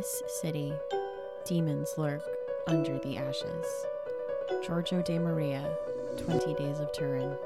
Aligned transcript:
this 0.00 0.22
city, 0.40 0.72
demons 1.44 1.92
lurk 1.98 2.22
under 2.66 2.98
the 3.00 3.18
ashes. 3.18 3.66
Giorgio 4.62 5.02
de 5.02 5.18
Maria, 5.18 5.76
20 6.16 6.54
Days 6.54 6.80
of 6.80 6.90
Turin. 6.92 7.36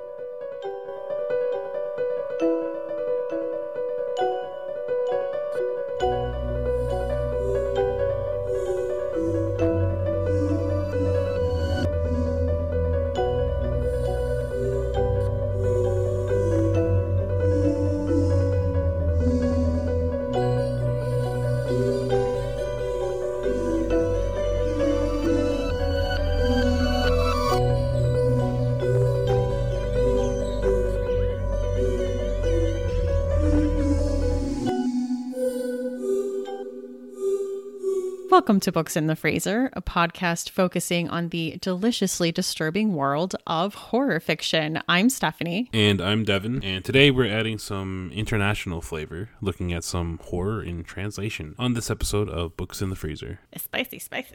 Welcome 38.45 38.61
to 38.61 38.73
Books 38.73 38.95
in 38.95 39.07
the 39.07 39.17
Freezer, 39.17 39.71
a 39.73 39.81
podcast 39.81 40.51
focusing 40.51 41.09
on 41.09 41.31
the 41.31 41.57
deliciously 41.63 42.31
disturbing 42.31 42.93
world 42.93 43.35
of 43.47 43.75
horror 43.75 44.21
fiction. 44.21 44.83
I'm 44.87 45.09
Stephanie. 45.09 45.71
And 45.73 45.99
I'm 45.99 46.25
Devin. 46.25 46.63
And 46.63 46.85
today 46.85 47.11
we're 47.11 47.25
adding 47.25 47.57
some 47.57 48.11
international 48.15 48.83
flavor, 48.83 49.31
looking 49.41 49.73
at 49.73 49.83
some 49.83 50.21
horror 50.25 50.63
in 50.63 50.85
translation 50.85 51.55
on 51.59 51.73
this 51.73 51.91
episode 51.91 52.29
of 52.29 52.55
Books 52.55 52.83
in 52.83 52.91
the 52.91 52.97
Freezer. 52.97 53.39
Spicy, 53.57 53.99
spicy. 53.99 54.35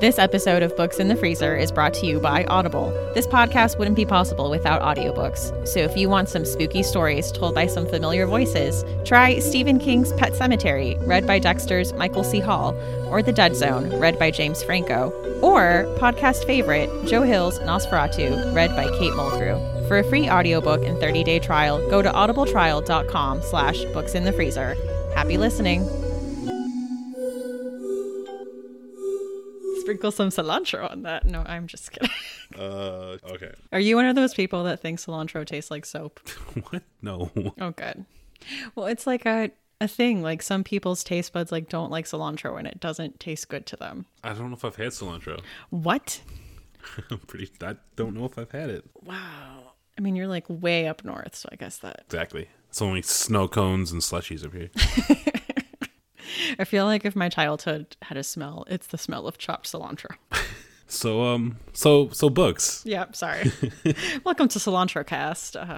This 0.00 0.20
episode 0.20 0.62
of 0.62 0.76
Books 0.76 1.00
in 1.00 1.08
the 1.08 1.16
Freezer 1.16 1.56
is 1.56 1.72
brought 1.72 1.92
to 1.94 2.06
you 2.06 2.20
by 2.20 2.44
Audible. 2.44 2.92
This 3.14 3.26
podcast 3.26 3.78
wouldn't 3.78 3.96
be 3.96 4.06
possible 4.06 4.48
without 4.48 4.80
audiobooks. 4.80 5.66
So 5.66 5.80
if 5.80 5.96
you 5.96 6.08
want 6.08 6.28
some 6.28 6.44
spooky 6.44 6.84
stories 6.84 7.32
told 7.32 7.56
by 7.56 7.66
some 7.66 7.84
familiar 7.84 8.24
voices, 8.24 8.84
try 9.04 9.40
Stephen 9.40 9.80
King's 9.80 10.12
Pet 10.12 10.34
Sematary, 10.34 11.04
read 11.04 11.26
by 11.26 11.40
Dexter's 11.40 11.92
Michael 11.94 12.22
C. 12.22 12.38
Hall, 12.38 12.76
or 13.08 13.24
The 13.24 13.32
Dead 13.32 13.56
Zone, 13.56 13.98
read 13.98 14.20
by 14.20 14.30
James 14.30 14.62
Franco, 14.62 15.10
or 15.42 15.92
podcast 15.98 16.44
favorite 16.44 16.88
Joe 17.04 17.22
Hill's 17.22 17.58
NOS4A2, 17.58 18.54
read 18.54 18.76
by 18.76 18.84
Kate 18.98 19.14
Mulgrew. 19.14 19.88
For 19.88 19.98
a 19.98 20.04
free 20.04 20.30
audiobook 20.30 20.84
and 20.84 20.96
30-day 20.98 21.40
trial, 21.40 21.78
go 21.90 22.02
to 22.02 22.10
audibletrial.com 22.10 23.42
slash 23.42 23.82
books 23.86 24.14
in 24.14 24.22
the 24.22 24.32
freezer. 24.32 24.76
Happy 25.16 25.36
listening. 25.36 25.88
Sprinkle 29.88 30.12
some 30.12 30.28
cilantro 30.28 30.90
on 30.90 31.02
that. 31.02 31.24
No, 31.24 31.42
I'm 31.46 31.66
just 31.66 31.92
kidding. 31.92 32.10
Uh, 32.58 33.18
okay. 33.28 33.52
Are 33.72 33.78
you 33.78 33.94
one 33.94 34.06
of 34.06 34.16
those 34.16 34.32
people 34.32 34.64
that 34.64 34.80
thinks 34.80 35.04
cilantro 35.04 35.44
tastes 35.44 35.70
like 35.70 35.84
soap? 35.84 36.18
what? 36.70 36.82
No. 37.02 37.30
Oh, 37.60 37.72
good. 37.72 38.06
Well, 38.74 38.86
it's 38.86 39.06
like 39.06 39.26
a 39.26 39.50
a 39.82 39.86
thing. 39.86 40.22
Like 40.22 40.42
some 40.42 40.64
people's 40.64 41.04
taste 41.04 41.34
buds 41.34 41.52
like 41.52 41.68
don't 41.68 41.90
like 41.90 42.06
cilantro 42.06 42.58
and 42.58 42.66
it 42.66 42.80
doesn't 42.80 43.20
taste 43.20 43.50
good 43.50 43.66
to 43.66 43.76
them. 43.76 44.06
I 44.24 44.32
don't 44.32 44.48
know 44.48 44.56
if 44.56 44.64
I've 44.64 44.76
had 44.76 44.88
cilantro. 44.88 45.42
What? 45.68 46.22
I'm 47.10 47.18
pretty. 47.18 47.50
I 47.62 47.76
don't 47.96 48.14
know 48.14 48.24
if 48.24 48.38
I've 48.38 48.50
had 48.50 48.70
it. 48.70 48.86
Wow. 49.04 49.74
I 49.98 50.00
mean, 50.00 50.16
you're 50.16 50.26
like 50.26 50.46
way 50.48 50.88
up 50.88 51.04
north, 51.04 51.36
so 51.36 51.50
I 51.52 51.56
guess 51.56 51.76
that. 51.78 52.04
Exactly. 52.06 52.48
It's 52.70 52.80
only 52.80 53.02
snow 53.02 53.46
cones 53.46 53.92
and 53.92 54.00
slushies 54.00 54.42
up 54.42 54.54
here. 54.54 54.70
I 56.58 56.64
feel 56.64 56.84
like 56.84 57.04
if 57.04 57.16
my 57.16 57.28
childhood 57.28 57.96
had 58.02 58.16
a 58.16 58.22
smell, 58.22 58.64
it's 58.68 58.86
the 58.88 58.98
smell 58.98 59.26
of 59.26 59.38
chopped 59.38 59.70
cilantro. 59.72 60.16
So 60.90 61.22
um 61.22 61.58
so 61.74 62.08
so 62.12 62.30
books. 62.30 62.82
Yep, 62.86 63.14
sorry. 63.14 63.52
Welcome 64.24 64.48
to 64.48 64.58
Cilantro 64.58 65.06
Cast. 65.06 65.54
Uh, 65.54 65.76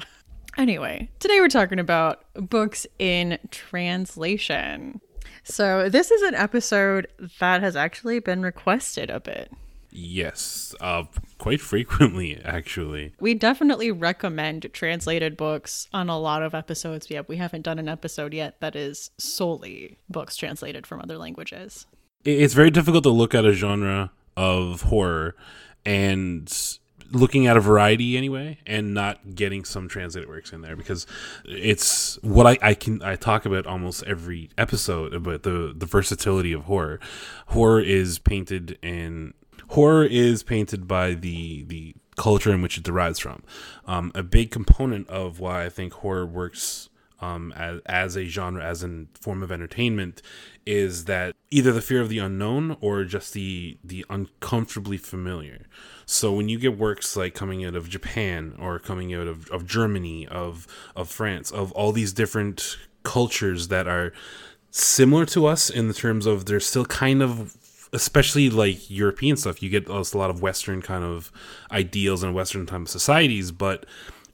anyway, 0.57 1.11
today 1.19 1.41
we're 1.41 1.49
talking 1.49 1.81
about 1.81 2.25
books 2.35 2.87
in 3.01 3.37
translation. 3.51 5.01
So, 5.43 5.89
this 5.89 6.11
is 6.11 6.23
an 6.23 6.35
episode 6.35 7.09
that 7.41 7.61
has 7.61 7.75
actually 7.75 8.21
been 8.21 8.43
requested 8.43 9.11
a 9.11 9.19
bit. 9.19 9.51
Yes, 9.93 10.75
uh, 10.81 11.05
quite 11.39 11.61
frequently, 11.61 12.41
actually. 12.45 13.13
We 13.21 13.35
definitely 13.35 13.91
recommend 13.91 14.69
translated 14.73 15.37
books 15.37 15.89
on 15.93 16.09
a 16.09 16.19
lot 16.19 16.43
of 16.43 16.55
episodes. 16.55 17.11
Yeah, 17.11 17.23
we 17.27 17.37
haven't 17.37 17.63
done 17.63 17.79
an 17.79 17.89
episode 17.89 18.33
yet 18.33 18.61
that 18.61 18.77
is 18.77 19.11
solely 19.19 19.99
books 20.09 20.37
translated 20.37 20.87
from 20.87 21.01
other 21.01 21.19
languages. 21.19 21.87
It's 22.25 22.55
very 22.55 22.71
difficult 22.71 23.05
to 23.05 23.11
look 23.11 23.35
at 23.35 23.45
a 23.45 23.53
genre 23.53 24.13
of 24.37 24.83
horror 24.83 25.35
and 25.85 26.53
looking 27.13 27.47
at 27.47 27.57
a 27.57 27.61
variety 27.61 28.17
anyway 28.17 28.59
and 28.67 28.95
not 28.95 29.35
getting 29.35 29.65
some 29.65 29.89
translated 29.89 30.29
works 30.29 30.53
in 30.53 30.61
there 30.61 30.77
because 30.77 31.07
it's 31.45 32.19
what 32.23 32.47
I, 32.47 32.59
I 32.63 32.75
can 32.75 33.03
I 33.03 33.17
talk 33.17 33.45
about 33.45 33.67
almost 33.67 34.05
every 34.05 34.51
episode 34.57 35.13
about 35.13 35.43
the 35.43 35.73
the 35.77 35.87
versatility 35.87 36.53
of 36.53 36.65
horror. 36.65 37.01
Horror 37.47 37.81
is 37.81 38.19
painted 38.19 38.79
in 38.83 39.35
horror 39.71 40.05
is 40.05 40.43
painted 40.43 40.87
by 40.87 41.15
the 41.15 41.65
the 41.65 41.95
culture 42.17 42.53
in 42.53 42.61
which 42.61 42.77
it 42.77 42.85
derives 42.85 43.19
from. 43.19 43.43
Um, 43.87 44.13
a 44.15 44.23
big 44.23 44.51
component 44.51 45.09
of 45.09 45.41
why 45.41 45.65
I 45.65 45.69
think 45.71 45.95
horror 45.95 46.27
works 46.27 46.91
um, 47.21 47.53
as, 47.57 47.81
as 47.87 48.17
a 48.17 48.25
genre, 48.25 48.65
as 48.65 48.83
a 48.83 49.07
form 49.19 49.43
of 49.43 49.53
entertainment, 49.53 50.23
is 50.67 51.05
that 51.05 51.35
either 51.51 51.73
the 51.73 51.83
fear 51.83 52.01
of 52.01 52.09
the 52.09 52.19
unknown 52.19 52.77
or 52.81 53.05
just 53.05 53.33
the 53.33 53.79
the 53.85 54.05
uncomfortably 54.11 54.97
familiar. 54.97 55.67
So 56.07 56.33
when 56.33 56.49
you 56.49 56.59
get 56.59 56.77
works 56.77 57.17
like 57.17 57.35
coming 57.35 57.65
out 57.65 57.77
of 57.77 57.89
Japan 57.89 58.57
or 58.59 58.79
coming 58.79 59.15
out 59.15 59.27
of, 59.27 59.49
of 59.51 59.67
Germany, 59.67 60.27
of 60.27 60.67
of 60.97 61.09
France, 61.09 61.51
of 61.51 61.73
all 61.73 61.93
these 61.93 62.13
different 62.13 62.77
cultures 63.03 63.69
that 63.69 63.87
are 63.87 64.13
similar 64.71 65.27
to 65.27 65.47
us 65.47 65.69
in 65.71 65.89
the 65.89 65.95
terms 65.95 66.27
of 66.27 66.47
they're 66.47 66.61
still 66.61 66.85
kind 66.85 67.23
of 67.23 67.57
especially 67.93 68.51
like 68.51 68.91
European 68.91 69.37
stuff, 69.37 69.63
you 69.63 69.69
get 69.69 69.89
a 69.89 70.17
lot 70.17 70.31
of 70.31 70.43
Western 70.43 70.83
kind 70.83 71.05
of 71.05 71.33
ideals 71.71 72.23
and 72.23 72.35
Western 72.35 72.67
type 72.67 72.89
societies, 72.89 73.53
but 73.53 73.87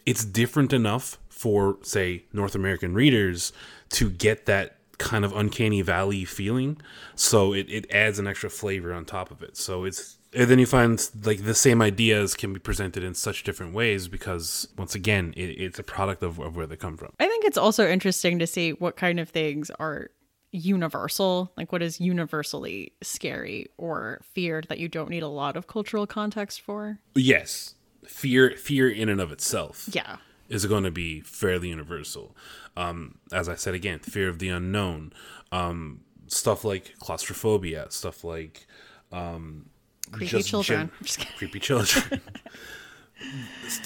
it's 0.04 0.24
different 0.24 0.72
enough 0.72 1.18
for, 1.28 1.78
say, 1.82 2.24
North 2.32 2.54
American 2.54 2.94
readers 2.94 3.52
to 3.90 4.10
get 4.10 4.46
that 4.46 4.76
kind 4.98 5.24
of 5.24 5.36
uncanny 5.36 5.82
valley 5.82 6.24
feeling. 6.24 6.80
So 7.14 7.52
it, 7.52 7.66
it 7.68 7.90
adds 7.90 8.18
an 8.18 8.26
extra 8.26 8.48
flavor 8.48 8.92
on 8.92 9.04
top 9.04 9.30
of 9.30 9.42
it. 9.42 9.56
So 9.56 9.84
it's 9.84 10.16
and 10.36 10.50
then 10.50 10.58
you 10.58 10.66
find 10.66 11.10
like 11.24 11.44
the 11.44 11.54
same 11.54 11.80
ideas 11.80 12.34
can 12.34 12.52
be 12.52 12.60
presented 12.60 13.02
in 13.02 13.14
such 13.14 13.42
different 13.42 13.72
ways 13.72 14.06
because 14.06 14.68
once 14.76 14.94
again 14.94 15.32
it, 15.36 15.50
it's 15.50 15.78
a 15.78 15.82
product 15.82 16.22
of, 16.22 16.38
of 16.38 16.56
where 16.56 16.66
they 16.66 16.76
come 16.76 16.96
from 16.96 17.10
i 17.18 17.26
think 17.26 17.44
it's 17.44 17.56
also 17.56 17.88
interesting 17.88 18.38
to 18.38 18.46
see 18.46 18.72
what 18.72 18.96
kind 18.96 19.18
of 19.18 19.28
things 19.30 19.70
are 19.78 20.10
universal 20.56 21.52
like 21.56 21.72
what 21.72 21.82
is 21.82 22.00
universally 22.00 22.92
scary 23.02 23.66
or 23.76 24.20
feared 24.32 24.66
that 24.68 24.78
you 24.78 24.88
don't 24.88 25.10
need 25.10 25.22
a 25.22 25.28
lot 25.28 25.56
of 25.56 25.66
cultural 25.66 26.06
context 26.06 26.60
for? 26.60 26.98
Yes. 27.14 27.74
Fear 28.04 28.56
fear 28.56 28.88
in 28.88 29.08
and 29.08 29.20
of 29.20 29.32
itself 29.32 29.88
yeah. 29.92 30.16
is 30.48 30.66
going 30.66 30.84
to 30.84 30.90
be 30.90 31.20
fairly 31.20 31.68
universal. 31.68 32.36
Um 32.76 33.18
as 33.32 33.48
i 33.48 33.54
said 33.54 33.74
again 33.74 33.98
fear 33.98 34.28
of 34.28 34.38
the 34.38 34.48
unknown. 34.48 35.12
Um 35.52 36.00
stuff 36.28 36.64
like 36.64 36.94
claustrophobia 36.98 37.86
stuff 37.90 38.24
like 38.24 38.66
um 39.12 39.66
creepy 40.12 40.42
children. 40.42 40.90
Gen- 41.02 41.26
creepy 41.36 41.60
children. 41.60 42.20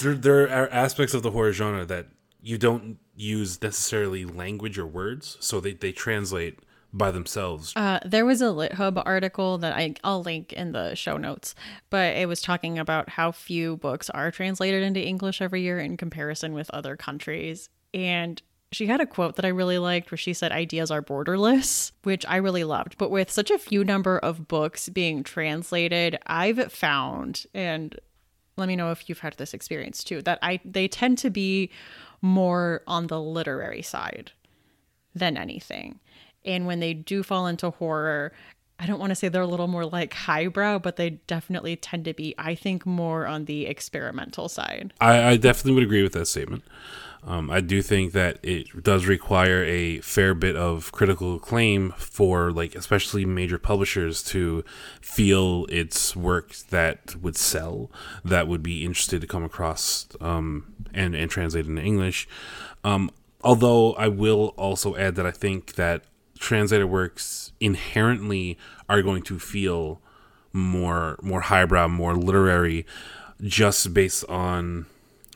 There, 0.00 0.14
there 0.14 0.42
are 0.48 0.68
aspects 0.70 1.14
of 1.14 1.22
the 1.22 1.30
horror 1.30 1.52
genre 1.52 1.84
that 1.84 2.08
you 2.42 2.58
don't 2.58 2.98
use 3.20 3.60
necessarily 3.62 4.24
language 4.24 4.78
or 4.78 4.86
words, 4.86 5.36
so 5.40 5.60
they, 5.60 5.74
they 5.74 5.92
translate 5.92 6.60
by 6.92 7.10
themselves. 7.10 7.72
Uh, 7.76 8.00
there 8.04 8.26
was 8.26 8.42
a 8.42 8.46
LitHub 8.46 9.00
article 9.04 9.58
that 9.58 9.74
I, 9.74 9.94
I'll 10.02 10.22
link 10.22 10.52
in 10.52 10.72
the 10.72 10.94
show 10.94 11.16
notes, 11.16 11.54
but 11.88 12.16
it 12.16 12.26
was 12.26 12.42
talking 12.42 12.78
about 12.78 13.10
how 13.10 13.30
few 13.30 13.76
books 13.76 14.10
are 14.10 14.30
translated 14.30 14.82
into 14.82 15.00
English 15.00 15.40
every 15.40 15.62
year 15.62 15.78
in 15.78 15.96
comparison 15.96 16.52
with 16.52 16.70
other 16.70 16.96
countries. 16.96 17.68
And 17.94 18.42
she 18.72 18.86
had 18.86 19.00
a 19.00 19.06
quote 19.06 19.36
that 19.36 19.44
I 19.44 19.48
really 19.48 19.78
liked 19.78 20.10
where 20.10 20.18
she 20.18 20.32
said, 20.32 20.52
Ideas 20.52 20.90
are 20.90 21.02
borderless, 21.02 21.92
which 22.02 22.24
I 22.26 22.36
really 22.36 22.64
loved. 22.64 22.98
But 22.98 23.10
with 23.10 23.30
such 23.30 23.50
a 23.50 23.58
few 23.58 23.84
number 23.84 24.18
of 24.18 24.48
books 24.48 24.88
being 24.88 25.22
translated, 25.22 26.18
I've 26.26 26.72
found, 26.72 27.46
and 27.52 27.98
let 28.56 28.68
me 28.68 28.76
know 28.76 28.90
if 28.90 29.08
you've 29.08 29.20
had 29.20 29.34
this 29.34 29.54
experience 29.54 30.04
too, 30.04 30.22
that 30.22 30.38
I 30.42 30.60
they 30.64 30.86
tend 30.86 31.18
to 31.18 31.30
be 31.30 31.70
more 32.22 32.82
on 32.86 33.06
the 33.06 33.20
literary 33.20 33.82
side 33.82 34.32
than 35.14 35.36
anything. 35.36 36.00
And 36.44 36.66
when 36.66 36.80
they 36.80 36.94
do 36.94 37.22
fall 37.22 37.46
into 37.46 37.70
horror, 37.70 38.32
I 38.80 38.86
don't 38.86 38.98
want 38.98 39.10
to 39.10 39.14
say 39.14 39.28
they're 39.28 39.42
a 39.42 39.46
little 39.46 39.68
more 39.68 39.84
like 39.84 40.14
highbrow, 40.14 40.78
but 40.78 40.96
they 40.96 41.10
definitely 41.10 41.76
tend 41.76 42.06
to 42.06 42.14
be, 42.14 42.34
I 42.38 42.54
think, 42.54 42.86
more 42.86 43.26
on 43.26 43.44
the 43.44 43.66
experimental 43.66 44.48
side. 44.48 44.94
I, 45.02 45.32
I 45.32 45.36
definitely 45.36 45.74
would 45.74 45.84
agree 45.84 46.02
with 46.02 46.14
that 46.14 46.26
statement. 46.26 46.64
Um, 47.22 47.50
I 47.50 47.60
do 47.60 47.82
think 47.82 48.12
that 48.12 48.38
it 48.42 48.82
does 48.82 49.04
require 49.04 49.62
a 49.64 50.00
fair 50.00 50.32
bit 50.32 50.56
of 50.56 50.90
critical 50.92 51.36
acclaim 51.36 51.92
for, 51.98 52.50
like, 52.50 52.74
especially 52.74 53.26
major 53.26 53.58
publishers 53.58 54.22
to 54.24 54.64
feel 55.02 55.66
it's 55.68 56.16
work 56.16 56.56
that 56.70 57.14
would 57.16 57.36
sell, 57.36 57.90
that 58.24 58.48
would 58.48 58.62
be 58.62 58.86
interested 58.86 59.20
to 59.20 59.26
come 59.26 59.44
across 59.44 60.08
um, 60.22 60.74
and, 60.94 61.14
and 61.14 61.30
translate 61.30 61.66
into 61.66 61.82
English. 61.82 62.26
Um, 62.82 63.10
although 63.42 63.92
I 63.92 64.08
will 64.08 64.54
also 64.56 64.96
add 64.96 65.16
that 65.16 65.26
I 65.26 65.32
think 65.32 65.74
that 65.74 66.04
translated 66.40 66.88
works 66.88 67.52
inherently 67.60 68.58
are 68.88 69.02
going 69.02 69.22
to 69.22 69.38
feel 69.38 70.00
more 70.52 71.16
more 71.22 71.42
highbrow, 71.42 71.86
more 71.86 72.16
literary, 72.16 72.84
just 73.40 73.94
based 73.94 74.24
on 74.24 74.86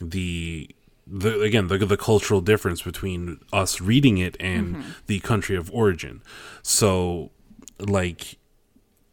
the 0.00 0.68
the 1.06 1.42
again 1.42 1.68
the, 1.68 1.78
the 1.78 1.96
cultural 1.96 2.40
difference 2.40 2.82
between 2.82 3.38
us 3.52 3.80
reading 3.80 4.18
it 4.18 4.36
and 4.40 4.76
mm-hmm. 4.76 4.90
the 5.06 5.20
country 5.20 5.54
of 5.54 5.70
origin. 5.70 6.22
So 6.62 7.30
like 7.78 8.38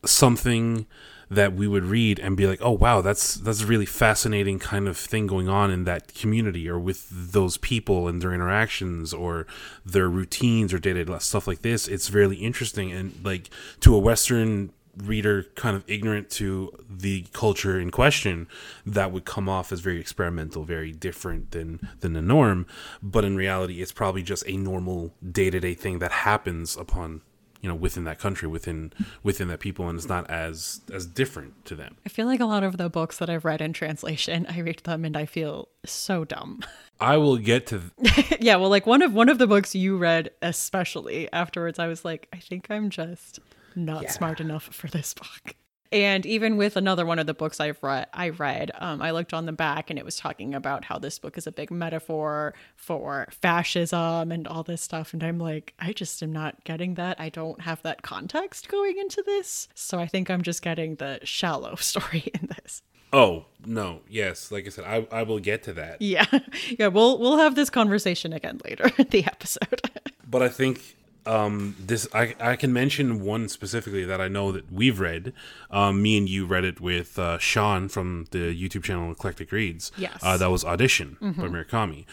something 0.06 0.88
that 1.32 1.54
we 1.54 1.66
would 1.66 1.86
read 1.86 2.20
and 2.20 2.36
be 2.36 2.46
like, 2.46 2.60
"Oh 2.62 2.72
wow, 2.72 3.00
that's 3.02 3.36
that's 3.36 3.62
a 3.62 3.66
really 3.66 3.86
fascinating 3.86 4.60
kind 4.60 4.88
of 4.88 4.98
thing 4.98 5.28
going 5.28 5.48
on 5.48 5.72
in 5.72 5.86
that 5.86 6.14
community 6.14 6.70
or 6.70 6.78
with 6.78 7.08
those 7.10 7.58
people 7.58 8.10
and 8.10 8.22
their 8.22 8.34
interactions 8.34 9.14
or 9.14 9.48
their 9.86 10.10
routines 10.10 10.74
or 10.74 10.78
day-to-day 10.78 11.18
stuff 11.20 11.48
like 11.48 11.62
this." 11.62 11.88
It's 11.88 12.12
really 12.12 12.36
interesting 12.36 12.92
and 12.92 13.14
like 13.24 13.50
to 13.80 13.96
a 13.96 14.00
western 14.00 14.74
reader 14.98 15.44
kind 15.56 15.74
of 15.78 15.86
ignorant 15.88 16.30
to 16.30 16.70
the 16.90 17.26
culture 17.32 17.80
in 17.80 17.92
question 17.92 18.46
that 18.86 19.10
would 19.14 19.24
come 19.24 19.48
off 19.48 19.72
as 19.72 19.80
very 19.80 20.02
experimental 20.02 20.66
very 20.66 20.92
different 20.92 21.52
than 21.52 21.88
than 22.02 22.12
the 22.12 22.22
norm 22.22 22.66
but 23.02 23.24
in 23.24 23.38
reality 23.38 23.82
it's 23.82 23.94
probably 23.94 24.22
just 24.22 24.44
a 24.48 24.58
normal 24.58 25.14
day-to-day 25.32 25.74
thing 25.74 26.00
that 26.00 26.12
happens 26.12 26.76
upon 26.76 27.22
you 27.62 27.70
know 27.70 27.76
within 27.76 28.04
that 28.04 28.20
country 28.20 28.48
within 28.48 28.92
within 29.24 29.48
that 29.48 29.60
people 29.60 29.88
and 29.88 29.98
it's 29.98 30.10
not 30.10 30.30
as 30.30 30.82
as 30.92 31.06
different 31.06 31.64
to 31.66 31.76
them. 31.76 31.96
I 32.06 32.10
feel 32.10 32.26
like 32.26 32.40
a 32.40 32.46
lot 32.46 32.64
of 32.64 32.78
the 32.78 32.90
books 32.90 33.18
that 33.20 33.30
i've 33.30 33.46
read 33.46 33.62
in 33.62 33.74
translation 33.74 34.46
i 34.50 34.60
read 34.60 34.80
them 34.80 35.06
and 35.06 35.16
i 35.16 35.26
feel 35.26 35.70
so 35.86 36.26
dumb. 36.26 36.62
I 37.00 37.18
will 37.18 37.38
get 37.38 37.68
to 37.68 37.82
th- 38.04 38.38
yeah 38.42 38.58
well 38.58 38.70
like 38.70 38.86
one 38.86 39.02
of 39.02 39.14
one 39.14 39.30
of 39.30 39.38
the 39.38 39.48
books 39.48 39.74
you 39.74 39.98
read 39.98 40.32
especially 40.42 41.32
afterwards 41.34 41.80
i 41.80 41.88
was 41.88 42.04
like 42.06 42.28
i 42.34 42.38
think 42.38 42.70
i'm 42.70 42.90
just 42.90 43.40
not 43.76 44.04
yeah. 44.04 44.12
smart 44.12 44.40
enough 44.40 44.64
for 44.66 44.88
this 44.88 45.14
book 45.14 45.56
and 45.92 46.26
even 46.26 46.58
with 46.58 46.78
another 46.78 47.06
one 47.06 47.20
of 47.20 47.28
the 47.28 47.34
books 47.34 47.60
I've 47.60 47.82
read, 47.84 48.08
I 48.14 48.30
read, 48.30 48.72
um, 48.80 49.02
I 49.02 49.12
looked 49.12 49.34
on 49.34 49.46
the 49.46 49.52
back 49.52 49.90
and 49.90 50.00
it 50.00 50.06
was 50.06 50.16
talking 50.16 50.54
about 50.54 50.86
how 50.86 50.98
this 50.98 51.20
book 51.20 51.38
is 51.38 51.48
a 51.48 51.52
big 51.52 51.70
metaphor 51.70 52.54
for 52.76 53.28
fascism 53.30 54.32
and 54.32 54.48
all 54.48 54.64
this 54.64 54.82
stuff. 54.82 55.14
And 55.14 55.24
I'm 55.24 55.38
like, 55.38 55.74
I 55.80 55.92
just 55.92 56.24
am 56.24 56.32
not 56.32 56.64
getting 56.64 56.94
that. 56.96 57.20
I 57.20 57.30
don't 57.30 57.62
have 57.62 57.82
that 57.84 58.04
context 58.04 58.70
going 58.70 58.98
into 58.98 59.22
this. 59.26 59.68
So 59.76 60.00
I 60.00 60.08
think 60.08 60.30
I'm 60.30 60.44
just 60.44 60.62
getting 60.62 60.96
the 60.96 61.20
shallow 61.24 61.76
story 61.80 62.32
in 62.34 62.48
this. 62.48 62.84
Oh 63.14 63.46
no, 63.66 64.00
yes, 64.08 64.52
like 64.52 64.66
I 64.66 64.70
said, 64.70 64.86
I, 64.86 65.06
I 65.12 65.24
will 65.24 65.40
get 65.40 65.64
to 65.64 65.74
that. 65.74 66.02
Yeah, 66.02 66.26
yeah, 66.80 66.88
we'll 66.88 67.20
we'll 67.20 67.40
have 67.40 67.56
this 67.56 67.70
conversation 67.70 68.32
again 68.32 68.62
later 68.64 68.90
in 68.98 69.08
the 69.10 69.26
episode. 69.26 69.82
but 70.26 70.42
I 70.42 70.48
think 70.48 70.96
um, 71.26 71.76
this 71.80 72.08
I, 72.14 72.36
I 72.40 72.56
can 72.56 72.74
mention 72.74 73.22
one 73.22 73.50
specifically 73.50 74.06
that 74.06 74.20
I 74.20 74.28
know 74.28 74.52
that 74.52 74.72
we've 74.72 75.00
read. 75.00 75.34
Um, 75.70 76.02
me 76.02 76.18
and 76.18 76.28
you 76.28 76.46
read 76.46 76.64
it 76.66 76.82
with 76.82 77.18
uh, 77.20 77.38
Sean 77.38 77.90
from 77.90 78.28
the 78.32 78.56
YouTube 78.56 78.84
channel 78.84 79.12
Eclectic 79.12 79.52
Reads. 79.52 79.92
Yes, 79.98 80.20
uh, 80.24 80.38
that 80.38 80.50
was 80.50 80.66
Audition 80.66 81.18
mm-hmm. 81.22 81.42
by 81.42 81.48
Murakami. 81.48 82.06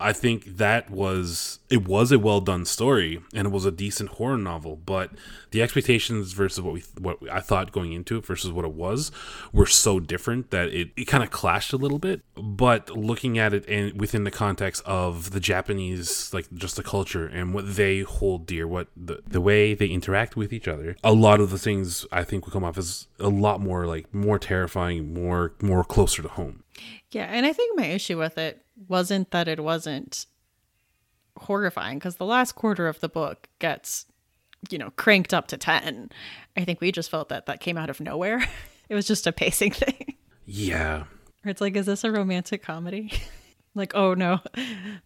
I 0.00 0.12
think 0.12 0.56
that 0.58 0.90
was 0.90 1.58
it 1.70 1.86
was 1.86 2.12
a 2.12 2.18
well 2.18 2.40
done 2.40 2.64
story 2.64 3.20
and 3.34 3.46
it 3.46 3.50
was 3.50 3.64
a 3.64 3.72
decent 3.72 4.10
horror 4.10 4.38
novel, 4.38 4.76
but 4.76 5.10
the 5.50 5.60
expectations 5.60 6.32
versus 6.32 6.60
what 6.60 6.74
we 6.74 6.82
what 6.98 7.18
I 7.30 7.40
thought 7.40 7.72
going 7.72 7.92
into 7.92 8.16
it 8.16 8.24
versus 8.24 8.52
what 8.52 8.64
it 8.64 8.72
was 8.72 9.10
were 9.52 9.66
so 9.66 9.98
different 9.98 10.50
that 10.50 10.68
it, 10.68 10.90
it 10.96 11.06
kind 11.06 11.24
of 11.24 11.30
clashed 11.30 11.72
a 11.72 11.76
little 11.76 11.98
bit. 11.98 12.22
But 12.34 12.90
looking 12.90 13.38
at 13.38 13.52
it 13.52 13.68
and 13.68 14.00
within 14.00 14.24
the 14.24 14.30
context 14.30 14.82
of 14.86 15.32
the 15.32 15.40
Japanese 15.40 16.32
like 16.32 16.46
just 16.54 16.76
the 16.76 16.82
culture 16.84 17.26
and 17.26 17.52
what 17.52 17.74
they 17.76 18.00
hold 18.00 18.46
dear, 18.46 18.68
what 18.68 18.88
the 18.96 19.22
the 19.26 19.40
way 19.40 19.74
they 19.74 19.88
interact 19.88 20.36
with 20.36 20.52
each 20.52 20.68
other, 20.68 20.96
a 21.02 21.12
lot 21.12 21.40
of 21.40 21.50
the 21.50 21.58
things 21.58 22.06
I 22.12 22.22
think 22.22 22.46
will 22.46 22.52
come 22.52 22.64
off 22.64 22.78
as 22.78 23.08
a 23.18 23.28
lot 23.28 23.60
more 23.60 23.86
like 23.86 24.14
more 24.14 24.38
terrifying, 24.38 25.12
more 25.12 25.54
more 25.60 25.82
closer 25.82 26.22
to 26.22 26.28
home. 26.28 26.62
Yeah, 27.10 27.24
and 27.24 27.46
I 27.46 27.52
think 27.52 27.76
my 27.76 27.86
issue 27.86 28.18
with 28.18 28.38
it 28.38 28.64
wasn't 28.86 29.30
that 29.30 29.48
it 29.48 29.62
wasn't 29.62 30.26
horrifying 31.36 31.98
because 31.98 32.16
the 32.16 32.24
last 32.24 32.52
quarter 32.52 32.88
of 32.88 33.00
the 33.00 33.08
book 33.08 33.48
gets 33.58 34.06
you 34.70 34.78
know 34.78 34.90
cranked 34.96 35.32
up 35.32 35.46
to 35.46 35.56
10 35.56 36.10
i 36.56 36.64
think 36.64 36.80
we 36.80 36.90
just 36.90 37.10
felt 37.10 37.28
that 37.28 37.46
that 37.46 37.60
came 37.60 37.76
out 37.78 37.90
of 37.90 38.00
nowhere. 38.00 38.44
It 38.88 38.94
was 38.94 39.06
just 39.06 39.26
a 39.26 39.32
pacing 39.32 39.72
thing. 39.82 40.14
Yeah. 40.46 41.04
It's 41.44 41.60
like 41.60 41.76
is 41.76 41.84
this 41.84 42.04
a 42.04 42.10
romantic 42.10 42.62
comedy? 42.62 43.12
Like 43.74 43.94
oh 43.94 44.14
no. 44.14 44.40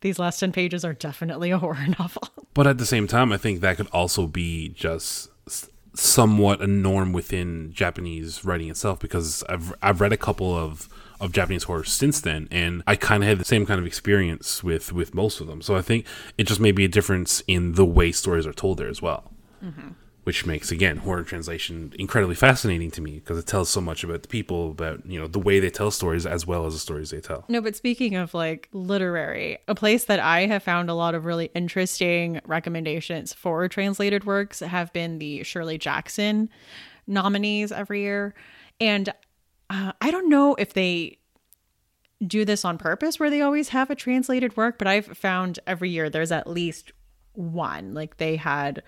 These 0.01 0.19
last 0.21 0.39
10 0.39 0.53
pages 0.53 0.85
are 0.85 0.95
definitely 0.95 1.51
a 1.51 1.59
horror 1.59 1.87
novel. 1.99 2.23
But 2.55 2.67
at 2.69 2.79
the 2.79 2.87
same 2.87 3.07
time 3.07 3.33
i 3.33 3.37
think 3.37 3.61
that 3.61 3.77
could 3.77 3.89
also 3.89 4.27
be 4.29 4.69
just 4.69 5.29
somewhat 5.95 6.63
a 6.63 6.67
norm 6.67 7.13
within 7.13 7.73
japanese 7.73 8.45
writing 8.45 8.71
itself 8.71 8.99
because 8.99 9.43
i've 9.49 9.75
i've 9.83 10.01
read 10.01 10.13
a 10.13 10.17
couple 10.17 10.57
of 10.57 10.89
of 11.23 11.33
Japanese 11.33 11.63
horror 11.63 11.85
since 11.85 12.21
then, 12.21 12.49
and 12.51 12.83
I 12.87 12.97
kind 12.97 13.23
of 13.23 13.29
had 13.29 13.39
the 13.39 13.45
same 13.45 13.65
kind 13.65 13.81
of 13.81 13.87
experience 13.87 14.63
with 14.63 14.93
with 14.93 15.15
most 15.15 15.41
of 15.41 15.47
them. 15.47 15.63
So 15.63 15.77
I 15.77 15.81
think 15.81 16.05
it 16.37 16.45
just 16.45 16.61
may 16.61 16.73
be 16.73 16.85
a 16.85 16.89
difference 16.89 17.43
in 17.47 17.75
the 17.75 17.87
way 17.87 18.13
stories 18.13 18.47
are 18.47 18.53
told 18.53 18.79
there 18.79 18.89
as 18.89 19.01
well. 19.01 19.33
Mm-hmm 19.65 19.91
which 20.25 20.47
makes 20.47 20.71
again 20.71 20.99
horror 20.99 21.23
translation 21.23 21.93
incredibly 21.99 22.35
fascinating 22.35 22.91
to 22.91 23.01
me 23.01 23.15
because 23.15 23.39
it 23.39 23.47
tells 23.47 23.69
so 23.69 23.81
much 23.81 24.05
about 24.05 24.23
the 24.23 24.29
people 24.29 24.71
about 24.71 25.05
you 25.05 25.19
know 25.19 25.27
the 25.27 25.39
way 25.39 25.59
they 25.59 25.71
tell 25.71 25.91
stories 25.91 26.27
as 26.27 26.47
well 26.47 26.67
as 26.67 26.75
the 26.75 26.79
stories 26.79 27.11
they 27.11 27.21
tell 27.21 27.45
no 27.49 27.61
but 27.61 27.75
speaking 27.75 28.15
of 28.15 28.33
like 28.35 28.69
literary 28.73 29.59
a 29.69 29.75
place 29.75 30.05
that 30.05 30.21
i 30.21 30.47
have 30.47 30.63
found 30.63 30.89
a 30.89 30.95
lot 30.95 31.15
of 31.15 31.25
really 31.25 31.51
interesting 31.55 32.41
recommendations 32.47 33.33
for 33.33 33.67
translated 33.69 34.25
works 34.25 34.61
have 34.61 34.93
been 34.93 35.19
the 35.19 35.43
shirley 35.43 35.79
jackson 35.79 36.49
nominees 37.07 37.73
every 37.73 38.03
year 38.03 38.35
and 38.81 39.13
uh, 39.73 39.93
I 40.01 40.11
don't 40.11 40.29
know 40.29 40.55
if 40.55 40.75
they 40.75 41.19
do 42.25 42.45
this 42.45 42.65
on 42.65 42.77
purpose 42.77 43.19
where 43.19 43.31
they 43.31 43.41
always 43.41 43.71
have 43.71 43.91
a 43.91 43.95
translated 43.95 44.57
work, 44.57 44.79
but 44.79 44.87
I've 44.87 45.07
found 45.07 45.59
every 45.67 45.89
year 45.89 46.11
there's 46.11 46.31
at 46.31 46.47
least 46.47 46.93
one. 47.33 47.95
Like 47.95 48.19
they 48.19 48.37
had 48.37 48.83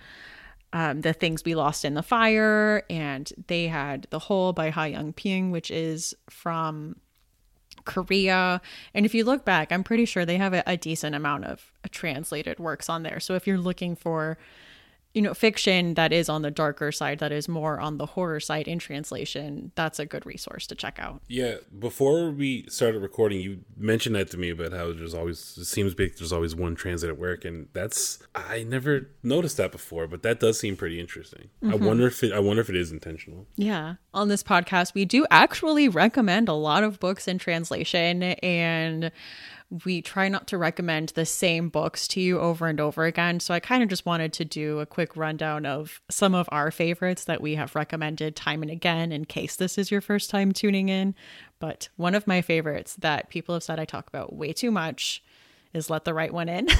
um, 0.71 1.01
The 1.01 1.11
Things 1.11 1.43
We 1.43 1.55
Lost 1.55 1.85
in 1.85 1.95
the 1.95 2.03
Fire, 2.03 2.83
and 2.89 3.31
they 3.47 3.67
had 3.67 4.07
The 4.11 4.19
Hole 4.19 4.53
by 4.53 4.69
Hye-young 4.69 5.13
Pyun, 5.13 5.51
which 5.51 5.71
is 5.71 6.13
from 6.29 6.97
Korea. 7.85 8.61
And 8.93 9.05
if 9.05 9.15
you 9.15 9.25
look 9.25 9.43
back, 9.43 9.71
I'm 9.71 9.83
pretty 9.83 10.05
sure 10.05 10.23
they 10.23 10.37
have 10.37 10.53
a, 10.53 10.63
a 10.67 10.77
decent 10.77 11.15
amount 11.15 11.45
of 11.45 11.71
translated 11.89 12.59
works 12.59 12.89
on 12.89 13.03
there. 13.03 13.19
So 13.19 13.33
if 13.33 13.47
you're 13.47 13.57
looking 13.57 13.95
for 13.95 14.37
you 15.15 15.21
know, 15.21 15.33
fiction 15.33 15.93
that 15.93 16.11
is 16.11 16.27
on 16.27 16.41
the 16.41 16.51
darker 16.51 16.91
side, 16.91 17.19
that 17.19 17.31
is 17.31 17.47
more 17.47 17.79
on 17.79 17.97
the 17.97 18.05
horror 18.05 18.41
side 18.41 18.67
in 18.67 18.77
translation, 18.77 19.71
that's 19.73 19.97
a 19.97 20.05
good 20.05 20.25
resource 20.25 20.67
to 20.67 20.75
check 20.75 20.99
out. 20.99 21.21
Yeah. 21.29 21.55
Before 21.79 22.29
we 22.29 22.65
started 22.67 23.01
recording, 23.01 23.39
you 23.39 23.61
mentioned 23.77 24.15
that 24.17 24.29
to 24.31 24.37
me 24.37 24.49
about 24.49 24.73
how 24.73 24.91
there's 24.91 25.13
always, 25.13 25.57
it 25.57 25.65
seems 25.65 25.93
big, 25.93 26.17
there's 26.17 26.33
always 26.33 26.53
one 26.53 26.75
translated 26.75 27.17
work. 27.17 27.45
And 27.45 27.69
that's, 27.71 28.19
I 28.35 28.63
never 28.63 29.09
noticed 29.23 29.55
that 29.55 29.71
before, 29.71 30.05
but 30.05 30.21
that 30.23 30.41
does 30.41 30.59
seem 30.59 30.75
pretty 30.75 30.99
interesting. 30.99 31.47
Mm-hmm. 31.63 31.71
I 31.71 31.77
wonder 31.77 32.07
if 32.07 32.21
it, 32.21 32.33
I 32.33 32.39
wonder 32.39 32.61
if 32.61 32.69
it 32.69 32.75
is 32.75 32.91
intentional. 32.91 33.47
Yeah. 33.55 33.95
On 34.13 34.27
this 34.27 34.43
podcast, 34.43 34.93
we 34.93 35.05
do 35.05 35.25
actually 35.31 35.87
recommend 35.87 36.49
a 36.49 36.53
lot 36.53 36.83
of 36.83 36.99
books 36.99 37.25
in 37.25 37.37
translation 37.37 38.21
and, 38.21 39.11
we 39.83 40.01
try 40.01 40.29
not 40.29 40.47
to 40.47 40.57
recommend 40.57 41.09
the 41.09 41.25
same 41.25 41.69
books 41.69 42.07
to 42.09 42.21
you 42.21 42.39
over 42.39 42.67
and 42.67 42.79
over 42.79 43.05
again. 43.05 43.39
So 43.39 43.53
I 43.53 43.59
kind 43.59 43.83
of 43.83 43.89
just 43.89 44.05
wanted 44.05 44.31
to 44.33 44.45
do 44.45 44.79
a 44.79 44.85
quick 44.85 45.17
rundown 45.17 45.65
of 45.65 46.01
some 46.09 46.33
of 46.33 46.47
our 46.51 46.71
favorites 46.71 47.25
that 47.25 47.41
we 47.41 47.55
have 47.55 47.75
recommended 47.75 48.35
time 48.35 48.61
and 48.61 48.71
again 48.71 49.11
in 49.11 49.25
case 49.25 49.55
this 49.55 49.77
is 49.77 49.91
your 49.91 50.01
first 50.01 50.29
time 50.29 50.51
tuning 50.51 50.89
in. 50.89 51.15
But 51.59 51.89
one 51.95 52.15
of 52.15 52.27
my 52.27 52.41
favorites 52.41 52.95
that 52.97 53.29
people 53.29 53.55
have 53.55 53.63
said 53.63 53.79
I 53.79 53.85
talk 53.85 54.07
about 54.07 54.33
way 54.33 54.53
too 54.53 54.71
much 54.71 55.23
is 55.73 55.89
Let 55.89 56.05
the 56.05 56.13
Right 56.13 56.33
One 56.33 56.47
In. 56.47 56.69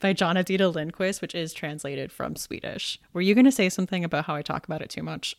by 0.00 0.12
John 0.12 0.36
Ajvide 0.36 0.72
Lindqvist, 0.72 1.20
which 1.20 1.34
is 1.34 1.52
translated 1.52 2.10
from 2.10 2.36
Swedish. 2.36 2.98
Were 3.12 3.20
you 3.20 3.34
going 3.34 3.44
to 3.44 3.52
say 3.52 3.68
something 3.68 4.04
about 4.04 4.24
how 4.24 4.34
I 4.34 4.42
talk 4.42 4.64
about 4.64 4.82
it 4.82 4.90
too 4.90 5.02
much? 5.02 5.36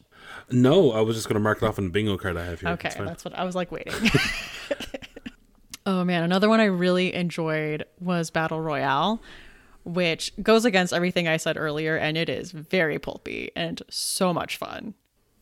No, 0.52 0.92
I 0.92 1.02
was 1.02 1.16
just 1.16 1.28
going 1.28 1.36
to 1.36 1.40
mark 1.40 1.62
it 1.62 1.66
off 1.66 1.80
on 1.80 1.86
the 1.86 1.92
bingo 1.92 2.18
card 2.18 2.38
I 2.38 2.46
have 2.46 2.62
here. 2.62 2.70
Okay, 2.70 2.92
that's 2.98 3.26
what 3.26 3.34
I 3.38 3.44
was 3.44 3.56
like 3.56 3.72
waiting. 3.72 3.94
Oh 5.90 6.04
man, 6.04 6.24
another 6.24 6.50
one 6.50 6.60
I 6.60 6.66
really 6.66 7.14
enjoyed 7.14 7.84
was 8.00 8.30
Battle 8.30 8.62
Royale 8.62 9.22
which 9.84 10.34
goes 10.42 10.66
against 10.66 10.94
everything 10.94 11.28
I 11.28 11.38
said 11.38 11.58
earlier, 11.58 11.96
and 11.96 12.18
it 12.18 12.30
is 12.30 12.52
very 12.52 13.00
pulpy 13.00 13.52
and 13.56 13.82
so 13.90 14.34
much 14.34 14.58
fun. 14.58 14.94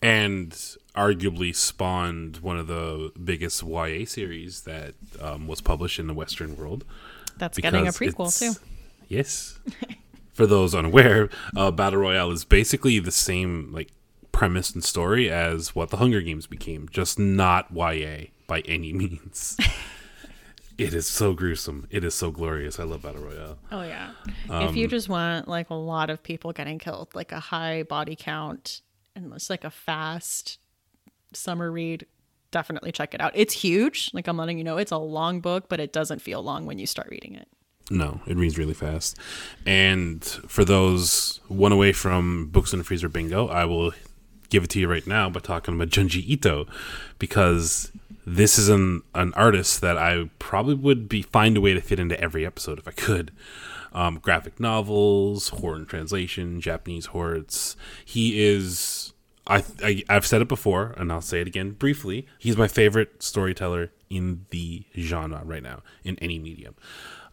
And 0.02 0.52
arguably 0.96 1.56
spawned 1.56 2.38
one 2.38 2.58
of 2.58 2.68
the 2.68 3.12
biggest 3.24 3.64
YA 3.64 4.06
series 4.06 4.62
that 4.62 4.94
um, 5.20 5.48
was 5.48 5.60
published 5.60 6.00
in 6.00 6.08
the 6.08 6.14
Western 6.14 6.56
world. 6.56 6.86
That's 7.38 7.58
getting 7.58 7.88
a 7.88 7.92
prequel 7.92 8.38
too. 8.38 8.60
Yes. 9.08 9.60
For 10.34 10.46
those 10.46 10.76
unaware, 10.76 11.30
uh, 11.56 11.72
Battle 11.72 12.00
Royale 12.00 12.32
is 12.32 12.46
basically 12.46 13.00
the 13.00 13.12
same 13.12 13.72
like 13.74 13.90
premise 14.32 14.72
and 14.72 14.84
story 14.84 15.32
as 15.32 15.74
what 15.74 15.90
the 15.90 15.98
Hunger 15.98 16.22
Games 16.22 16.46
became, 16.46 16.88
just 16.90 17.18
not 17.18 17.74
YA 17.74 18.28
by 18.46 18.62
any 18.62 18.94
means. 18.94 19.58
It 20.78 20.94
is 20.94 21.08
so 21.08 21.34
gruesome. 21.34 21.88
It 21.90 22.04
is 22.04 22.14
so 22.16 22.32
glorious. 22.32 22.80
I 22.80 22.84
love 22.84 23.02
Battle 23.02 23.24
Royale. 23.24 23.58
Oh 23.72 23.84
yeah. 23.84 24.12
if 24.46 24.52
Um, 24.52 24.76
you 24.76 24.88
just 24.88 25.10
want 25.10 25.48
like 25.48 25.70
a 25.70 25.76
lot 25.76 26.10
of 26.10 26.22
people 26.24 26.54
getting 26.54 26.80
killed, 26.80 27.14
like 27.16 27.32
a 27.32 27.40
high 27.40 27.84
body 27.84 28.16
count 28.16 28.82
and 29.16 29.34
it's 29.34 29.50
like 29.50 29.64
a 29.64 29.70
fast 29.72 30.60
summer 31.34 31.72
read, 31.72 32.06
definitely 32.52 32.92
check 32.92 33.14
it 33.14 33.22
out. 33.22 33.32
It's 33.36 33.54
huge. 33.54 34.12
Like 34.14 34.28
I'm 34.28 34.38
letting 34.38 34.58
you 34.58 34.64
know 34.64 34.78
it's 34.78 34.92
a 34.92 34.98
long 34.98 35.42
book, 35.42 35.68
but 35.70 35.80
it 35.80 35.92
doesn't 35.92 36.22
feel 36.22 36.42
long 36.44 36.66
when 36.66 36.78
you 36.80 36.86
start 36.86 37.08
reading 37.10 37.36
it. 37.36 37.48
No, 37.90 38.20
it 38.28 38.36
reads 38.38 38.58
really 38.58 38.74
fast. 38.74 39.18
And 39.66 40.24
for 40.24 40.66
those 40.66 41.40
one 41.48 41.72
away 41.72 41.94
from 41.94 42.50
Books 42.50 42.74
in 42.74 42.80
the 42.80 42.86
Freezer 42.86 43.08
bingo, 43.10 43.48
I 43.48 43.64
will 43.66 43.94
give 44.50 44.64
it 44.66 44.70
to 44.72 44.80
you 44.80 44.88
right 44.90 45.08
now 45.08 45.30
by 45.30 45.40
talking 45.40 45.74
about 45.74 45.90
Junji 45.90 46.24
Ito 46.28 46.68
because 47.18 47.92
this 48.30 48.60
is 48.60 48.68
an, 48.68 49.04
an 49.16 49.34
artist 49.36 49.80
that 49.80 49.98
I 49.98 50.30
probably 50.38 50.76
would 50.76 51.08
be 51.08 51.22
find 51.22 51.56
a 51.56 51.62
way 51.62 51.74
to 51.74 51.80
fit 51.80 51.98
into 51.98 52.20
every 52.20 52.46
episode 52.46 52.78
if 52.78 52.86
I 52.86 52.92
could. 52.92 53.32
Um, 53.94 54.20
graphic 54.20 54.60
novels, 54.60 55.48
horror 55.48 55.86
translation, 55.86 56.60
Japanese 56.60 57.08
horrors. 57.08 57.78
He 58.04 58.46
is 58.46 59.14
I, 59.48 59.64
I 59.82 60.04
I've 60.10 60.26
said 60.26 60.42
it 60.42 60.50
before 60.50 60.94
and 60.98 61.10
I'll 61.10 61.22
say 61.22 61.40
it 61.40 61.48
again 61.48 61.72
briefly. 61.72 62.28
He's 62.38 62.58
my 62.58 62.68
favorite 62.68 63.24
storyteller 63.24 63.92
in 64.10 64.46
the 64.50 64.84
genre 65.00 65.42
right 65.46 65.64
now 65.64 65.82
in 66.04 66.20
any 66.20 66.38
medium. 66.38 66.76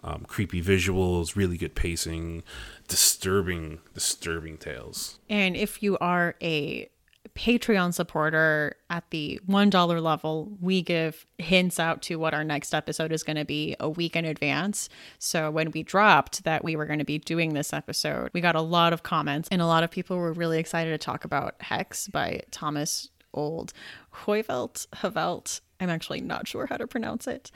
Um, 0.05 0.25
creepy 0.29 0.63
visuals, 0.63 1.35
really 1.35 1.57
good 1.57 1.75
pacing, 1.75 2.45
disturbing, 2.87 3.81
disturbing 3.95 4.59
tales. 4.59 5.19
And 5.29 5.57
if 5.57 5.83
you 5.83 5.99
are 5.99 6.37
a 6.41 6.89
Patreon 7.35 7.93
supporter 7.93 8.77
at 8.91 9.11
the 9.11 9.41
$1 9.49 10.03
level, 10.03 10.57
we 10.61 10.83
give 10.83 11.27
hints 11.39 11.81
out 11.81 12.03
to 12.03 12.17
what 12.17 12.35
our 12.35 12.45
next 12.45 12.75
episode 12.75 13.13
is 13.13 13.23
going 13.23 13.37
to 13.37 13.45
be 13.45 13.75
a 13.81 13.89
week 13.89 14.15
in 14.15 14.25
advance. 14.25 14.89
So 15.19 15.51
when 15.51 15.71
we 15.73 15.83
dropped 15.83 16.45
that 16.45 16.63
we 16.63 16.77
were 16.77 16.87
going 16.87 17.01
to 17.01 17.05
be 17.05 17.19
doing 17.19 17.55
this 17.55 17.73
episode, 17.73 18.31
we 18.33 18.41
got 18.41 18.57
a 18.57 18.61
lot 18.61 18.93
of 18.93 19.03
comments 19.03 19.49
and 19.51 19.61
a 19.61 19.67
lot 19.67 19.83
of 19.83 19.91
people 19.91 20.17
were 20.17 20.33
really 20.33 20.59
excited 20.59 20.91
to 20.91 20.99
talk 20.99 21.25
about 21.25 21.61
Hex 21.61 22.09
by 22.09 22.43
Thomas 22.51 23.11
Olde 23.33 23.73
Heuvelt, 24.13 24.87
Havelt. 24.97 25.61
I'm 25.81 25.91
actually 25.91 26.21
not 26.21 26.47
sure 26.47 26.67
how 26.67 26.77
to 26.77 26.87
pronounce 26.87 27.27
it. 27.27 27.51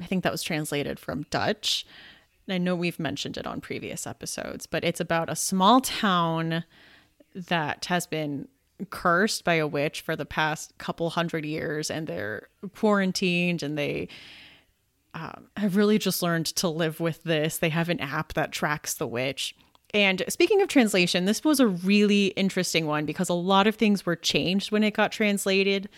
I 0.00 0.06
think 0.06 0.24
that 0.24 0.32
was 0.32 0.42
translated 0.42 0.98
from 0.98 1.26
Dutch. 1.30 1.86
I 2.48 2.58
know 2.58 2.74
we've 2.74 2.98
mentioned 2.98 3.36
it 3.36 3.46
on 3.46 3.60
previous 3.60 4.06
episodes, 4.06 4.66
but 4.66 4.84
it's 4.84 5.00
about 5.00 5.30
a 5.30 5.36
small 5.36 5.80
town 5.80 6.64
that 7.34 7.84
has 7.86 8.06
been 8.06 8.48
cursed 8.90 9.44
by 9.44 9.54
a 9.54 9.66
witch 9.66 10.00
for 10.00 10.16
the 10.16 10.26
past 10.26 10.76
couple 10.78 11.10
hundred 11.10 11.44
years 11.44 11.90
and 11.90 12.06
they're 12.06 12.48
quarantined 12.74 13.62
and 13.62 13.76
they 13.76 14.08
um, 15.14 15.48
have 15.56 15.76
really 15.76 15.98
just 15.98 16.22
learned 16.22 16.46
to 16.46 16.68
live 16.68 17.00
with 17.00 17.22
this. 17.24 17.58
They 17.58 17.68
have 17.68 17.88
an 17.88 18.00
app 18.00 18.32
that 18.34 18.52
tracks 18.52 18.94
the 18.94 19.06
witch. 19.06 19.54
And 19.94 20.22
speaking 20.28 20.62
of 20.62 20.68
translation, 20.68 21.26
this 21.26 21.44
was 21.44 21.60
a 21.60 21.66
really 21.66 22.28
interesting 22.28 22.86
one 22.86 23.04
because 23.04 23.28
a 23.28 23.34
lot 23.34 23.66
of 23.66 23.76
things 23.76 24.06
were 24.06 24.16
changed 24.16 24.72
when 24.72 24.82
it 24.82 24.94
got 24.94 25.12
translated. 25.12 25.90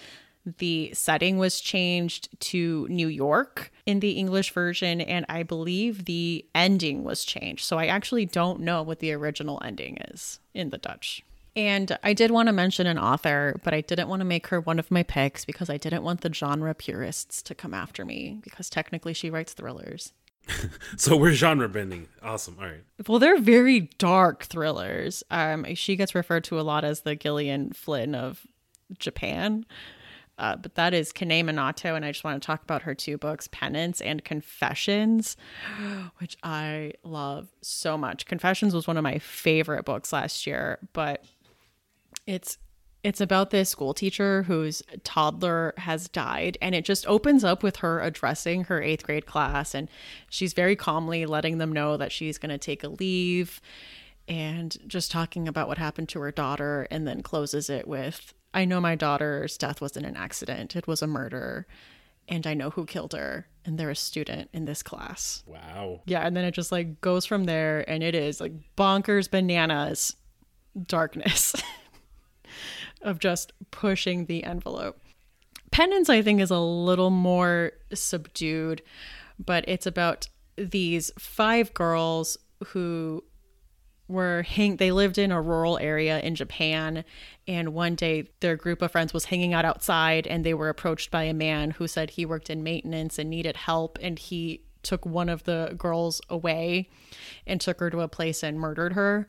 The 0.58 0.92
setting 0.92 1.38
was 1.38 1.60
changed 1.60 2.28
to 2.40 2.86
New 2.90 3.08
York 3.08 3.70
in 3.86 4.00
the 4.00 4.12
English 4.12 4.52
version, 4.52 5.00
and 5.00 5.24
I 5.28 5.42
believe 5.42 6.04
the 6.04 6.44
ending 6.54 7.02
was 7.02 7.24
changed. 7.24 7.64
So 7.64 7.78
I 7.78 7.86
actually 7.86 8.26
don't 8.26 8.60
know 8.60 8.82
what 8.82 8.98
the 8.98 9.12
original 9.12 9.62
ending 9.64 9.96
is 10.10 10.40
in 10.52 10.70
the 10.70 10.76
Dutch. 10.76 11.22
And 11.56 11.96
I 12.02 12.14
did 12.14 12.30
want 12.30 12.48
to 12.48 12.52
mention 12.52 12.86
an 12.86 12.98
author, 12.98 13.60
but 13.62 13.72
I 13.72 13.80
didn't 13.80 14.08
want 14.08 14.20
to 14.20 14.24
make 14.24 14.48
her 14.48 14.60
one 14.60 14.78
of 14.78 14.90
my 14.90 15.04
picks 15.04 15.44
because 15.44 15.70
I 15.70 15.76
didn't 15.76 16.02
want 16.02 16.22
the 16.22 16.32
genre 16.32 16.74
purists 16.74 17.42
to 17.42 17.54
come 17.54 17.72
after 17.72 18.04
me 18.04 18.40
because 18.42 18.68
technically 18.68 19.14
she 19.14 19.30
writes 19.30 19.52
thrillers. 19.52 20.12
So 20.96 21.16
we're 21.16 21.32
genre 21.32 21.68
bending. 21.68 22.08
Awesome. 22.22 22.56
All 22.58 22.66
right. 22.66 22.84
Well, 23.08 23.18
they're 23.18 23.40
very 23.40 23.80
dark 23.98 24.44
thrillers. 24.44 25.22
Um, 25.30 25.64
she 25.74 25.96
gets 25.96 26.14
referred 26.14 26.44
to 26.44 26.60
a 26.60 26.62
lot 26.62 26.84
as 26.84 27.00
the 27.00 27.16
Gillian 27.16 27.72
Flynn 27.72 28.14
of 28.14 28.46
Japan. 28.98 29.66
Uh, 30.36 30.56
but 30.56 30.74
that 30.74 30.92
is 30.94 31.12
Kanae 31.12 31.44
Minato, 31.44 31.94
and 31.94 32.04
I 32.04 32.10
just 32.10 32.24
want 32.24 32.42
to 32.42 32.46
talk 32.46 32.62
about 32.62 32.82
her 32.82 32.94
two 32.94 33.16
books, 33.16 33.48
Penance 33.52 34.00
and 34.00 34.24
Confessions, 34.24 35.36
which 36.18 36.36
I 36.42 36.92
love 37.04 37.48
so 37.62 37.96
much. 37.96 38.26
Confessions 38.26 38.74
was 38.74 38.86
one 38.86 38.96
of 38.96 39.04
my 39.04 39.18
favorite 39.18 39.84
books 39.84 40.12
last 40.12 40.46
year, 40.46 40.78
but 40.92 41.24
it's 42.26 42.58
it's 43.02 43.20
about 43.20 43.50
this 43.50 43.68
school 43.68 43.92
teacher 43.92 44.44
whose 44.44 44.82
toddler 45.04 45.74
has 45.76 46.08
died 46.08 46.56
and 46.62 46.74
it 46.74 46.86
just 46.86 47.06
opens 47.06 47.44
up 47.44 47.62
with 47.62 47.76
her 47.76 48.00
addressing 48.00 48.64
her 48.64 48.80
8th 48.80 49.02
grade 49.02 49.26
class 49.26 49.74
and 49.74 49.88
she's 50.30 50.54
very 50.54 50.74
calmly 50.74 51.26
letting 51.26 51.58
them 51.58 51.70
know 51.70 51.96
that 51.98 52.12
she's 52.12 52.38
going 52.38 52.50
to 52.50 52.58
take 52.58 52.82
a 52.82 52.88
leave 52.88 53.60
and 54.26 54.78
just 54.86 55.10
talking 55.10 55.46
about 55.46 55.68
what 55.68 55.76
happened 55.76 56.08
to 56.08 56.20
her 56.20 56.32
daughter 56.32 56.88
and 56.90 57.06
then 57.06 57.22
closes 57.22 57.68
it 57.68 57.86
with 57.86 58.32
I 58.54 58.64
know 58.64 58.80
my 58.80 58.94
daughter's 58.94 59.58
death 59.58 59.80
wasn't 59.80 60.06
an 60.06 60.16
accident 60.16 60.74
it 60.74 60.86
was 60.86 61.02
a 61.02 61.06
murder 61.06 61.66
and 62.26 62.46
I 62.46 62.54
know 62.54 62.70
who 62.70 62.86
killed 62.86 63.12
her 63.12 63.46
and 63.66 63.78
they're 63.78 63.90
a 63.90 63.96
student 63.96 64.48
in 64.52 64.64
this 64.64 64.82
class. 64.82 65.42
Wow. 65.46 66.00
Yeah, 66.06 66.20
and 66.20 66.36
then 66.36 66.44
it 66.44 66.52
just 66.52 66.72
like 66.72 67.00
goes 67.00 67.26
from 67.26 67.44
there 67.44 67.88
and 67.88 68.02
it 68.02 68.14
is 68.14 68.40
like 68.40 68.52
bonkers 68.76 69.30
bananas 69.30 70.16
darkness 70.86 71.54
of 73.04 73.18
just 73.18 73.52
pushing 73.70 74.26
the 74.26 74.44
envelope. 74.44 74.98
Penance, 75.70 76.08
I 76.08 76.22
think, 76.22 76.40
is 76.40 76.50
a 76.50 76.58
little 76.58 77.10
more 77.10 77.72
subdued, 77.92 78.82
but 79.38 79.64
it's 79.68 79.86
about 79.86 80.28
these 80.56 81.10
five 81.18 81.74
girls 81.74 82.36
who 82.66 83.24
were 84.06 84.42
hang 84.42 84.76
they 84.76 84.92
lived 84.92 85.16
in 85.16 85.32
a 85.32 85.40
rural 85.40 85.78
area 85.78 86.20
in 86.20 86.34
Japan 86.34 87.04
and 87.48 87.72
one 87.72 87.94
day 87.94 88.28
their 88.40 88.54
group 88.54 88.82
of 88.82 88.92
friends 88.92 89.14
was 89.14 89.24
hanging 89.26 89.54
out 89.54 89.64
outside 89.64 90.26
and 90.26 90.44
they 90.44 90.52
were 90.52 90.68
approached 90.68 91.10
by 91.10 91.22
a 91.22 91.32
man 91.32 91.70
who 91.70 91.88
said 91.88 92.10
he 92.10 92.26
worked 92.26 92.50
in 92.50 92.62
maintenance 92.62 93.18
and 93.18 93.30
needed 93.30 93.56
help 93.56 93.98
and 94.02 94.18
he 94.18 94.62
took 94.82 95.06
one 95.06 95.30
of 95.30 95.44
the 95.44 95.74
girls 95.78 96.20
away 96.28 96.90
and 97.46 97.60
took 97.60 97.80
her 97.80 97.88
to 97.88 98.02
a 98.02 98.08
place 98.08 98.42
and 98.42 98.60
murdered 98.60 98.92
her 98.92 99.26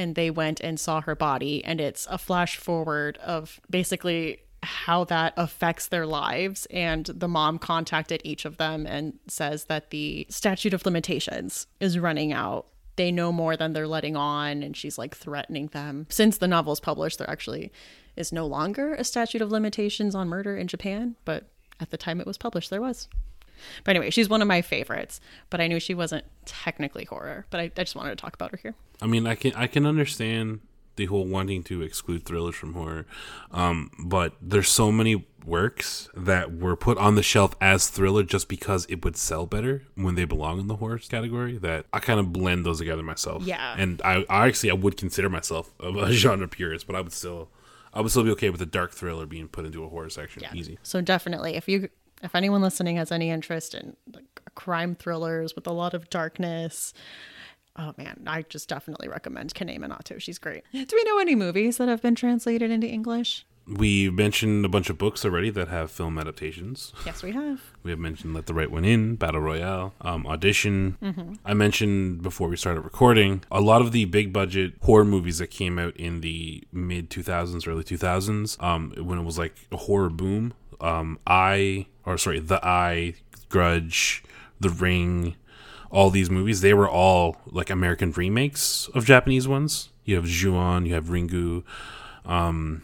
and 0.00 0.14
they 0.14 0.30
went 0.30 0.60
and 0.60 0.80
saw 0.80 1.00
her 1.02 1.14
body 1.14 1.62
and 1.64 1.80
it's 1.80 2.06
a 2.10 2.18
flash 2.18 2.56
forward 2.56 3.18
of 3.18 3.60
basically 3.68 4.38
how 4.62 5.04
that 5.04 5.32
affects 5.36 5.88
their 5.88 6.06
lives 6.06 6.66
and 6.70 7.06
the 7.06 7.28
mom 7.28 7.58
contacted 7.58 8.20
each 8.24 8.44
of 8.44 8.56
them 8.56 8.86
and 8.86 9.18
says 9.26 9.66
that 9.66 9.90
the 9.90 10.26
statute 10.28 10.74
of 10.74 10.84
limitations 10.84 11.66
is 11.78 11.98
running 11.98 12.32
out. 12.32 12.66
They 12.96 13.10
know 13.10 13.32
more 13.32 13.56
than 13.56 13.72
they're 13.72 13.88
letting 13.88 14.16
on 14.16 14.62
and 14.62 14.76
she's 14.76 14.98
like 14.98 15.16
threatening 15.16 15.68
them. 15.68 16.06
Since 16.10 16.38
the 16.38 16.48
novel's 16.48 16.80
published 16.80 17.18
there 17.18 17.30
actually 17.30 17.70
is 18.16 18.32
no 18.32 18.46
longer 18.46 18.94
a 18.94 19.04
statute 19.04 19.42
of 19.42 19.50
limitations 19.50 20.14
on 20.14 20.28
murder 20.28 20.56
in 20.56 20.66
japan 20.66 21.16
but 21.24 21.48
at 21.78 21.90
the 21.90 21.96
time 21.96 22.20
it 22.20 22.26
was 22.26 22.36
published 22.36 22.68
there 22.70 22.80
was 22.80 23.08
but 23.84 23.96
anyway 23.96 24.10
she's 24.10 24.28
one 24.28 24.42
of 24.42 24.48
my 24.48 24.62
favorites 24.62 25.20
but 25.50 25.60
i 25.60 25.66
knew 25.66 25.80
she 25.80 25.94
wasn't 25.94 26.24
technically 26.44 27.04
horror 27.04 27.46
but 27.50 27.60
i, 27.60 27.64
I 27.64 27.82
just 27.84 27.96
wanted 27.96 28.10
to 28.10 28.16
talk 28.16 28.34
about 28.34 28.50
her 28.52 28.58
here 28.62 28.74
I 29.02 29.06
mean, 29.06 29.26
I 29.26 29.34
can 29.34 29.52
I 29.54 29.66
can 29.66 29.86
understand 29.86 30.60
the 30.96 31.06
whole 31.06 31.26
wanting 31.26 31.62
to 31.64 31.82
exclude 31.82 32.24
thrillers 32.24 32.54
from 32.54 32.74
horror, 32.74 33.06
um, 33.52 33.90
but 33.98 34.34
there's 34.42 34.68
so 34.68 34.92
many 34.92 35.24
works 35.46 36.10
that 36.14 36.58
were 36.58 36.76
put 36.76 36.98
on 36.98 37.14
the 37.14 37.22
shelf 37.22 37.54
as 37.60 37.88
thriller 37.88 38.22
just 38.22 38.48
because 38.48 38.84
it 38.90 39.02
would 39.04 39.16
sell 39.16 39.46
better 39.46 39.84
when 39.94 40.14
they 40.14 40.24
belong 40.26 40.60
in 40.60 40.66
the 40.66 40.76
horror 40.76 40.98
category. 40.98 41.56
That 41.56 41.86
I 41.92 42.00
kind 42.00 42.20
of 42.20 42.32
blend 42.32 42.66
those 42.66 42.78
together 42.78 43.02
myself. 43.02 43.44
Yeah. 43.44 43.74
and 43.78 44.02
I, 44.02 44.26
I 44.28 44.46
actually 44.46 44.70
I 44.70 44.74
would 44.74 44.96
consider 44.96 45.30
myself 45.30 45.72
a, 45.80 45.88
a 45.88 46.12
genre 46.12 46.48
purist, 46.48 46.86
but 46.86 46.94
I 46.94 47.00
would 47.00 47.12
still 47.12 47.48
I 47.92 48.00
would 48.00 48.10
still 48.10 48.24
be 48.24 48.30
okay 48.32 48.50
with 48.50 48.62
a 48.62 48.66
dark 48.66 48.92
thriller 48.92 49.26
being 49.26 49.48
put 49.48 49.64
into 49.64 49.82
a 49.84 49.88
horror 49.88 50.10
section. 50.10 50.44
Easy. 50.54 50.78
So 50.82 51.00
definitely, 51.00 51.56
if 51.56 51.68
you, 51.68 51.88
if 52.22 52.34
anyone 52.34 52.60
listening 52.60 52.96
has 52.96 53.12
any 53.12 53.30
interest 53.30 53.74
in 53.74 53.96
like 54.12 54.24
crime 54.54 54.94
thrillers 54.94 55.54
with 55.54 55.66
a 55.66 55.72
lot 55.72 55.94
of 55.94 56.10
darkness, 56.10 56.92
oh 57.76 57.92
man, 57.96 58.24
I 58.26 58.42
just 58.42 58.68
definitely 58.68 59.08
recommend 59.08 59.54
Kanae 59.54 59.78
Minato. 59.78 60.20
She's 60.20 60.38
great. 60.38 60.64
Do 60.72 60.86
we 60.92 61.04
know 61.04 61.18
any 61.18 61.34
movies 61.34 61.78
that 61.78 61.88
have 61.88 62.02
been 62.02 62.14
translated 62.14 62.70
into 62.70 62.86
English? 62.86 63.46
We 63.66 64.10
mentioned 64.10 64.64
a 64.64 64.68
bunch 64.68 64.90
of 64.90 64.98
books 64.98 65.24
already 65.24 65.50
that 65.50 65.68
have 65.68 65.92
film 65.92 66.18
adaptations. 66.18 66.92
Yes, 67.06 67.22
we 67.22 67.30
have. 67.32 67.60
We 67.84 67.90
have 67.92 68.00
mentioned 68.00 68.34
Let 68.34 68.46
the 68.46 68.54
Right 68.54 68.70
One 68.70 68.84
In, 68.84 69.14
Battle 69.14 69.40
Royale, 69.40 69.94
um, 70.00 70.26
Audition. 70.26 70.96
Mm-hmm. 71.00 71.34
I 71.44 71.54
mentioned 71.54 72.22
before 72.22 72.48
we 72.48 72.56
started 72.56 72.80
recording 72.80 73.44
a 73.50 73.60
lot 73.60 73.80
of 73.80 73.92
the 73.92 74.06
big 74.06 74.32
budget 74.32 74.72
horror 74.82 75.04
movies 75.04 75.38
that 75.38 75.48
came 75.48 75.78
out 75.78 75.96
in 75.96 76.20
the 76.20 76.64
mid 76.72 77.10
2000s, 77.10 77.68
early 77.68 77.84
2000s, 77.84 78.60
um, 78.62 78.92
when 78.96 79.18
it 79.18 79.24
was 79.24 79.38
like 79.38 79.54
a 79.70 79.76
horror 79.76 80.10
boom. 80.10 80.52
Um, 80.80 81.18
I, 81.26 81.86
or 82.04 82.18
sorry, 82.18 82.40
The 82.40 82.64
Eye, 82.64 83.14
Grudge, 83.48 84.22
The 84.60 84.70
Ring, 84.70 85.36
all 85.90 86.10
these 86.10 86.30
movies, 86.30 86.60
they 86.60 86.74
were 86.74 86.88
all 86.88 87.36
like 87.46 87.70
American 87.70 88.12
remakes 88.12 88.88
of 88.94 89.04
Japanese 89.04 89.48
ones. 89.48 89.90
You 90.04 90.16
have 90.16 90.24
Ju-on, 90.24 90.86
you 90.86 90.94
have 90.94 91.06
Ringu. 91.06 91.64
Um, 92.24 92.82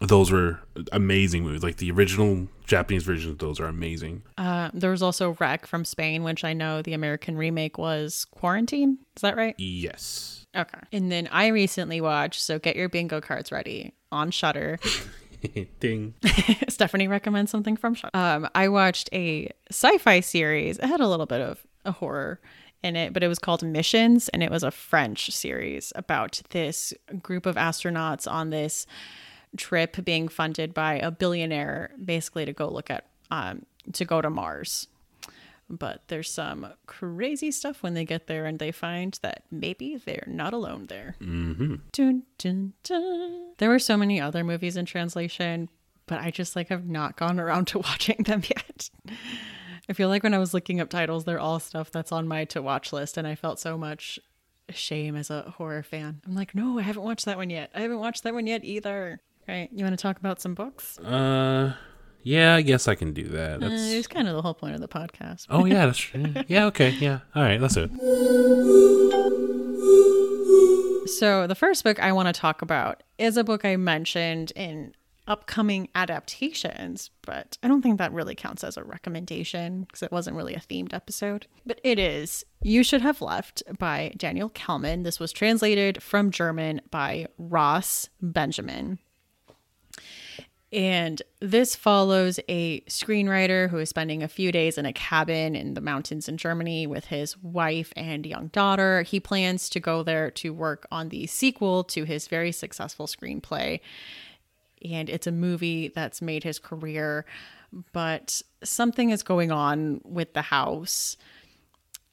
those 0.00 0.30
were 0.32 0.60
amazing 0.90 1.44
movies. 1.44 1.62
Like 1.62 1.76
the 1.76 1.90
original 1.90 2.48
Japanese 2.66 3.04
versions 3.04 3.32
of 3.32 3.38
those 3.38 3.60
are 3.60 3.66
amazing. 3.66 4.22
Uh, 4.36 4.70
there 4.74 4.90
was 4.90 5.02
also 5.02 5.36
REC 5.38 5.66
from 5.66 5.84
Spain, 5.84 6.24
which 6.24 6.44
I 6.44 6.52
know 6.52 6.82
the 6.82 6.92
American 6.92 7.36
remake 7.36 7.78
was 7.78 8.26
Quarantine. 8.26 8.98
Is 9.16 9.22
that 9.22 9.36
right? 9.36 9.54
Yes. 9.58 10.46
Okay. 10.56 10.78
And 10.92 11.10
then 11.10 11.28
I 11.32 11.48
recently 11.48 12.00
watched, 12.00 12.40
so 12.42 12.58
get 12.58 12.76
your 12.76 12.88
bingo 12.88 13.20
cards 13.20 13.52
ready 13.52 13.94
on 14.10 14.30
Shudder. 14.30 14.78
Ding. 15.80 16.14
Stephanie 16.68 17.08
recommends 17.08 17.50
something 17.50 17.76
from 17.76 17.94
Shudder. 17.94 18.10
Um, 18.14 18.48
I 18.54 18.68
watched 18.68 19.08
a 19.12 19.50
sci-fi 19.70 20.20
series. 20.20 20.78
It 20.78 20.84
had 20.84 21.00
a 21.00 21.08
little 21.08 21.26
bit 21.26 21.40
of 21.40 21.66
a 21.84 21.92
horror 21.92 22.40
in 22.82 22.96
it, 22.96 23.12
but 23.12 23.22
it 23.22 23.28
was 23.28 23.38
called 23.38 23.62
Missions, 23.62 24.28
and 24.30 24.42
it 24.42 24.50
was 24.50 24.62
a 24.62 24.70
French 24.70 25.30
series 25.30 25.92
about 25.94 26.42
this 26.50 26.92
group 27.22 27.46
of 27.46 27.56
astronauts 27.56 28.30
on 28.30 28.50
this 28.50 28.86
trip 29.56 30.04
being 30.04 30.28
funded 30.28 30.74
by 30.74 30.94
a 30.94 31.10
billionaire, 31.10 31.92
basically 32.02 32.44
to 32.44 32.52
go 32.52 32.68
look 32.68 32.90
at 32.90 33.06
um, 33.30 33.64
to 33.92 34.04
go 34.04 34.20
to 34.20 34.30
Mars. 34.30 34.88
But 35.74 36.02
there's 36.08 36.30
some 36.30 36.66
crazy 36.84 37.50
stuff 37.50 37.82
when 37.82 37.94
they 37.94 38.04
get 38.04 38.26
there, 38.26 38.44
and 38.44 38.58
they 38.58 38.72
find 38.72 39.18
that 39.22 39.44
maybe 39.50 39.96
they're 39.96 40.26
not 40.26 40.52
alone 40.52 40.86
there. 40.88 41.16
Mm-hmm. 41.18 41.76
Dun, 41.92 42.24
dun, 42.36 42.74
dun. 42.82 43.54
There 43.56 43.70
were 43.70 43.78
so 43.78 43.96
many 43.96 44.20
other 44.20 44.44
movies 44.44 44.76
in 44.76 44.84
translation, 44.84 45.70
but 46.06 46.20
I 46.20 46.30
just 46.30 46.56
like 46.56 46.68
have 46.68 46.86
not 46.86 47.16
gone 47.16 47.40
around 47.40 47.64
to 47.68 47.78
watching 47.78 48.22
them 48.24 48.42
yet. 48.46 48.90
I 49.88 49.94
feel 49.94 50.10
like 50.10 50.22
when 50.22 50.34
I 50.34 50.38
was 50.38 50.52
looking 50.52 50.78
up 50.78 50.90
titles, 50.90 51.24
they're 51.24 51.40
all 51.40 51.58
stuff 51.58 51.90
that's 51.90 52.12
on 52.12 52.28
my 52.28 52.44
to 52.46 52.60
watch 52.60 52.92
list, 52.92 53.16
and 53.16 53.26
I 53.26 53.34
felt 53.34 53.58
so 53.58 53.78
much 53.78 54.20
shame 54.68 55.16
as 55.16 55.30
a 55.30 55.54
horror 55.56 55.82
fan. 55.82 56.20
I'm 56.26 56.34
like, 56.34 56.54
no, 56.54 56.78
I 56.78 56.82
haven't 56.82 57.02
watched 57.02 57.24
that 57.24 57.38
one 57.38 57.48
yet. 57.48 57.70
I 57.74 57.80
haven't 57.80 57.98
watched 57.98 58.24
that 58.24 58.34
one 58.34 58.46
yet 58.46 58.62
either. 58.62 59.20
Right? 59.48 59.70
You 59.72 59.84
want 59.84 59.98
to 59.98 60.02
talk 60.02 60.18
about 60.18 60.40
some 60.40 60.54
books? 60.54 60.98
Uh, 60.98 61.74
yeah, 62.22 62.54
I 62.54 62.62
guess 62.62 62.88
I 62.88 62.94
can 62.94 63.12
do 63.12 63.24
that. 63.28 63.62
Uh, 63.62 63.68
That's. 63.68 63.90
it's 63.92 64.06
kind 64.06 64.28
of 64.28 64.34
the 64.34 64.42
whole 64.42 64.54
point 64.54 64.74
of 64.74 64.80
the 64.80 64.88
podcast. 64.88 65.46
oh 65.50 65.64
yeah, 65.64 65.86
that's 65.86 65.98
true. 65.98 66.24
Yeah, 66.48 66.66
okay, 66.66 66.90
yeah. 66.90 67.20
All 67.34 67.42
right, 67.42 67.60
let's 67.60 67.74
do 67.74 67.88
it. 67.90 67.90
So, 71.08 71.46
the 71.46 71.54
first 71.54 71.84
book 71.84 72.00
I 72.00 72.12
want 72.12 72.28
to 72.28 72.32
talk 72.32 72.62
about 72.62 73.02
is 73.18 73.36
a 73.36 73.44
book 73.44 73.64
I 73.64 73.76
mentioned 73.76 74.52
in 74.56 74.94
upcoming 75.26 75.88
adaptations, 75.94 77.10
but 77.22 77.58
I 77.62 77.68
don't 77.68 77.82
think 77.82 77.98
that 77.98 78.12
really 78.12 78.34
counts 78.34 78.64
as 78.64 78.76
a 78.76 78.84
recommendation 78.84 79.82
because 79.82 80.02
it 80.02 80.10
wasn't 80.12 80.36
really 80.36 80.54
a 80.54 80.60
themed 80.60 80.92
episode. 80.92 81.46
But 81.64 81.80
it 81.84 81.98
is 81.98 82.44
You 82.62 82.82
Should 82.82 83.02
Have 83.02 83.20
Left 83.20 83.62
by 83.78 84.12
Daniel 84.16 84.50
Kehlmann. 84.50 85.04
This 85.04 85.20
was 85.20 85.32
translated 85.32 86.02
from 86.02 86.30
German 86.30 86.80
by 86.90 87.26
Ross 87.38 88.08
Benjamin. 88.20 88.98
And 90.72 91.20
this 91.40 91.76
follows 91.76 92.40
a 92.48 92.80
screenwriter 92.82 93.68
who 93.68 93.76
is 93.76 93.90
spending 93.90 94.22
a 94.22 94.28
few 94.28 94.50
days 94.50 94.78
in 94.78 94.86
a 94.86 94.92
cabin 94.92 95.54
in 95.54 95.74
the 95.74 95.82
mountains 95.82 96.30
in 96.30 96.38
Germany 96.38 96.86
with 96.86 97.06
his 97.06 97.36
wife 97.36 97.92
and 97.94 98.24
young 98.24 98.46
daughter. 98.48 99.02
He 99.02 99.20
plans 99.20 99.68
to 99.68 99.80
go 99.80 100.02
there 100.02 100.30
to 100.30 100.54
work 100.54 100.86
on 100.90 101.10
the 101.10 101.26
sequel 101.26 101.84
to 101.84 102.04
his 102.04 102.26
very 102.26 102.52
successful 102.52 103.06
screenplay. 103.06 103.80
And 104.82 105.10
it's 105.10 105.26
a 105.26 105.32
movie 105.32 105.88
that's 105.88 106.22
made 106.22 106.42
his 106.42 106.58
career, 106.58 107.26
but 107.92 108.40
something 108.64 109.10
is 109.10 109.22
going 109.22 109.52
on 109.52 110.00
with 110.04 110.32
the 110.32 110.42
house. 110.42 111.18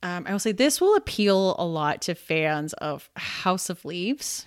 Um, 0.03 0.25
I 0.27 0.33
will 0.33 0.39
say 0.39 0.51
this 0.51 0.81
will 0.81 0.95
appeal 0.95 1.55
a 1.57 1.65
lot 1.65 2.01
to 2.03 2.13
fans 2.13 2.73
of 2.73 3.09
House 3.15 3.69
of 3.69 3.85
Leaves, 3.85 4.45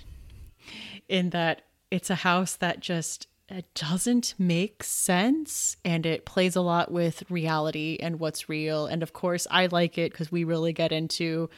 in 1.09 1.31
that 1.31 1.63
it's 1.91 2.11
a 2.11 2.15
house 2.15 2.57
that 2.57 2.81
just 2.81 3.27
it 3.57 3.75
doesn't 3.75 4.35
make 4.39 4.83
sense 4.83 5.77
and 5.85 6.07
it 6.07 6.25
plays 6.25 6.57
a 6.57 6.61
lot 6.61 6.91
with 6.91 7.23
reality 7.31 7.99
and 8.01 8.19
what's 8.19 8.49
real. 8.49 8.87
And 8.87 9.03
of 9.03 9.13
course, 9.13 9.47
I 9.51 9.67
like 9.67 9.99
it 9.99 10.13
because 10.13 10.33
we 10.33 10.45
really 10.45 10.73
get 10.73 10.93
into 10.93 11.51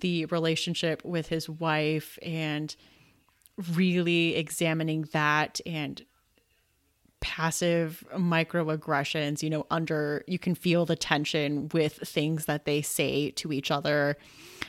the 0.00 0.24
relationship 0.26 1.04
with 1.04 1.28
his 1.28 1.48
wife 1.48 2.18
and 2.22 2.74
really 3.74 4.34
examining 4.36 5.08
that 5.12 5.60
and 5.66 6.04
passive 7.20 8.04
microaggressions 8.14 9.42
you 9.42 9.48
know 9.48 9.66
under 9.70 10.22
you 10.26 10.38
can 10.38 10.54
feel 10.54 10.84
the 10.84 10.94
tension 10.94 11.70
with 11.72 11.94
things 11.94 12.44
that 12.44 12.66
they 12.66 12.82
say 12.82 13.30
to 13.30 13.50
each 13.50 13.70
other 13.70 14.18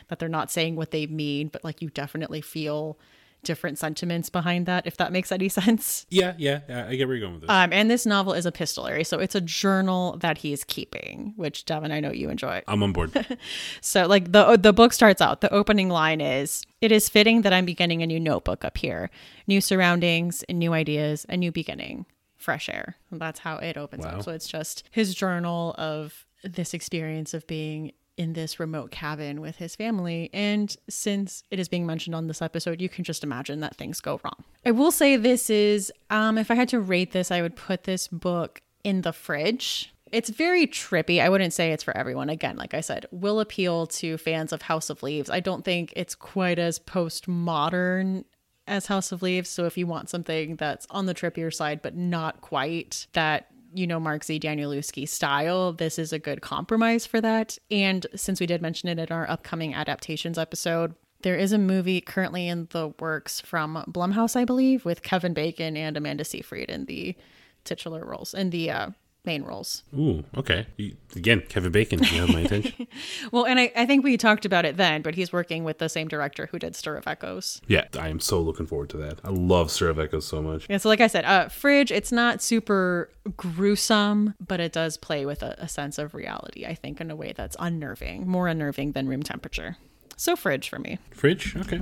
that 0.08 0.20
they're 0.20 0.30
not 0.30 0.50
saying 0.50 0.78
what 0.78 0.92
they 0.92 1.06
mean 1.06 1.50
but 1.50 1.66
like 1.66 1.82
you 1.82 1.90
definitely 1.90 2.40
feel 2.40 2.98
different 3.46 3.78
sentiments 3.80 4.30
behind 4.30 4.66
that 4.66 4.86
if 4.86 4.98
that 4.98 5.12
makes 5.14 5.32
any 5.32 5.48
sense 5.62 6.06
Yeah, 6.10 6.34
yeah, 6.38 6.60
yeah, 6.68 6.88
I 6.90 6.96
get 6.96 7.08
where 7.08 7.16
you're 7.16 7.26
going 7.26 7.34
with 7.36 7.42
this. 7.44 7.50
um, 7.50 7.72
and 7.72 7.90
this 7.90 8.06
novel 8.06 8.34
is 8.34 8.46
epistolary 8.46 9.04
so 9.06 9.20
it's 9.20 9.36
a 9.36 9.42
journal 9.42 10.18
that 10.18 10.40
he's 10.40 10.64
keeping 10.66 11.34
which 11.38 11.64
devin 11.66 11.92
i 11.92 12.00
know 12.00 12.12
you 12.12 12.30
enjoy 12.30 12.62
I'm 12.68 12.84
on 12.84 12.92
board. 12.92 13.12
so 13.82 14.06
like 14.08 14.32
the 14.32 14.58
the 14.58 14.74
book 14.74 14.92
starts 14.94 15.22
out, 15.22 15.42
the 15.42 15.54
opening 15.54 15.90
line 15.90 16.20
is 16.22 16.66
it 16.82 16.92
is 16.92 17.08
fitting 17.10 17.42
that 17.44 17.54
I'm 17.54 17.66
beginning 17.66 18.02
a 18.02 18.08
new 18.08 18.20
notebook 18.20 18.66
up 18.66 18.78
here. 18.78 19.10
New 19.48 19.62
surroundings, 19.62 20.44
and 20.50 20.60
new 20.60 20.74
ideas, 20.74 21.26
a 21.30 21.38
new 21.38 21.52
beginning. 21.52 22.06
Fresh 22.38 22.70
air. 22.70 22.96
And 23.12 23.20
that's 23.22 23.40
how 23.40 23.58
it 23.58 23.78
opens 23.78 24.06
Wow. 24.06 24.18
up. 24.18 24.24
So 24.24 24.32
it's 24.32 24.48
just 24.48 24.84
his 24.92 25.16
journal 25.16 25.74
of 25.78 26.26
this 26.44 26.74
experience 26.74 27.34
of 27.34 27.46
being 27.48 27.92
in 28.18 28.34
this 28.34 28.60
remote 28.60 28.92
cabin 28.92 29.42
with 29.42 29.58
his 29.58 29.76
family. 29.76 30.30
And 30.34 30.76
since 30.90 31.44
it 31.52 31.60
is 31.60 31.68
being 31.68 31.86
mentioned 31.86 32.16
on 32.16 32.28
this 32.28 32.42
episode, 32.42 32.82
you 32.82 32.90
can 32.90 33.04
just 33.04 33.24
imagine 33.24 33.60
that 33.60 33.76
things 33.76 34.02
go 34.02 34.20
wrong. 34.24 34.44
I 34.66 34.72
will 34.72 34.92
say 34.92 35.18
this 35.18 35.50
is 35.50 35.92
um 36.10 36.38
if 36.38 36.50
I 36.50 36.56
had 36.56 36.70
to 36.70 36.80
rate 36.80 37.12
this, 37.12 37.32
I 37.32 37.42
would 37.42 37.56
put 37.56 37.84
this 37.84 38.08
book 38.08 38.62
in 38.84 39.02
the 39.02 39.14
fridge. 39.14 39.94
It's 40.12 40.30
very 40.30 40.68
trippy. 40.68 41.20
I 41.22 41.30
wouldn't 41.30 41.54
say 41.54 41.72
it's 41.72 41.84
for 41.84 41.96
everyone. 41.98 42.30
Again, 42.30 42.56
like 42.56 42.74
I 42.74 42.82
said, 42.82 43.06
will 43.12 43.40
appeal 43.40 43.88
to 43.88 44.18
fans 44.18 44.54
of 44.54 44.62
House 44.62 44.90
of 44.90 45.04
Leaves. 45.04 45.30
I 45.30 45.40
don't 45.40 45.66
think 45.66 45.92
it's 45.96 46.16
quite 46.16 46.60
as 46.60 46.80
postmodern 46.80 48.24
as 48.68 48.86
House 48.86 49.12
of 49.12 49.22
Leaves. 49.22 49.50
So 49.50 49.66
if 49.66 49.78
you 49.78 49.88
want 49.88 50.10
something 50.10 50.56
that's 50.56 50.88
on 50.90 51.08
the 51.08 51.14
trippier 51.14 51.54
side, 51.54 51.82
but 51.82 51.96
not 51.96 52.42
quite 52.42 53.08
that, 53.14 53.48
you 53.76 53.86
know, 53.86 54.00
Mark 54.00 54.24
Z. 54.24 54.40
Danielewski 54.40 55.08
style, 55.08 55.74
this 55.74 56.00
is 56.00 56.14
a 56.14 56.20
good 56.20 56.42
compromise 56.42 57.06
for 57.06 57.20
that. 57.22 57.58
And 57.70 58.08
since 58.16 58.40
we 58.40 58.46
did 58.46 58.62
mention 58.62 58.90
it 58.90 59.00
in 59.00 59.12
our 59.12 59.30
upcoming 59.30 59.74
adaptations 59.74 60.38
episode, 60.38 60.96
there 61.22 61.36
is 61.36 61.52
a 61.52 61.58
movie 61.58 62.02
currently 62.02 62.48
in 62.48 62.68
the 62.72 62.90
works 63.00 63.42
from 63.42 63.84
Blumhouse, 63.88 64.36
I 64.36 64.46
believe, 64.46 64.86
with 64.86 65.02
Kevin 65.02 65.34
Bacon 65.34 65.76
and 65.76 65.98
Amanda 65.98 66.24
Seyfried 66.24 66.70
in 66.70 66.86
the 66.86 67.16
titular 67.64 68.06
roles, 68.06 68.34
in 68.34 68.52
the 68.52 68.72
uh, 68.72 68.90
main 69.26 69.44
roles. 69.44 69.84
Ooh, 69.98 70.24
okay. 70.38 70.68
You, 70.78 70.96
again, 71.16 71.42
Kevin 71.50 71.72
Bacon, 71.72 72.00
you 72.00 72.22
have 72.22 72.30
my 72.30 72.42
attention. 72.42 72.88
Well, 73.32 73.46
and 73.46 73.60
I, 73.60 73.72
I 73.76 73.86
think 73.86 74.04
we 74.04 74.18
talked 74.18 74.46
about 74.46 74.66
it 74.66 74.78
then, 74.78 75.02
but 75.02 75.16
he's 75.16 75.34
working 75.34 75.64
with 75.64 75.80
the 75.80 75.90
same 75.90 76.08
director 76.08 76.48
who 76.48 76.60
did 76.60 76.76
Stir 76.76 76.96
of 76.96 77.08
Echoes. 77.08 77.62
yeah, 77.68 77.86
I 78.00 78.10
am 78.10 78.20
so 78.20 78.40
looking 78.40 78.66
forward 78.66 78.90
to 78.92 78.98
that. 78.98 79.20
I 79.24 79.30
love 79.30 79.72
Stir 79.72 79.90
of 79.90 80.00
Echoes 80.00 80.26
so 80.26 80.42
much. 80.42 80.66
Yeah, 80.70 80.78
so 80.78 80.90
like 80.90 81.02
I 81.02 81.08
said, 81.08 81.26
uh, 81.26 81.50
Fridge, 81.50 81.92
it's 81.92 82.12
not 82.12 82.42
super 82.42 83.10
gruesome, 83.38 84.34
but 84.46 84.60
it 84.60 84.72
does 84.72 84.98
play 84.98 85.26
with 85.26 85.42
a, 85.44 85.56
a 85.58 85.68
sense 85.68 85.98
of 85.98 86.14
reality, 86.14 86.66
I 86.66 86.76
think, 86.76 87.02
in 87.02 87.10
a 87.12 87.16
way 87.16 87.34
that's 87.36 87.56
unnerving, 87.60 88.28
more 88.28 88.48
unnerving 88.48 88.92
than 88.94 89.08
room 89.08 89.24
temperature. 89.24 89.78
So 90.18 90.36
Fridge 90.36 90.70
for 90.70 90.80
me. 90.80 91.00
Fridge, 91.12 91.56
okay. 91.58 91.82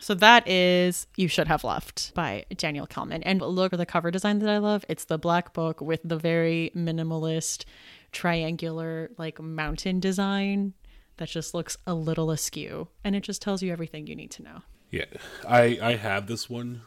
So 0.00 0.14
that 0.14 0.46
is 0.46 1.06
You 1.16 1.28
Should 1.28 1.48
Have 1.48 1.64
Left 1.64 2.14
by 2.14 2.44
Daniel 2.56 2.86
Kehlmann. 2.86 3.22
And 3.24 3.40
look 3.40 3.72
at 3.72 3.78
the 3.78 3.86
cover 3.86 4.10
design 4.10 4.38
that 4.40 4.48
I 4.48 4.58
love. 4.58 4.84
It's 4.88 5.04
the 5.04 5.18
black 5.18 5.52
book 5.52 5.80
with 5.80 6.00
the 6.04 6.16
very 6.16 6.70
minimalist 6.76 7.64
triangular 8.12 9.10
like 9.18 9.40
mountain 9.40 10.00
design 10.00 10.74
that 11.16 11.28
just 11.28 11.54
looks 11.54 11.76
a 11.86 11.94
little 11.94 12.30
askew. 12.30 12.88
And 13.04 13.16
it 13.16 13.20
just 13.20 13.42
tells 13.42 13.62
you 13.62 13.72
everything 13.72 14.06
you 14.06 14.14
need 14.14 14.30
to 14.32 14.42
know. 14.42 14.62
Yeah, 14.90 15.06
I 15.46 15.78
I 15.82 15.96
have 15.96 16.26
this 16.26 16.48
one 16.48 16.82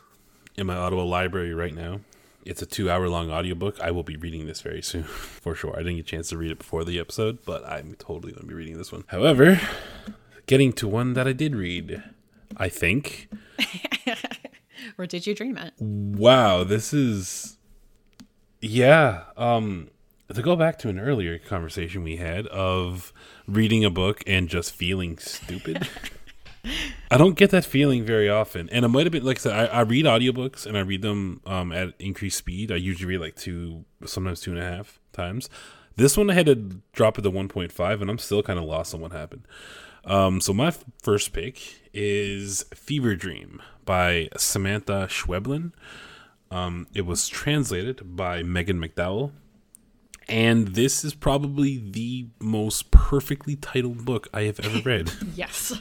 in 0.56 0.68
my 0.68 0.76
Ottawa 0.76 1.04
library 1.04 1.54
right 1.54 1.74
now. 1.74 2.02
It's 2.46 2.62
a 2.62 2.66
two 2.66 2.90
hour 2.90 3.10
long 3.10 3.30
audiobook. 3.30 3.80
I 3.82 3.92
will 3.92 4.04
be 4.04 4.16
reading 4.16 4.48
this 4.48 4.62
very 4.62 4.82
soon, 4.82 5.04
for 5.04 5.56
sure. 5.56 5.74
I 5.76 5.80
didn't 5.80 5.98
get 5.98 6.06
a 6.06 6.10
chance 6.10 6.30
to 6.30 6.38
read 6.38 6.52
it 6.52 6.60
before 6.60 6.86
the 6.86 7.00
episode, 7.00 7.40
but 7.46 7.66
I'm 7.66 7.96
totally 7.96 8.32
going 8.32 8.44
to 8.44 8.48
be 8.48 8.54
reading 8.54 8.78
this 8.78 8.92
one. 8.92 9.04
However, 9.08 9.60
getting 10.46 10.72
to 10.74 10.88
one 10.88 11.14
that 11.14 11.28
I 11.28 11.34
did 11.34 11.56
read, 11.56 12.02
I 12.58 12.70
think. 12.70 13.30
Or 14.98 15.06
did 15.06 15.26
you 15.28 15.36
dream 15.36 15.58
it? 15.58 15.74
Wow, 15.80 16.64
this 16.64 16.94
is 16.94 17.58
Yeah. 18.62 19.24
Um, 19.38 19.90
to 20.34 20.42
go 20.42 20.56
back 20.56 20.78
to 20.80 20.90
an 20.90 21.00
earlier 21.00 21.38
conversation 21.38 22.04
we 22.04 22.18
had 22.18 22.48
of 22.48 23.14
reading 23.48 23.84
a 23.84 23.90
book 23.90 24.24
and 24.28 24.48
just 24.50 24.74
feeling 24.74 25.18
stupid. 25.18 25.88
I 27.12 27.18
don't 27.18 27.36
get 27.38 27.52
that 27.52 27.66
feeling 27.66 28.04
very 28.04 28.30
often. 28.30 28.70
And 28.70 28.84
it 28.86 28.90
might 28.90 29.06
have 29.06 29.14
been, 29.14 29.24
like 29.24 29.38
I 29.38 29.42
said, 29.42 29.54
I, 29.54 29.80
I 29.80 29.82
read 29.82 30.06
audiobooks 30.06 30.66
and 30.66 30.78
I 30.78 30.82
read 30.82 31.02
them 31.02 31.42
um, 31.46 31.72
at 31.72 31.94
increased 32.00 32.38
speed. 32.38 32.72
I 32.72 32.76
usually 32.76 33.08
read 33.14 33.22
like 33.22 33.36
two, 33.36 33.86
sometimes 34.06 34.42
two 34.42 34.52
and 34.52 34.60
a 34.60 34.64
half 34.64 35.00
times. 35.14 35.50
This 35.96 36.18
one 36.18 36.30
I 36.30 36.34
had 36.34 36.46
to 36.46 36.56
drop 36.94 37.18
it 37.18 37.22
to 37.24 37.32
1.5 37.32 38.02
and 38.02 38.10
I'm 38.10 38.18
still 38.18 38.44
kind 38.44 38.60
of 38.60 38.66
lost 38.66 38.94
on 38.94 39.02
what 39.02 39.12
happened. 39.14 39.48
Um, 40.06 40.42
so 40.42 40.54
my 40.54 40.68
f- 40.68 40.84
first 41.02 41.34
pick 41.34 41.79
is 41.94 42.64
Fever 42.74 43.16
Dream 43.16 43.62
by 43.86 44.30
Samantha 44.38 45.08
Schweblin. 45.10 45.72
Um, 46.52 46.88
it 46.94 47.06
was 47.06 47.28
translated 47.28 48.16
by 48.16 48.44
Megan 48.44 48.80
McDowell. 48.82 49.32
And 50.28 50.70
this 50.70 51.04
is 51.04 51.16
probably 51.16 51.78
the 51.80 52.28
most 52.40 52.92
perfectly 52.92 53.56
titled 53.56 54.06
book 54.06 54.28
I 54.34 54.44
have 54.44 54.60
ever 54.60 54.80
read. 54.80 55.12
Yes. 55.36 55.74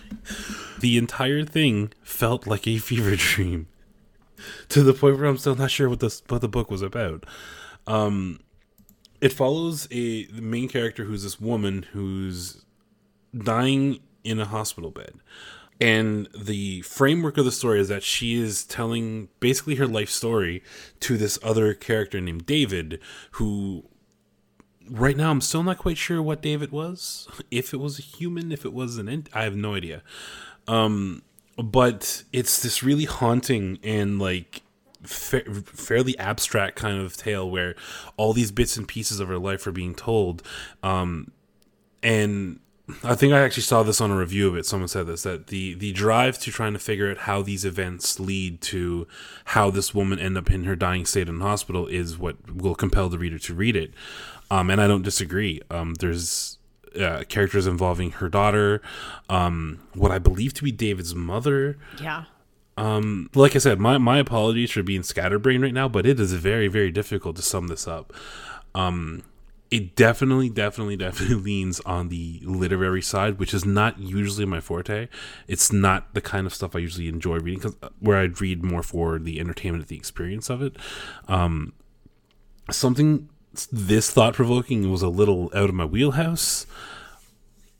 the 0.81 0.97
entire 0.97 1.44
thing 1.44 1.92
felt 2.03 2.47
like 2.47 2.66
a 2.66 2.79
fever 2.79 3.14
dream 3.16 3.66
to 4.71 4.83
the 4.83 4.94
point 4.94 5.18
where 5.18 5.27
I'm 5.27 5.37
still 5.37 5.57
not 5.57 5.71
sure 5.71 5.88
what 5.88 6.01
this 6.01 6.23
what 6.29 6.40
the 6.40 6.49
book 6.49 6.71
was 6.71 6.81
about. 6.81 7.27
Um, 7.87 8.40
it 9.21 9.33
follows 9.33 9.87
a 9.90 10.25
the 10.27 10.42
main 10.42 10.68
character 10.68 11.05
who's 11.05 11.25
this 11.25 11.40
woman 11.40 11.85
who's 11.92 12.64
dying 13.37 13.99
in 14.25 14.38
a 14.40 14.44
hospital 14.47 14.90
bed. 14.90 15.14
And 15.80 16.28
the 16.36 16.82
framework 16.82 17.38
of 17.38 17.44
the 17.44 17.52
story 17.52 17.80
is 17.80 17.88
that 17.88 18.02
she 18.02 18.34
is 18.34 18.64
telling 18.64 19.28
basically 19.38 19.76
her 19.76 19.86
life 19.86 20.10
story 20.10 20.62
to 21.00 21.16
this 21.16 21.38
other 21.42 21.72
character 21.72 22.20
named 22.20 22.46
David, 22.46 23.00
who 23.32 23.84
right 24.90 25.16
now 25.16 25.30
I'm 25.30 25.40
still 25.40 25.62
not 25.62 25.78
quite 25.78 25.96
sure 25.96 26.20
what 26.22 26.42
David 26.42 26.72
was. 26.72 27.28
If 27.50 27.72
it 27.72 27.78
was 27.78 27.98
a 27.98 28.02
human, 28.02 28.52
if 28.52 28.64
it 28.64 28.72
was 28.72 28.98
an 28.98 29.08
ent- 29.08 29.28
I 29.32 29.44
have 29.44 29.56
no 29.56 29.74
idea. 29.74 30.02
Um, 30.66 31.22
but 31.56 32.24
it's 32.32 32.60
this 32.62 32.82
really 32.82 33.04
haunting 33.04 33.78
and 33.82 34.18
like 34.18 34.62
fa- 35.02 35.44
fairly 35.64 36.18
abstract 36.18 36.76
kind 36.76 37.00
of 37.00 37.16
tale 37.16 37.48
where 37.48 37.74
all 38.16 38.32
these 38.32 38.50
bits 38.50 38.76
and 38.76 38.86
pieces 38.86 39.20
of 39.20 39.28
her 39.28 39.38
life 39.38 39.66
are 39.66 39.72
being 39.72 39.94
told. 39.94 40.42
Um, 40.82 41.32
and 42.02 42.60
I 43.05 43.14
think 43.14 43.35
I 43.35 43.40
actually 43.40 43.64
saw 43.64 43.83
this 43.83 44.01
on 44.01 44.11
a 44.11 44.16
review 44.16 44.48
of 44.48 44.57
it. 44.57 44.64
Someone 44.64 44.88
said 44.88 45.07
this 45.07 45.22
that 45.22 45.48
the 45.48 45.74
the 45.74 45.92
drive 45.92 46.38
to 46.40 46.51
trying 46.51 46.72
to 46.72 46.79
figure 46.79 47.11
out 47.11 47.18
how 47.18 47.42
these 47.42 47.64
events 47.64 48.18
lead 48.18 48.61
to 48.62 49.07
how 49.46 49.70
this 49.70 49.94
woman 49.94 50.18
end 50.18 50.38
up 50.38 50.51
in 50.51 50.64
her 50.64 50.77
dying 50.77 51.05
state 51.05 51.29
in 51.29 51.38
the 51.38 51.44
hospital 51.44 51.87
is 51.87 52.18
what 52.18 52.37
will 52.51 52.74
compel 52.74 53.09
the 53.09 53.18
reader 53.18 53.38
to 53.38 53.55
read 53.55 53.77
it. 53.77 53.92
Um, 54.51 54.70
and 54.70 54.81
I 54.81 54.87
don't 54.87 55.03
disagree. 55.03 55.61
Um, 55.70 55.94
there's 55.94 56.59
uh, 56.98 57.24
characters 57.29 57.66
involving 57.66 58.12
her 58.12 58.29
daughter, 58.29 58.81
um, 59.29 59.81
what 59.94 60.11
I 60.11 60.18
believe 60.18 60.55
to 60.55 60.64
be 60.64 60.72
David's 60.72 61.14
mother. 61.14 61.77
Yeah. 62.01 62.24
Um, 62.79 63.29
like 63.35 63.57
I 63.57 63.59
said, 63.59 63.81
my, 63.81 63.98
my 63.98 64.18
apologies 64.18 64.70
for 64.70 64.83
being 64.83 65.03
scatterbrained 65.03 65.62
right 65.62 65.74
now, 65.74 65.88
but 65.88 66.07
it 66.07 66.20
is 66.20 66.33
very, 66.33 66.68
very 66.68 66.92
difficult 66.92 67.37
to 67.37 67.42
sum 67.42 67.66
this 67.66 67.88
up. 67.88 68.12
Um, 68.74 69.24
it 69.70 69.96
definitely, 69.96 70.48
definitely, 70.48 70.96
definitely 71.07 71.37
leans 71.37 71.81
on 71.81 72.09
the 72.09 72.40
literary 72.44 73.02
side, 73.02 73.38
which 73.38 73.52
is 73.52 73.64
not 73.64 73.98
usually 73.98 74.46
my 74.46 74.61
forte. 74.61 75.09
It's 75.46 75.72
not 75.72 76.14
the 76.14 76.20
kind 76.20 76.46
of 76.46 76.54
stuff 76.54 76.74
I 76.74 76.78
usually 76.78 77.09
enjoy 77.09 77.38
reading, 77.38 77.61
because 77.61 77.76
where 78.00 78.18
I'd 78.18 78.40
read 78.40 78.64
more 78.64 78.83
for 78.83 79.18
the 79.18 79.40
entertainment, 79.40 79.88
the 79.88 79.96
experience 79.96 80.50
of 80.50 80.62
it. 80.62 80.76
Um, 81.26 81.72
something 82.70 83.28
this 83.72 84.11
thought 84.11 84.35
provoking 84.35 84.90
was 84.90 85.02
a 85.02 85.09
little 85.09 85.50
out 85.54 85.68
of 85.68 85.74
my 85.74 85.85
wheelhouse, 85.85 86.66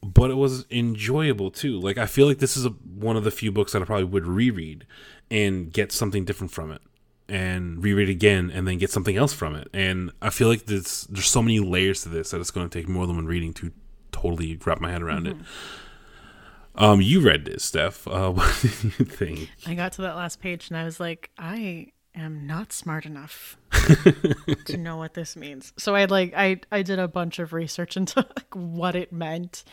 but 0.03 0.31
it 0.31 0.37
was 0.37 0.66
enjoyable 0.70 1.51
too. 1.51 1.79
Like 1.79 1.98
I 1.98 2.07
feel 2.07 2.27
like 2.27 2.38
this 2.38 2.57
is 2.57 2.64
a, 2.64 2.70
one 2.70 3.16
of 3.16 3.24
the 3.24 3.31
few 3.31 3.53
books 3.53 3.72
that 3.72 3.83
I 3.83 3.85
probably 3.85 4.05
would 4.05 4.27
reread 4.27 4.87
and 5.31 5.72
get 5.72 5.92
something 5.92 6.24
different 6.24 6.53
from 6.53 6.72
it, 6.72 6.81
and 7.29 7.83
reread 7.83 8.09
it 8.09 8.12
again 8.12 8.51
and 8.53 8.67
then 8.67 8.79
get 8.79 8.91
something 8.91 9.17
else 9.17 9.33
from 9.33 9.55
it. 9.55 9.69
And 9.73 10.11
I 10.23 10.31
feel 10.31 10.49
like 10.49 10.67
there's 10.67 11.03
there's 11.11 11.27
so 11.27 11.43
many 11.43 11.61
layers 11.61 12.03
to 12.03 12.09
this 12.09 12.31
that 12.31 12.41
it's 12.41 12.51
going 12.51 12.69
to 12.69 12.79
take 12.79 12.88
more 12.88 13.07
than 13.07 13.17
one 13.17 13.27
reading 13.27 13.53
to 13.55 13.73
totally 14.12 14.59
wrap 14.64 14.81
my 14.81 14.91
head 14.91 15.03
around 15.03 15.27
mm-hmm. 15.27 15.41
it. 15.41 15.47
Um, 16.75 17.01
you 17.01 17.21
read 17.21 17.45
this, 17.45 17.64
Steph. 17.64 18.07
Uh, 18.07 18.31
what 18.33 18.59
did 18.62 18.85
you 18.85 19.05
think? 19.05 19.51
I 19.67 19.75
got 19.75 19.93
to 19.95 20.03
that 20.03 20.17
last 20.17 20.41
page 20.41 20.69
and 20.69 20.77
I 20.77 20.85
was 20.85 21.01
like, 21.01 21.31
I 21.37 21.93
am 22.18 22.46
not 22.46 22.72
smart 22.72 23.07
enough 23.07 23.57
to 24.66 24.76
know 24.76 24.96
what 24.96 25.14
this 25.14 25.37
means. 25.37 25.72
So 25.78 25.94
I 25.94 26.04
like 26.07 26.35
I 26.37 26.61
I 26.70 26.83
did 26.83 26.98
a 26.98 27.09
bunch 27.09 27.38
of 27.38 27.52
research 27.52 27.96
into 27.96 28.20
like 28.37 28.54
what 28.54 28.94
it 28.96 29.12
meant. 29.12 29.64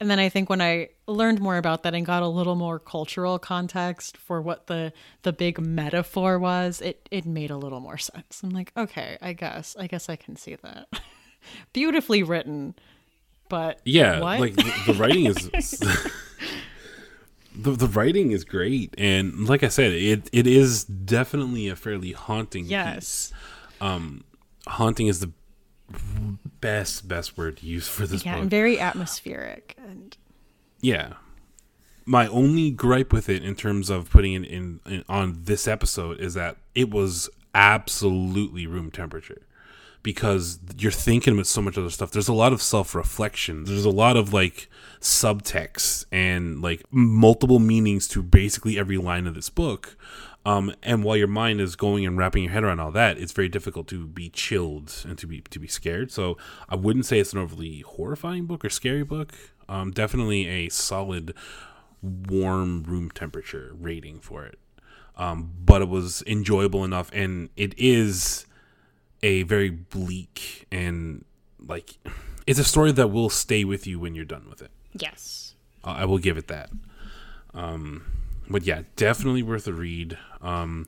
And 0.00 0.10
then 0.10 0.18
I 0.18 0.28
think 0.28 0.50
when 0.50 0.60
I 0.60 0.88
learned 1.06 1.40
more 1.40 1.56
about 1.56 1.82
that 1.84 1.94
and 1.94 2.04
got 2.04 2.22
a 2.22 2.28
little 2.28 2.54
more 2.56 2.78
cultural 2.78 3.38
context 3.38 4.16
for 4.16 4.40
what 4.42 4.66
the 4.66 4.92
the 5.22 5.32
big 5.32 5.60
metaphor 5.60 6.38
was, 6.38 6.80
it 6.80 7.08
it 7.10 7.24
made 7.26 7.50
a 7.50 7.56
little 7.56 7.80
more 7.80 7.98
sense. 7.98 8.42
I'm 8.42 8.50
like, 8.50 8.72
okay, 8.76 9.18
I 9.22 9.32
guess. 9.32 9.76
I 9.78 9.86
guess 9.86 10.08
I 10.08 10.16
can 10.16 10.36
see 10.36 10.56
that. 10.56 10.88
Beautifully 11.72 12.22
written, 12.24 12.74
but 13.48 13.80
Yeah, 13.84 14.20
what? 14.20 14.40
like 14.40 14.56
the, 14.56 14.72
the 14.88 14.94
writing 14.94 15.26
is 15.26 15.48
the 17.56 17.72
the 17.72 17.86
writing 17.86 18.32
is 18.32 18.44
great, 18.44 18.94
and 18.98 19.48
like 19.48 19.62
I 19.62 19.68
said, 19.68 19.92
it 19.92 20.28
it 20.32 20.46
is 20.46 20.84
definitely 20.84 21.68
a 21.68 21.76
fairly 21.76 22.12
haunting. 22.12 22.66
Yes. 22.66 22.94
Piece. 22.94 23.32
Um, 23.80 24.24
haunting 24.66 25.06
is 25.06 25.20
the 25.20 25.32
best 26.60 27.06
best 27.08 27.36
word 27.36 27.58
to 27.58 27.66
use 27.66 27.88
for 27.88 28.06
this 28.06 28.24
yeah, 28.24 28.34
book. 28.34 28.42
and 28.42 28.50
very 28.50 28.78
atmospheric 28.78 29.76
and. 29.78 30.16
Yeah, 30.82 31.14
my 32.04 32.28
only 32.28 32.70
gripe 32.70 33.12
with 33.12 33.28
it 33.28 33.42
in 33.42 33.54
terms 33.56 33.90
of 33.90 34.10
putting 34.10 34.34
it 34.34 34.44
in, 34.44 34.80
in 34.86 35.04
on 35.08 35.42
this 35.44 35.66
episode 35.66 36.20
is 36.20 36.34
that 36.34 36.56
it 36.74 36.90
was 36.90 37.28
absolutely 37.54 38.66
room 38.66 38.90
temperature 38.90 39.46
because 40.06 40.60
you're 40.78 40.92
thinking 40.92 41.34
about 41.34 41.48
so 41.48 41.60
much 41.60 41.76
other 41.76 41.90
stuff. 41.90 42.12
There's 42.12 42.28
a 42.28 42.32
lot 42.32 42.52
of 42.52 42.62
self 42.62 42.94
reflection. 42.94 43.64
There's 43.64 43.84
a 43.84 43.90
lot 43.90 44.16
of 44.16 44.32
like 44.32 44.70
subtext 45.00 46.04
and 46.12 46.62
like 46.62 46.84
multiple 46.92 47.58
meanings 47.58 48.06
to 48.08 48.22
basically 48.22 48.78
every 48.78 48.98
line 48.98 49.26
of 49.26 49.34
this 49.34 49.50
book. 49.50 49.96
Um, 50.44 50.72
and 50.80 51.02
while 51.02 51.16
your 51.16 51.26
mind 51.26 51.60
is 51.60 51.74
going 51.74 52.06
and 52.06 52.16
wrapping 52.16 52.44
your 52.44 52.52
head 52.52 52.62
around 52.62 52.78
all 52.78 52.92
that, 52.92 53.18
it's 53.18 53.32
very 53.32 53.48
difficult 53.48 53.88
to 53.88 54.06
be 54.06 54.28
chilled 54.28 55.04
and 55.08 55.18
to 55.18 55.26
be 55.26 55.40
to 55.40 55.58
be 55.58 55.66
scared. 55.66 56.12
So 56.12 56.38
I 56.68 56.76
wouldn't 56.76 57.04
say 57.04 57.18
it's 57.18 57.32
an 57.32 57.40
overly 57.40 57.80
horrifying 57.80 58.46
book 58.46 58.64
or 58.64 58.70
scary 58.70 59.02
book. 59.02 59.32
Um, 59.68 59.90
definitely 59.90 60.46
a 60.46 60.68
solid 60.68 61.34
warm 62.00 62.84
room 62.84 63.10
temperature 63.10 63.72
rating 63.76 64.20
for 64.20 64.46
it. 64.46 64.60
Um, 65.16 65.50
but 65.64 65.82
it 65.82 65.88
was 65.88 66.22
enjoyable 66.28 66.84
enough, 66.84 67.10
and 67.12 67.48
it 67.56 67.74
is 67.76 68.46
a 69.22 69.42
very 69.44 69.70
bleak 69.70 70.66
and 70.70 71.24
like 71.58 71.94
it's 72.46 72.58
a 72.58 72.64
story 72.64 72.92
that 72.92 73.08
will 73.08 73.30
stay 73.30 73.64
with 73.64 73.86
you 73.86 73.98
when 73.98 74.14
you're 74.14 74.24
done 74.24 74.48
with 74.48 74.62
it. 74.62 74.70
Yes, 74.92 75.54
uh, 75.84 75.90
I 75.90 76.04
will 76.04 76.18
give 76.18 76.36
it 76.36 76.48
that. 76.48 76.70
Um, 77.54 78.04
but 78.48 78.62
yeah, 78.62 78.82
definitely 78.96 79.42
worth 79.42 79.66
a 79.66 79.72
read. 79.72 80.18
Um, 80.40 80.86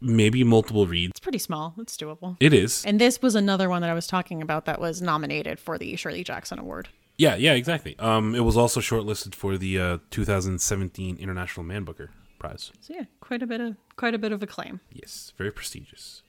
maybe 0.00 0.44
multiple 0.44 0.86
reads. 0.86 1.12
It's 1.12 1.20
pretty 1.20 1.38
small. 1.38 1.74
It's 1.78 1.96
doable. 1.96 2.36
It 2.40 2.52
is. 2.52 2.84
And 2.84 3.00
this 3.00 3.22
was 3.22 3.34
another 3.34 3.68
one 3.68 3.82
that 3.82 3.90
I 3.90 3.94
was 3.94 4.06
talking 4.06 4.42
about 4.42 4.66
that 4.66 4.80
was 4.80 5.00
nominated 5.00 5.58
for 5.58 5.78
the 5.78 5.96
Shirley 5.96 6.24
Jackson 6.24 6.58
Award. 6.58 6.88
Yeah, 7.18 7.36
yeah, 7.36 7.54
exactly. 7.54 7.98
Um, 7.98 8.34
it 8.34 8.40
was 8.40 8.56
also 8.56 8.80
shortlisted 8.80 9.34
for 9.34 9.56
the 9.56 9.78
uh, 9.78 9.98
2017 10.10 11.16
International 11.16 11.64
Man 11.64 11.84
Booker 11.84 12.10
Prize. 12.38 12.72
So 12.80 12.94
yeah, 12.94 13.04
quite 13.20 13.42
a 13.42 13.46
bit 13.46 13.60
of 13.60 13.76
quite 13.96 14.14
a 14.14 14.18
bit 14.18 14.32
of 14.32 14.42
acclaim. 14.42 14.80
Yes, 14.92 15.32
very 15.38 15.50
prestigious. 15.50 16.22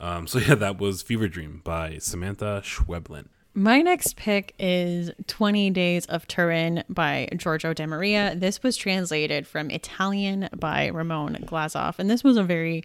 Um, 0.00 0.26
so 0.26 0.38
yeah, 0.46 0.54
that 0.54 0.78
was 0.78 1.02
Fever 1.02 1.28
Dream 1.28 1.60
by 1.64 1.98
Samantha 1.98 2.62
Schweblin. 2.64 3.26
My 3.54 3.82
next 3.82 4.14
pick 4.16 4.54
is 4.58 5.10
20 5.26 5.70
Days 5.70 6.06
of 6.06 6.28
Turin 6.28 6.84
by 6.88 7.28
Giorgio 7.36 7.72
De 7.74 7.86
Maria. 7.86 8.34
This 8.36 8.62
was 8.62 8.76
translated 8.76 9.48
from 9.48 9.70
Italian 9.70 10.48
by 10.54 10.86
Ramon 10.88 11.34
Glazov, 11.42 11.98
and 11.98 12.08
this 12.08 12.22
was 12.22 12.36
a 12.36 12.44
very 12.44 12.84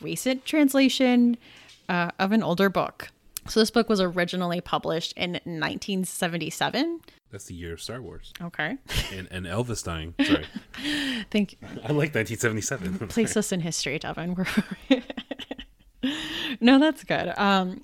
recent 0.00 0.46
translation 0.46 1.36
uh, 1.90 2.10
of 2.18 2.32
an 2.32 2.42
older 2.42 2.70
book. 2.70 3.10
So 3.48 3.60
this 3.60 3.70
book 3.70 3.88
was 3.88 4.00
originally 4.00 4.60
published 4.60 5.12
in 5.14 5.32
1977. 5.32 7.00
That's 7.30 7.46
the 7.46 7.54
year 7.54 7.74
of 7.74 7.82
Star 7.82 8.00
Wars. 8.00 8.32
Okay. 8.40 8.76
And, 9.12 9.28
and 9.30 9.46
Elvis 9.46 9.84
dying. 9.84 10.14
Sorry. 10.24 10.46
Thank 11.30 11.52
you. 11.52 11.58
I 11.84 11.92
like 11.92 12.14
1977. 12.14 13.08
Place 13.08 13.36
us 13.36 13.52
in 13.52 13.60
history, 13.60 13.98
Devin. 13.98 14.34
no, 16.60 16.78
that's 16.78 17.04
good. 17.04 17.32
Um, 17.36 17.82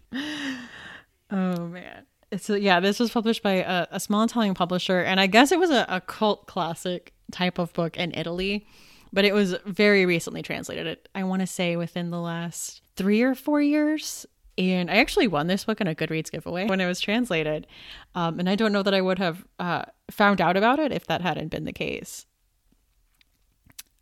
oh 1.30 1.66
man. 1.66 2.04
So 2.36 2.54
yeah, 2.54 2.80
this 2.80 3.00
was 3.00 3.10
published 3.10 3.42
by 3.42 3.54
a, 3.54 3.86
a 3.90 4.00
small 4.00 4.22
Italian 4.24 4.54
publisher, 4.54 5.00
and 5.00 5.18
I 5.18 5.26
guess 5.26 5.50
it 5.50 5.58
was 5.58 5.70
a, 5.70 5.86
a, 5.88 6.00
cult 6.00 6.46
classic 6.46 7.14
type 7.32 7.58
of 7.58 7.72
book 7.72 7.96
in 7.96 8.12
Italy. 8.14 8.66
but 9.12 9.24
it 9.24 9.32
was 9.32 9.54
very 9.64 10.04
recently 10.04 10.42
translated. 10.42 10.86
It, 10.86 11.08
I 11.14 11.24
want 11.24 11.40
to 11.40 11.46
say 11.46 11.76
within 11.76 12.10
the 12.10 12.20
last 12.20 12.82
three 12.96 13.22
or 13.22 13.34
four 13.34 13.62
years. 13.62 14.26
And 14.58 14.90
I 14.90 14.96
actually 14.96 15.28
won 15.28 15.46
this 15.46 15.64
book 15.64 15.80
in 15.80 15.86
a 15.86 15.94
Goodreads 15.94 16.32
giveaway 16.32 16.66
when 16.66 16.80
it 16.80 16.86
was 16.86 17.00
translated. 17.00 17.68
Um, 18.16 18.40
and 18.40 18.50
I 18.50 18.56
don't 18.56 18.72
know 18.72 18.82
that 18.82 18.92
I 18.92 19.00
would 19.00 19.20
have 19.20 19.44
uh, 19.60 19.84
found 20.10 20.40
out 20.40 20.56
about 20.56 20.80
it 20.80 20.90
if 20.90 21.06
that 21.06 21.22
hadn't 21.22 21.48
been 21.48 21.64
the 21.64 21.72
case. 21.72 22.26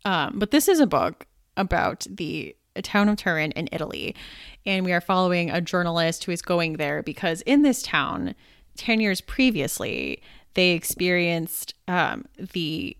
Um, 0.03 0.39
but 0.39 0.49
this 0.49 0.67
is 0.67 0.79
a 0.79 0.87
book 0.87 1.27
about 1.55 2.07
the 2.09 2.55
town 2.81 3.09
of 3.09 3.17
Turin 3.17 3.51
in 3.51 3.69
Italy. 3.71 4.15
And 4.65 4.85
we 4.85 4.93
are 4.93 5.01
following 5.01 5.49
a 5.49 5.61
journalist 5.61 6.23
who 6.23 6.31
is 6.31 6.41
going 6.41 6.73
there 6.73 7.03
because 7.03 7.41
in 7.41 7.61
this 7.61 7.81
town, 7.81 8.35
10 8.75 8.99
years 8.99 9.21
previously, 9.21 10.21
they 10.53 10.71
experienced 10.71 11.73
um, 11.87 12.25
the 12.37 12.97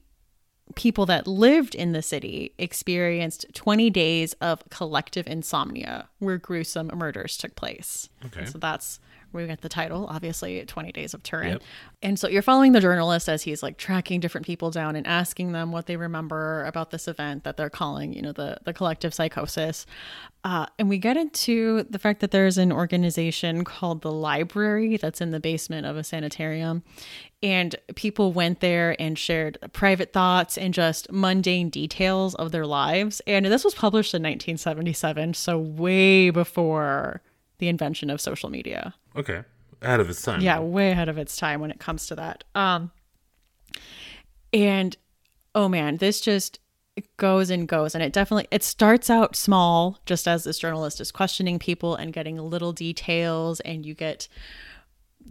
people 0.76 1.06
that 1.06 1.28
lived 1.28 1.76
in 1.76 1.94
the 1.94 2.02
city 2.02 2.54
experienced 2.58 3.46
20 3.54 3.90
days 3.90 4.34
of 4.34 4.62
collective 4.70 5.26
insomnia 5.28 6.08
where 6.20 6.38
gruesome 6.38 6.92
murders 6.94 7.38
took 7.38 7.56
place. 7.56 8.10
Okay. 8.26 8.46
So 8.46 8.58
that's 8.58 9.00
we 9.38 9.48
get 9.48 9.62
the 9.62 9.70
title, 9.70 10.08
obviously, 10.10 10.64
20 10.66 10.92
Days 10.92 11.14
of 11.14 11.24
Turin. 11.24 11.54
Yep. 11.54 11.64
And 12.02 12.20
so 12.20 12.28
you're 12.28 12.42
following 12.42 12.74
the 12.74 12.82
journalist 12.82 13.30
as 13.30 13.44
he's 13.44 13.64
like 13.64 13.78
tracking 13.78 14.20
different 14.20 14.46
people 14.46 14.72
down 14.72 14.96
and 14.96 15.08
asking 15.08 15.54
them 15.54 15.72
what 15.72 15.86
they 15.86 15.96
remember 15.96 16.64
about 16.66 16.92
this 16.92 17.08
event 17.08 17.44
that 17.44 17.58
they're 17.58 17.70
calling, 17.70 18.14
you 18.14 18.22
know, 18.22 18.34
the, 18.34 18.58
the 18.66 18.74
collective 18.74 19.14
psychosis. 19.14 19.86
Uh, 20.44 20.66
and 20.80 20.90
we 20.90 20.98
get 20.98 21.18
into 21.18 21.84
the 21.90 22.00
fact 22.00 22.20
that 22.20 22.32
there's 22.32 22.58
an 22.58 22.72
organization 22.72 23.64
called 23.64 24.02
the 24.02 24.12
Library 24.12 24.98
that's 24.98 25.22
in 25.22 25.32
the 25.32 25.40
basement 25.40 25.86
of 25.86 25.98
a 25.98 26.04
sanitarium. 26.04 26.84
And 27.44 27.76
people 27.96 28.34
went 28.34 28.62
there 28.62 28.96
and 29.00 29.18
shared 29.18 29.58
private 29.74 30.14
thoughts 30.14 30.58
and 30.58 30.74
just 30.74 31.12
mundane 31.12 31.70
details 31.70 32.34
of 32.36 32.52
their 32.52 32.66
lives. 32.66 33.22
And 33.28 33.46
this 33.46 33.64
was 33.64 33.76
published 33.76 34.14
in 34.14 34.24
1977, 34.24 35.34
so 35.36 35.58
way 35.58 36.30
before 36.30 37.22
the 37.60 37.68
invention 37.68 38.10
of 38.10 38.22
social 38.22 38.50
media. 38.50 38.94
Okay. 39.18 39.44
Ahead 39.82 40.00
of 40.00 40.10
its 40.10 40.22
time. 40.22 40.42
Yeah, 40.42 40.60
way 40.60 40.92
ahead 40.92 41.10
of 41.10 41.18
its 41.18 41.36
time 41.38 41.62
when 41.62 41.72
it 41.72 41.80
comes 41.80 42.08
to 42.08 42.16
that. 42.16 42.44
Um 42.56 42.92
and 44.54 44.96
oh 45.56 45.68
man, 45.68 45.98
this 45.98 46.22
just 46.22 46.60
goes 47.18 47.50
and 47.50 47.68
goes 47.68 47.94
and 47.94 48.04
it 48.04 48.14
definitely 48.14 48.48
it 48.52 48.64
starts 48.64 49.10
out 49.10 49.36
small 49.36 50.00
just 50.06 50.28
as 50.28 50.44
this 50.44 50.58
journalist 50.58 51.00
is 51.00 51.12
questioning 51.12 51.60
people 51.60 51.96
and 51.96 52.14
getting 52.14 52.38
little 52.38 52.74
details 52.74 53.60
and 53.62 53.86
you 53.86 53.94
get 53.94 54.28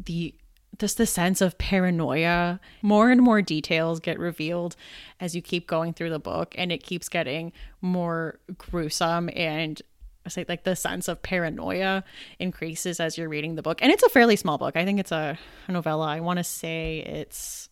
the 0.04 0.32
just 0.78 0.98
the 0.98 1.06
sense 1.06 1.40
of 1.40 1.58
paranoia 1.58 2.60
more 2.82 3.10
and 3.10 3.20
more 3.20 3.42
details 3.42 3.98
get 3.98 4.18
revealed 4.18 4.76
as 5.18 5.34
you 5.34 5.42
keep 5.42 5.66
going 5.66 5.92
through 5.92 6.10
the 6.10 6.18
book 6.18 6.54
and 6.56 6.70
it 6.70 6.82
keeps 6.82 7.08
getting 7.08 7.52
more 7.80 8.38
gruesome 8.58 9.28
and 9.34 9.82
I 10.26 10.28
say 10.28 10.44
like 10.48 10.64
the 10.64 10.74
sense 10.74 11.06
of 11.06 11.22
paranoia 11.22 12.04
increases 12.40 12.98
as 12.98 13.16
you're 13.16 13.28
reading 13.28 13.54
the 13.54 13.62
book. 13.62 13.78
And 13.80 13.92
it's 13.92 14.02
a 14.02 14.08
fairly 14.08 14.34
small 14.34 14.58
book. 14.58 14.76
I 14.76 14.84
think 14.84 14.98
it's 14.98 15.12
a, 15.12 15.38
novella. 15.68 16.06
I 16.08 16.20
want 16.20 16.38
to 16.38 16.44
say 16.44 16.98
it's 17.06 17.68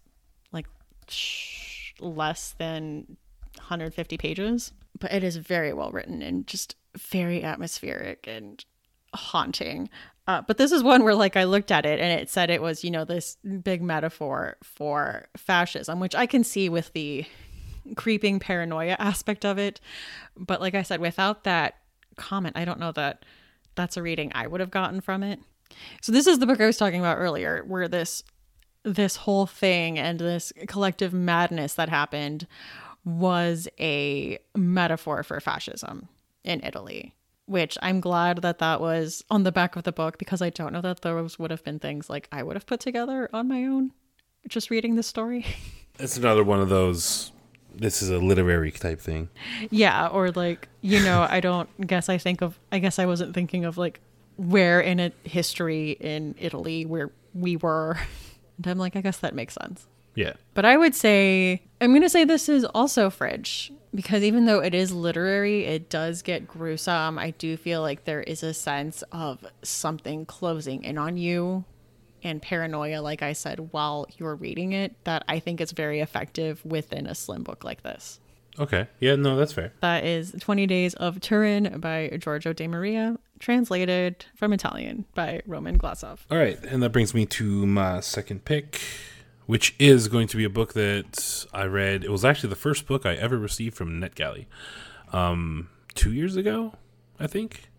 like 0.53 0.67
less 2.01 2.55
than 2.59 3.17
150 3.57 4.17
pages, 4.19 4.73
but 4.99 5.12
it 5.12 5.25
is 5.25 5.37
very 5.37 5.73
well 5.73 5.90
written 5.90 6.23
and 6.23 6.47
just 6.47 6.77
very 6.97 7.43
atmospheric 7.43 8.27
and 8.29 8.64
haunting. 9.14 9.90
Uh, 10.27 10.43
but 10.47 10.57
this 10.57 10.71
is 10.71 10.83
one 10.83 11.03
where 11.03 11.14
like 11.14 11.37
I 11.37 11.45
looked 11.45 11.73
at 11.73 11.85
it 11.85 11.99
and 11.99 12.21
it 12.21 12.31
said 12.31 12.51
it 12.51 12.62
was, 12.62 12.85
you 12.85 12.90
know, 12.90 13.05
this 13.05 13.37
big 13.62 13.83
metaphor 13.83 14.57
for 14.62 15.27
fascism, 15.37 15.99
which 15.99 16.14
I 16.14 16.27
can 16.27 16.45
see 16.45 16.69
with 16.69 16.93
the 16.93 17.27
creeping 17.97 18.38
paranoia 18.38 18.97
aspect 18.99 19.45
of 19.45 19.59
it. 19.59 19.81
But 20.37 20.61
like 20.61 20.75
I 20.75 20.83
said, 20.83 21.01
without 21.01 21.45
that 21.45 21.77
comment. 22.14 22.57
I 22.57 22.64
don't 22.64 22.81
know 22.81 22.92
that 22.92 23.24
that's 23.74 23.96
a 23.96 24.03
reading 24.03 24.31
I 24.35 24.46
would 24.46 24.61
have 24.61 24.70
gotten 24.70 25.00
from 25.00 25.22
it. 25.22 25.40
So 26.00 26.12
this 26.12 26.27
is 26.27 26.38
the 26.38 26.46
book 26.46 26.61
I 26.61 26.66
was 26.66 26.77
talking 26.77 27.00
about 27.00 27.18
earlier, 27.18 27.64
where 27.66 27.88
this 27.88 28.22
this 28.85 29.16
whole 29.16 29.46
thing 29.46 29.98
and 29.98 30.18
this 30.18 30.53
collective 30.68 31.12
madness 31.12 31.74
that 31.74 31.88
happened 31.88 32.46
was 33.05 33.66
a 33.81 34.38
metaphor 34.55 35.22
for 35.22 35.40
fascism 35.40 36.09
in 36.44 36.61
Italy, 36.62 37.14
which 37.46 37.79
I'm 37.81 38.00
glad 38.00 38.42
that 38.42 38.59
that 38.59 38.81
was 38.81 39.24
on 39.31 39.42
the 39.42 39.53
back 39.53 39.77
of 39.77 39.85
the 39.85 39.92
book 39.92 40.18
because 40.18 40.42
I 40.42 40.50
don't 40.50 40.72
know 40.72 40.83
that 40.83 41.00
those 41.00 41.38
would 41.38 41.50
have 41.50 41.64
been 41.64 41.79
things 41.79 42.11
like 42.11 42.29
I 42.31 42.42
would 42.42 42.57
have 42.57 42.66
put 42.66 42.81
together 42.81 43.31
on 43.33 43.48
my 43.48 43.64
own 43.64 43.92
just 44.48 44.70
reading 44.70 44.96
the 44.96 45.03
story. 45.03 45.46
It's 45.96 46.16
another 46.16 46.42
one 46.42 46.61
of 46.61 46.68
those 46.68 47.31
this 47.76 48.02
is 48.02 48.10
a 48.10 48.18
literary 48.18 48.70
type 48.70 49.00
thing. 49.00 49.28
Yeah, 49.70 50.08
or 50.08 50.30
like, 50.30 50.68
you 50.80 51.00
know, 51.02 51.26
I 51.28 51.40
don't 51.40 51.68
guess 51.87 52.08
I 52.08 52.18
think 52.18 52.42
of 52.42 52.58
I 52.72 52.78
guess 52.78 52.98
I 52.98 53.06
wasn't 53.06 53.34
thinking 53.34 53.64
of 53.64 53.78
like 53.78 54.00
where 54.37 54.80
in 54.80 55.00
a 55.00 55.12
history 55.24 55.92
in 55.92 56.34
Italy 56.38 56.87
where 56.87 57.10
we 57.34 57.56
were. 57.56 57.98
And 58.56 58.68
I'm 58.68 58.78
like, 58.78 58.94
I 58.94 59.00
guess 59.00 59.18
that 59.18 59.34
makes 59.34 59.54
sense. 59.54 59.88
Yeah. 60.14 60.34
But 60.54 60.64
I 60.64 60.76
would 60.76 60.94
say 60.94 61.60
I'm 61.80 61.90
going 61.90 62.02
to 62.02 62.08
say 62.08 62.24
this 62.24 62.48
is 62.48 62.64
also 62.66 63.10
fridge 63.10 63.72
because 63.92 64.22
even 64.22 64.46
though 64.46 64.60
it 64.60 64.74
is 64.74 64.92
literary, 64.92 65.64
it 65.64 65.90
does 65.90 66.22
get 66.22 66.46
gruesome. 66.46 67.18
I 67.18 67.30
do 67.30 67.56
feel 67.56 67.80
like 67.80 68.04
there 68.04 68.22
is 68.22 68.44
a 68.44 68.54
sense 68.54 69.02
of 69.10 69.44
something 69.62 70.24
closing 70.24 70.84
in 70.84 70.98
on 70.98 71.16
you 71.16 71.64
and 72.24 72.40
paranoia, 72.40 73.00
like 73.00 73.22
I 73.22 73.34
said, 73.34 73.72
while 73.72 74.06
you're 74.16 74.34
reading 74.34 74.72
it, 74.72 74.96
that 75.04 75.24
I 75.28 75.38
think 75.38 75.60
is 75.60 75.72
very 75.72 76.00
effective 76.00 76.64
within 76.64 77.06
a 77.06 77.14
slim 77.14 77.42
book 77.42 77.62
like 77.62 77.82
this. 77.82 78.18
Okay. 78.58 78.87
Yeah, 79.00 79.16
no, 79.16 79.37
that's 79.37 79.52
fair. 79.52 79.72
That 79.80 80.04
is 80.04 80.34
20 80.38 80.66
Days 80.66 80.94
of 80.94 81.20
Turin 81.20 81.80
by 81.80 82.16
Giorgio 82.20 82.52
De 82.52 82.66
Maria, 82.68 83.18
translated 83.38 84.24
from 84.37 84.52
Italian 84.52 85.04
by 85.14 85.42
Roman 85.46 85.78
Glazov. 85.78 86.20
All 86.30 86.38
right. 86.38 86.58
And 86.64 86.82
that 86.82 86.90
brings 86.90 87.14
me 87.14 87.26
to 87.26 87.66
my 87.66 88.00
second 88.00 88.44
pick, 88.44 88.80
which 89.46 89.74
is 89.78 90.08
going 90.08 90.28
to 90.28 90.37
be 90.37 90.44
a 90.44 90.50
book 90.50 90.72
that 90.74 91.46
I 91.52 91.64
read. 91.64 92.04
It 92.04 92.10
was 92.10 92.24
actually 92.24 92.50
the 92.50 92.56
first 92.56 92.87
book 92.87 93.04
I 93.04 93.14
ever 93.14 93.37
received 93.37 93.76
from 93.76 94.00
NetGalley 94.00 94.46
um, 95.12 95.68
two 95.94 96.12
years 96.12 96.37
ago, 96.37 96.74
I 97.18 97.26
think. 97.26 97.70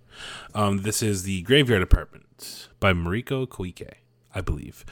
Um, 0.54 0.84
this 0.84 1.02
is 1.02 1.24
The 1.24 1.42
Graveyard 1.42 1.82
Apartment 1.82 2.70
by 2.80 2.94
Mariko 2.94 3.48
Koike. 3.48 3.94
I 4.36 4.42
believe. 4.42 4.86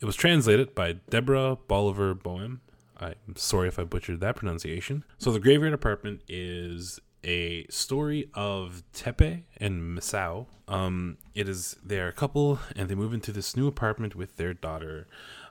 It 0.00 0.04
was 0.04 0.14
translated 0.14 0.74
by 0.74 0.92
Deborah 1.10 1.56
Bolivar 1.66 2.14
Boehm. 2.14 2.60
I'm 3.00 3.34
sorry 3.34 3.66
if 3.66 3.80
I 3.80 3.84
butchered 3.84 4.20
that 4.20 4.36
pronunciation. 4.36 5.02
So, 5.18 5.32
The 5.32 5.40
Graveyard 5.40 5.72
Apartment 5.72 6.20
is 6.28 7.00
a 7.24 7.66
story 7.68 8.30
of 8.34 8.82
Teppei 8.94 9.42
and 9.56 9.98
Misao. 9.98 10.46
Um, 10.68 11.18
it 11.34 11.48
is 11.48 11.76
they're 11.84 12.08
a 12.08 12.12
couple 12.12 12.58
and 12.76 12.88
they 12.88 12.94
move 12.94 13.14
into 13.14 13.32
this 13.32 13.56
new 13.56 13.66
apartment 13.66 14.14
with 14.14 14.36
their 14.36 14.54
daughter. 14.54 15.06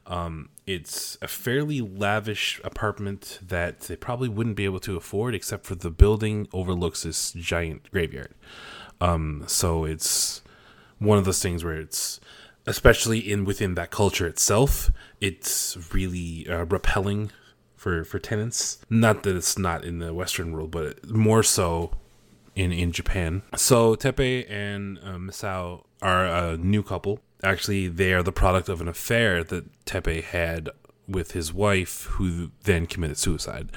Um, 0.05 0.49
it's 0.65 1.17
a 1.21 1.27
fairly 1.27 1.79
lavish 1.79 2.59
apartment 2.63 3.39
that 3.41 3.81
they 3.81 3.95
probably 3.95 4.29
wouldn't 4.29 4.55
be 4.55 4.65
able 4.65 4.79
to 4.81 4.97
afford, 4.97 5.35
except 5.35 5.65
for 5.65 5.75
the 5.75 5.91
building 5.91 6.47
overlooks 6.53 7.03
this 7.03 7.31
giant 7.31 7.89
graveyard. 7.91 8.33
Um, 8.99 9.43
so 9.47 9.85
it's 9.85 10.41
one 10.99 11.17
of 11.17 11.25
those 11.25 11.41
things 11.41 11.63
where 11.63 11.79
it's 11.79 12.19
especially 12.65 13.19
in 13.19 13.45
within 13.45 13.75
that 13.75 13.91
culture 13.91 14.27
itself, 14.27 14.91
it's 15.19 15.77
really 15.93 16.47
uh, 16.49 16.65
repelling 16.65 17.31
for 17.75 18.03
for 18.03 18.19
tenants. 18.19 18.79
Not 18.89 19.23
that 19.23 19.35
it's 19.35 19.57
not 19.57 19.83
in 19.83 19.99
the 19.99 20.13
Western 20.13 20.51
world, 20.51 20.71
but 20.71 21.09
more 21.09 21.43
so 21.43 21.91
in 22.55 22.71
in 22.71 22.91
Japan. 22.91 23.41
So 23.55 23.95
Teppei 23.95 24.49
and 24.49 24.99
uh, 24.99 25.17
Misao 25.17 25.83
are 26.01 26.25
a 26.25 26.57
new 26.57 26.83
couple. 26.83 27.19
Actually, 27.43 27.87
they 27.87 28.13
are 28.13 28.21
the 28.21 28.31
product 28.31 28.69
of 28.69 28.81
an 28.81 28.87
affair 28.87 29.43
that 29.43 29.85
Teppei 29.85 30.23
had 30.23 30.69
with 31.07 31.31
his 31.31 31.53
wife, 31.53 32.03
who 32.11 32.51
then 32.63 32.85
committed 32.85 33.17
suicide. 33.17 33.69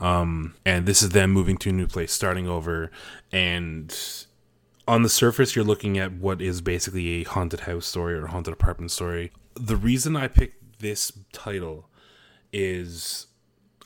Um, 0.00 0.54
and 0.64 0.84
this 0.86 1.02
is 1.02 1.10
them 1.10 1.30
moving 1.30 1.56
to 1.58 1.70
a 1.70 1.72
new 1.72 1.86
place, 1.86 2.12
starting 2.12 2.48
over, 2.48 2.90
and 3.32 3.96
on 4.88 5.02
the 5.02 5.08
surface, 5.08 5.56
you're 5.56 5.64
looking 5.64 5.98
at 5.98 6.12
what 6.12 6.40
is 6.40 6.60
basically 6.60 7.20
a 7.20 7.24
haunted 7.24 7.60
house 7.60 7.86
story 7.86 8.14
or 8.14 8.26
haunted 8.26 8.52
apartment 8.52 8.90
story. 8.90 9.32
The 9.54 9.76
reason 9.76 10.16
I 10.16 10.28
picked 10.28 10.80
this 10.80 11.12
title 11.32 11.88
is 12.52 13.26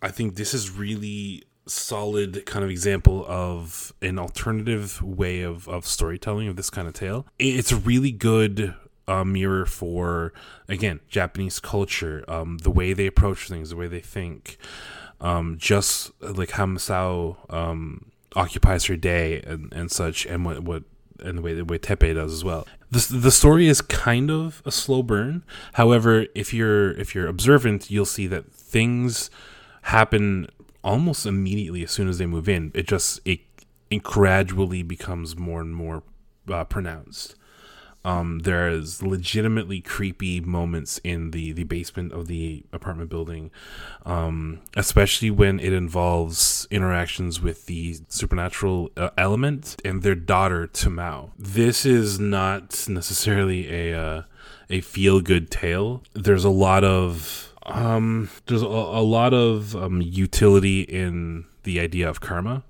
I 0.02 0.08
think 0.08 0.36
this 0.36 0.54
is 0.54 0.70
really 0.70 1.44
solid 1.66 2.44
kind 2.46 2.64
of 2.64 2.70
example 2.70 3.24
of 3.28 3.92
an 4.02 4.18
alternative 4.18 5.00
way 5.02 5.42
of, 5.42 5.68
of 5.68 5.86
storytelling 5.86 6.48
of 6.48 6.56
this 6.56 6.70
kind 6.70 6.88
of 6.88 6.94
tale. 6.94 7.26
It's 7.38 7.70
a 7.70 7.76
really 7.76 8.10
good 8.10 8.74
uh, 9.06 9.24
mirror 9.24 9.66
for, 9.66 10.32
again, 10.68 11.00
Japanese 11.08 11.60
culture, 11.60 12.24
um, 12.28 12.58
the 12.58 12.70
way 12.70 12.92
they 12.92 13.06
approach 13.06 13.48
things, 13.48 13.70
the 13.70 13.76
way 13.76 13.88
they 13.88 14.00
think. 14.00 14.56
Um, 15.20 15.56
just 15.58 16.12
like 16.22 16.52
how 16.52 16.64
Misao 16.64 17.36
um, 17.52 18.09
occupies 18.36 18.84
her 18.86 18.96
day 18.96 19.42
and, 19.42 19.72
and 19.72 19.90
such, 19.90 20.26
and 20.26 20.44
what 20.44 20.60
what 20.60 20.84
and 21.22 21.38
the 21.38 21.42
way 21.42 21.54
the 21.54 21.64
way 21.64 21.78
Teppei 21.78 22.14
does 22.14 22.32
as 22.32 22.44
well. 22.44 22.66
The 22.90 23.06
the 23.10 23.30
story 23.30 23.68
is 23.68 23.80
kind 23.80 24.30
of 24.30 24.62
a 24.64 24.72
slow 24.72 25.02
burn. 25.02 25.44
However, 25.74 26.26
if 26.34 26.52
you're 26.54 26.92
if 26.92 27.14
you're 27.14 27.28
observant, 27.28 27.90
you'll 27.90 28.06
see 28.06 28.26
that 28.28 28.52
things 28.52 29.30
happen 29.82 30.48
almost 30.82 31.26
immediately 31.26 31.82
as 31.82 31.90
soon 31.90 32.08
as 32.08 32.18
they 32.18 32.26
move 32.26 32.48
in. 32.48 32.70
It 32.74 32.86
just 32.86 33.20
it 33.24 33.40
it 33.90 34.02
gradually 34.02 34.82
becomes 34.82 35.36
more 35.36 35.60
and 35.60 35.74
more 35.74 36.02
uh, 36.50 36.64
pronounced. 36.64 37.34
Um, 38.04 38.40
there's 38.40 39.02
legitimately 39.02 39.82
creepy 39.82 40.40
moments 40.40 41.00
in 41.04 41.32
the, 41.32 41.52
the 41.52 41.64
basement 41.64 42.12
of 42.12 42.28
the 42.28 42.64
apartment 42.72 43.10
building, 43.10 43.50
um, 44.06 44.60
especially 44.74 45.30
when 45.30 45.60
it 45.60 45.74
involves 45.74 46.66
interactions 46.70 47.42
with 47.42 47.66
the 47.66 47.98
supernatural 48.08 48.90
uh, 48.96 49.10
element 49.18 49.76
and 49.84 50.02
their 50.02 50.14
daughter 50.14 50.66
Tamao. 50.66 51.30
This 51.38 51.84
is 51.84 52.18
not 52.18 52.88
necessarily 52.88 53.92
a 53.92 54.00
uh, 54.00 54.22
a 54.70 54.80
feel 54.80 55.20
good 55.20 55.50
tale. 55.50 56.02
There's 56.14 56.44
a 56.44 56.50
lot 56.50 56.84
of 56.84 57.52
um, 57.66 58.30
there's 58.46 58.62
a, 58.62 58.66
a 58.66 59.04
lot 59.04 59.34
of 59.34 59.76
um, 59.76 60.00
utility 60.00 60.82
in 60.82 61.44
the 61.64 61.78
idea 61.78 62.08
of 62.08 62.20
karma 62.20 62.62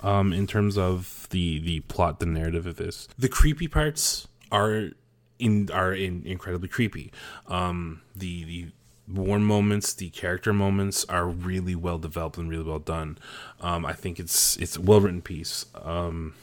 um, 0.00 0.32
in 0.32 0.46
terms 0.46 0.76
of 0.76 1.26
the 1.30 1.60
the 1.60 1.80
plot, 1.80 2.20
the 2.20 2.26
narrative 2.26 2.66
of 2.66 2.76
this. 2.76 3.08
The 3.18 3.28
creepy 3.28 3.68
parts 3.68 4.28
are 4.50 4.90
in 5.38 5.70
are 5.72 5.92
in 5.92 6.22
incredibly 6.24 6.68
creepy. 6.68 7.12
Um, 7.46 8.02
the 8.14 8.44
the 8.44 8.66
warm 9.08 9.44
moments, 9.44 9.92
the 9.92 10.10
character 10.10 10.52
moments 10.52 11.04
are 11.06 11.26
really 11.26 11.74
well 11.74 11.98
developed 11.98 12.38
and 12.38 12.48
really 12.48 12.64
well 12.64 12.78
done. 12.78 13.18
Um, 13.60 13.84
I 13.84 13.92
think 13.92 14.20
it's 14.20 14.56
it's 14.58 14.76
a 14.76 14.80
well 14.80 15.00
written 15.00 15.22
piece. 15.22 15.66
Um, 15.74 16.34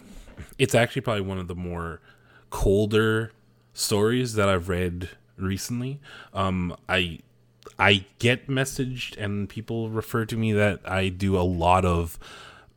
it's 0.58 0.76
actually 0.76 1.02
probably 1.02 1.22
one 1.22 1.40
of 1.40 1.48
the 1.48 1.56
more 1.56 2.02
colder 2.50 3.32
stories 3.74 4.34
that 4.34 4.50
I've 4.50 4.70
read 4.70 5.10
recently. 5.38 6.00
Um, 6.34 6.76
I 6.90 7.20
I 7.78 8.06
get 8.20 8.48
messaged 8.48 9.18
and 9.18 9.48
people 9.48 9.90
refer 9.90 10.26
to 10.26 10.36
me 10.36 10.54
that 10.54 10.80
I 10.90 11.10
do 11.10 11.38
a 11.38 11.44
lot 11.44 11.86
of 11.86 12.18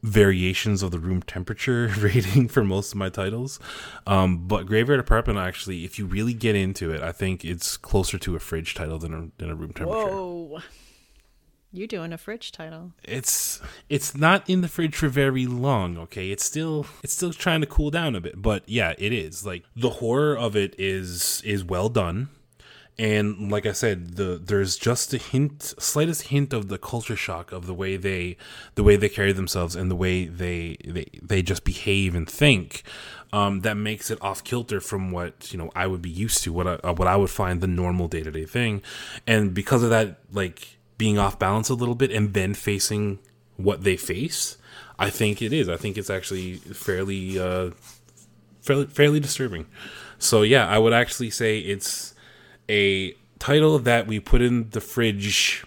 variations 0.03 0.83
of 0.83 0.91
the 0.91 0.99
room 0.99 1.23
temperature 1.23 1.89
rating 1.99 2.49
for 2.49 2.65
most 2.65 2.93
of 2.93 2.99
my 2.99 3.09
titles. 3.09 3.61
Um, 4.07 4.47
but 4.49 4.67
Graveyard 4.67 5.01
Apartment, 5.01 5.39
actually, 5.39 5.85
if 5.85 5.99
you 5.99 6.07
really 6.07 6.35
get 6.35 6.55
into 6.55 6.93
it, 6.93 7.03
I 7.03 7.13
think 7.13 7.45
it's 7.45 7.77
closer 7.77 8.19
to 8.19 8.37
a 8.37 8.39
fridge 8.39 8.75
title 8.75 8.99
than 8.99 9.15
a, 9.15 9.29
than 9.39 9.51
a 9.51 9.55
room 9.55 9.73
temperature. 9.73 10.07
Whoa. 10.07 10.61
You 11.73 11.87
doing 11.87 12.13
a 12.13 12.19
fridge 12.19 12.51
title? 12.51 12.95
It's 13.05 13.61
it's 13.89 14.17
not 14.17 14.49
in 14.51 14.61
the 14.61 14.67
fridge 14.67 14.97
for 14.97 15.07
very 15.07 15.47
long, 15.47 15.97
okay? 15.99 16.33
It's 16.33 16.45
still 16.45 16.87
it's 17.05 17.13
still 17.13 17.33
trying 17.33 17.61
to 17.61 17.67
cool 17.69 17.93
down 17.93 18.17
a 18.17 18.21
bit, 18.21 18.43
but 18.43 18.69
yeah, 18.69 18.95
it 18.99 19.13
is. 19.13 19.47
Like 19.47 19.65
the 19.77 19.91
horror 19.91 20.37
of 20.37 20.57
it 20.57 20.75
is 20.79 21.41
is 21.45 21.63
well 21.63 21.89
done 21.89 22.29
and 23.01 23.51
like 23.51 23.65
I 23.65 23.73
said, 23.73 24.17
the 24.17 24.39
there's 24.45 24.77
just 24.77 25.15
a 25.15 25.17
hint, 25.17 25.63
slightest 25.79 26.25
hint 26.25 26.53
of 26.53 26.69
the 26.69 26.77
culture 26.77 27.17
shock 27.17 27.51
of 27.51 27.67
the 27.67 27.73
way 27.73 27.97
they, 27.97 28.37
the 28.75 28.83
way 28.83 28.97
they 28.97 29.09
carry 29.09 29.33
themselves 29.33 29.75
and 29.75 29.91
the 29.91 29.97
way 29.97 30.27
they 30.27 30.77
they 30.85 31.07
they 31.23 31.41
just 31.41 31.65
behave 31.65 32.15
and 32.15 32.29
think, 32.29 32.83
um, 33.33 33.61
that 33.61 33.79
makes 33.79 34.11
it 34.11 34.19
off 34.21 34.45
kilter 34.45 34.83
from 34.83 35.13
what 35.13 35.51
you 35.51 35.59
know 35.59 35.71
I 35.75 35.87
would 35.87 36.03
be 36.03 36.11
used 36.11 36.43
to, 36.45 36.53
what 36.53 36.67
I, 36.67 36.75
uh, 36.75 36.93
what 36.93 37.09
I 37.09 37.17
would 37.17 37.31
find 37.31 37.63
the 37.63 37.67
normal 37.67 38.07
day 38.07 38.23
to 38.23 38.31
day 38.31 38.45
thing, 38.45 38.83
and 39.27 39.55
because 39.55 39.83
of 39.83 39.89
that, 39.89 40.19
like 40.31 40.77
being 40.99 41.19
off 41.19 41.39
balance 41.39 41.71
a 41.71 41.75
little 41.75 41.95
bit 41.95 42.11
and 42.11 42.35
then 42.35 42.53
facing 42.53 43.19
what 43.57 43.83
they 43.83 43.97
face, 43.97 44.59
I 44.99 45.09
think 45.09 45.41
it 45.41 45.55
is. 45.55 45.71
I 45.71 45.79
think 45.79 45.97
it's 45.97 46.11
actually 46.11 46.57
fairly 46.57 47.39
uh, 47.39 47.71
fairly 48.61 48.89
fairly 48.89 49.21
disturbing. 49.21 49.65
So 50.19 50.43
yeah, 50.43 50.69
I 50.69 50.77
would 50.77 50.93
actually 50.93 51.31
say 51.31 51.61
it's 51.61 52.15
a 52.71 53.17
title 53.41 53.79
that 53.81 54.07
we 54.07 54.21
put 54.21 54.41
in 54.41 54.71
the 54.71 54.81
fridge 54.81 55.65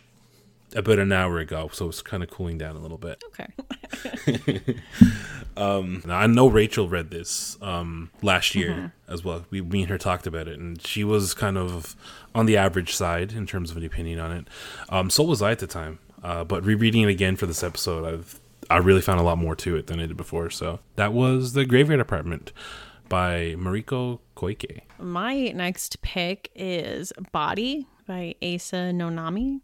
about 0.76 1.00
an 1.00 1.12
hour 1.12 1.38
ago, 1.38 1.70
so 1.74 1.90
it's 1.90 2.02
kind 2.02 2.24
of 2.24 2.30
cooling 2.30 2.58
down 2.58 2.76
a 2.76 2.80
little 2.80 2.98
bit. 2.98 3.22
Okay. 3.28 4.76
um, 5.58 6.02
I 6.08 6.26
know 6.28 6.48
Rachel 6.48 6.88
read 6.88 7.12
this 7.12 7.58
um, 7.62 8.10
last 8.22 8.56
year 8.56 8.72
mm-hmm. 8.72 9.14
as 9.14 9.24
well. 9.24 9.46
We, 9.50 9.62
me 9.62 9.82
and 9.82 9.90
her 9.90 9.98
talked 9.98 10.26
about 10.26 10.48
it, 10.48 10.58
and 10.58 10.82
she 10.82 11.04
was 11.04 11.34
kind 11.34 11.58
of 11.58 11.96
on 12.34 12.46
the 12.46 12.58
average 12.58 12.96
side 12.96 13.34
in 13.34 13.46
terms 13.46 13.70
of 13.70 13.78
an 13.78 13.86
opinion 13.86 14.20
on 14.20 14.32
it. 14.32 14.48
Um, 14.90 15.10
so 15.10 15.24
was 15.24 15.42
I 15.42 15.52
at 15.52 15.60
the 15.60 15.68
time, 15.68 16.00
uh, 16.24 16.44
but 16.44 16.64
rereading 16.66 17.04
it 17.04 17.10
again 17.10 17.36
for 17.36 17.46
this 17.46 17.64
episode, 17.64 18.06
I've 18.06 18.40
I 18.70 18.78
really 18.78 19.02
found 19.02 19.20
a 19.20 19.24
lot 19.24 19.38
more 19.38 19.56
to 19.58 19.76
it 19.76 19.88
than 19.88 20.00
I 20.00 20.06
did 20.06 20.16
before. 20.16 20.50
So 20.50 20.80
that 20.96 21.12
was 21.12 21.52
the 21.52 21.66
Graveyard 21.66 22.00
Apartment 22.00 22.54
by 23.14 23.54
Mariko 23.60 24.18
Koike. 24.36 24.82
My 24.98 25.50
next 25.50 26.02
pick 26.02 26.50
is 26.56 27.14
Body 27.32 27.88
by 28.08 28.34
Asa 28.42 28.92
Nonami. 28.92 29.60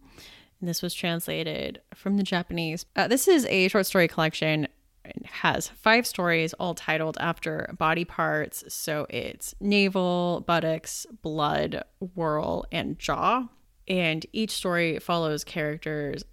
And 0.59 0.69
this 0.69 0.83
was 0.83 0.93
translated 0.93 1.81
from 1.95 2.17
the 2.17 2.21
Japanese. 2.21 2.85
Uh, 2.95 3.07
this 3.07 3.27
is 3.27 3.47
a 3.47 3.67
short 3.69 3.87
story 3.87 4.07
collection. 4.07 4.67
It 5.03 5.25
has 5.25 5.67
five 5.67 6.05
stories, 6.05 6.53
all 6.59 6.75
titled 6.75 7.17
after 7.19 7.73
body 7.79 8.05
parts. 8.05 8.63
So 8.71 9.07
it's 9.09 9.55
navel, 9.59 10.43
buttocks, 10.45 11.07
blood, 11.23 11.83
whirl, 12.13 12.67
and 12.71 12.99
jaw. 12.99 13.47
And 13.87 14.27
each 14.31 14.51
story 14.51 14.99
follows 14.99 15.43
characters 15.43 16.23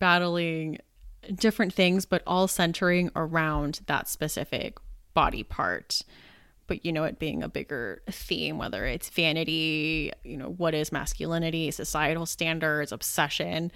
battling 0.00 0.78
different 1.36 1.72
things, 1.72 2.04
but 2.04 2.24
all 2.26 2.48
centering 2.48 3.12
around 3.14 3.82
that 3.86 4.08
specific 4.08 4.78
body 5.14 5.44
part 5.44 6.02
but 6.66 6.84
you 6.84 6.92
know 6.92 7.04
it 7.04 7.18
being 7.18 7.42
a 7.42 7.48
bigger 7.48 8.02
theme 8.10 8.58
whether 8.58 8.84
it's 8.84 9.08
vanity 9.10 10.12
you 10.24 10.36
know 10.36 10.50
what 10.50 10.74
is 10.74 10.92
masculinity 10.92 11.70
societal 11.70 12.26
standards 12.26 12.92
obsession. 12.92 13.70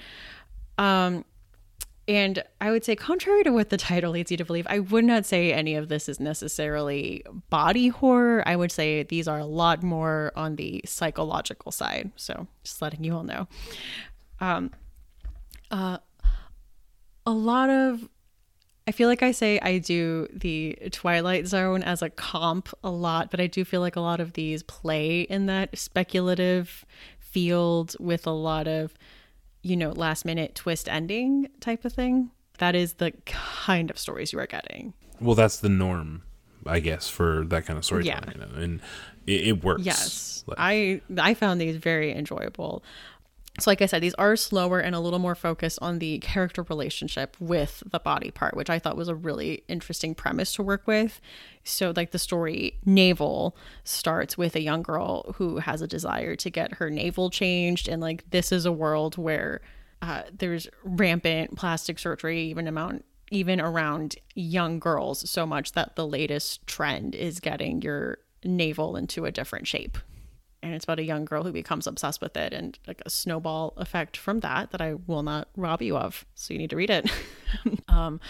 Um 0.76 1.24
and 2.06 2.42
i 2.60 2.70
would 2.70 2.84
say 2.84 2.96
contrary 2.96 3.44
to 3.44 3.50
what 3.50 3.68
the 3.68 3.76
title 3.76 4.12
leads 4.12 4.30
you 4.30 4.36
to 4.38 4.44
believe 4.44 4.66
i 4.70 4.78
would 4.78 5.04
not 5.04 5.26
say 5.26 5.52
any 5.52 5.74
of 5.74 5.90
this 5.90 6.08
is 6.08 6.18
necessarily 6.18 7.22
body 7.50 7.88
horror. 7.88 8.42
I 8.46 8.56
would 8.56 8.72
say 8.72 9.02
these 9.02 9.28
are 9.28 9.38
a 9.38 9.44
lot 9.44 9.82
more 9.82 10.32
on 10.34 10.56
the 10.56 10.80
psychological 10.86 11.70
side. 11.70 12.10
So 12.16 12.46
just 12.64 12.80
letting 12.80 13.04
you 13.04 13.14
all 13.14 13.24
know. 13.24 13.46
Um 14.40 14.70
uh 15.70 15.98
a 17.26 17.32
lot 17.32 17.68
of 17.68 18.08
I 18.88 18.90
feel 18.90 19.06
like 19.06 19.22
I 19.22 19.32
say 19.32 19.60
I 19.60 19.76
do 19.76 20.28
the 20.32 20.78
Twilight 20.92 21.46
Zone 21.46 21.82
as 21.82 22.00
a 22.00 22.08
comp 22.08 22.70
a 22.82 22.88
lot, 22.88 23.30
but 23.30 23.38
I 23.38 23.46
do 23.46 23.62
feel 23.62 23.82
like 23.82 23.96
a 23.96 24.00
lot 24.00 24.18
of 24.18 24.32
these 24.32 24.62
play 24.62 25.20
in 25.20 25.44
that 25.44 25.76
speculative 25.76 26.86
field 27.18 27.96
with 28.00 28.26
a 28.26 28.30
lot 28.30 28.66
of, 28.66 28.94
you 29.60 29.76
know, 29.76 29.90
last 29.90 30.24
minute 30.24 30.54
twist 30.54 30.88
ending 30.88 31.50
type 31.60 31.84
of 31.84 31.92
thing. 31.92 32.30
That 32.60 32.74
is 32.74 32.94
the 32.94 33.12
kind 33.26 33.90
of 33.90 33.98
stories 33.98 34.32
you 34.32 34.38
are 34.38 34.46
getting. 34.46 34.94
Well, 35.20 35.34
that's 35.34 35.58
the 35.58 35.68
norm, 35.68 36.22
I 36.64 36.80
guess, 36.80 37.10
for 37.10 37.44
that 37.48 37.66
kind 37.66 37.78
of 37.78 37.84
storytelling. 37.84 38.38
Yeah. 38.38 38.62
And 38.62 38.80
it, 39.26 39.48
it 39.48 39.64
works. 39.64 39.82
Yes. 39.84 40.44
Like, 40.46 40.56
I 40.58 41.02
I 41.18 41.34
found 41.34 41.60
these 41.60 41.76
very 41.76 42.16
enjoyable. 42.16 42.82
So, 43.60 43.70
like 43.70 43.82
I 43.82 43.86
said, 43.86 44.02
these 44.02 44.14
are 44.14 44.36
slower 44.36 44.78
and 44.78 44.94
a 44.94 45.00
little 45.00 45.18
more 45.18 45.34
focused 45.34 45.80
on 45.82 45.98
the 45.98 46.20
character 46.20 46.62
relationship 46.62 47.36
with 47.40 47.82
the 47.90 47.98
body 47.98 48.30
part, 48.30 48.56
which 48.56 48.70
I 48.70 48.78
thought 48.78 48.96
was 48.96 49.08
a 49.08 49.16
really 49.16 49.64
interesting 49.66 50.14
premise 50.14 50.52
to 50.54 50.62
work 50.62 50.86
with. 50.86 51.20
So, 51.64 51.92
like 51.96 52.12
the 52.12 52.20
story 52.20 52.78
Navel 52.84 53.56
starts 53.82 54.38
with 54.38 54.54
a 54.54 54.60
young 54.60 54.82
girl 54.82 55.34
who 55.36 55.58
has 55.58 55.82
a 55.82 55.88
desire 55.88 56.36
to 56.36 56.50
get 56.50 56.74
her 56.74 56.88
navel 56.88 57.30
changed. 57.30 57.88
And, 57.88 58.00
like, 58.00 58.30
this 58.30 58.52
is 58.52 58.64
a 58.64 58.72
world 58.72 59.18
where 59.18 59.60
uh, 60.02 60.22
there's 60.32 60.68
rampant 60.84 61.56
plastic 61.56 61.98
surgery, 61.98 62.42
even 62.42 62.68
amount 62.68 63.04
even 63.30 63.60
around 63.60 64.16
young 64.34 64.78
girls 64.78 65.28
so 65.28 65.44
much 65.44 65.72
that 65.72 65.96
the 65.96 66.06
latest 66.06 66.66
trend 66.66 67.14
is 67.14 67.40
getting 67.40 67.82
your 67.82 68.16
navel 68.42 68.96
into 68.96 69.26
a 69.26 69.30
different 69.30 69.66
shape 69.66 69.98
and 70.62 70.74
it's 70.74 70.84
about 70.84 70.98
a 70.98 71.04
young 71.04 71.24
girl 71.24 71.44
who 71.44 71.52
becomes 71.52 71.86
obsessed 71.86 72.20
with 72.20 72.36
it 72.36 72.52
and 72.52 72.78
like 72.86 73.02
a 73.06 73.10
snowball 73.10 73.74
effect 73.76 74.16
from 74.16 74.40
that 74.40 74.70
that 74.70 74.80
I 74.80 74.94
will 74.94 75.22
not 75.22 75.48
rob 75.56 75.82
you 75.82 75.96
of. 75.96 76.24
So 76.34 76.52
you 76.52 76.58
need 76.58 76.70
to 76.70 76.76
read 76.76 76.90
it. 76.90 77.10
um, 77.88 78.20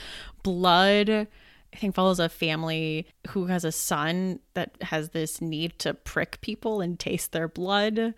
Blood, 0.43 1.11
I 1.11 1.77
think, 1.77 1.95
follows 1.95 2.21
a 2.21 2.29
family 2.29 3.07
who 3.29 3.47
has 3.47 3.65
a 3.65 3.73
son 3.73 4.41
that 4.55 4.77
has 4.83 5.11
this 5.11 5.41
need 5.41 5.79
to 5.81 5.95
prick 5.95 6.41
people 6.41 6.81
and 6.81 6.99
taste 6.99 7.33
their 7.33 7.49
blood. 7.49 8.15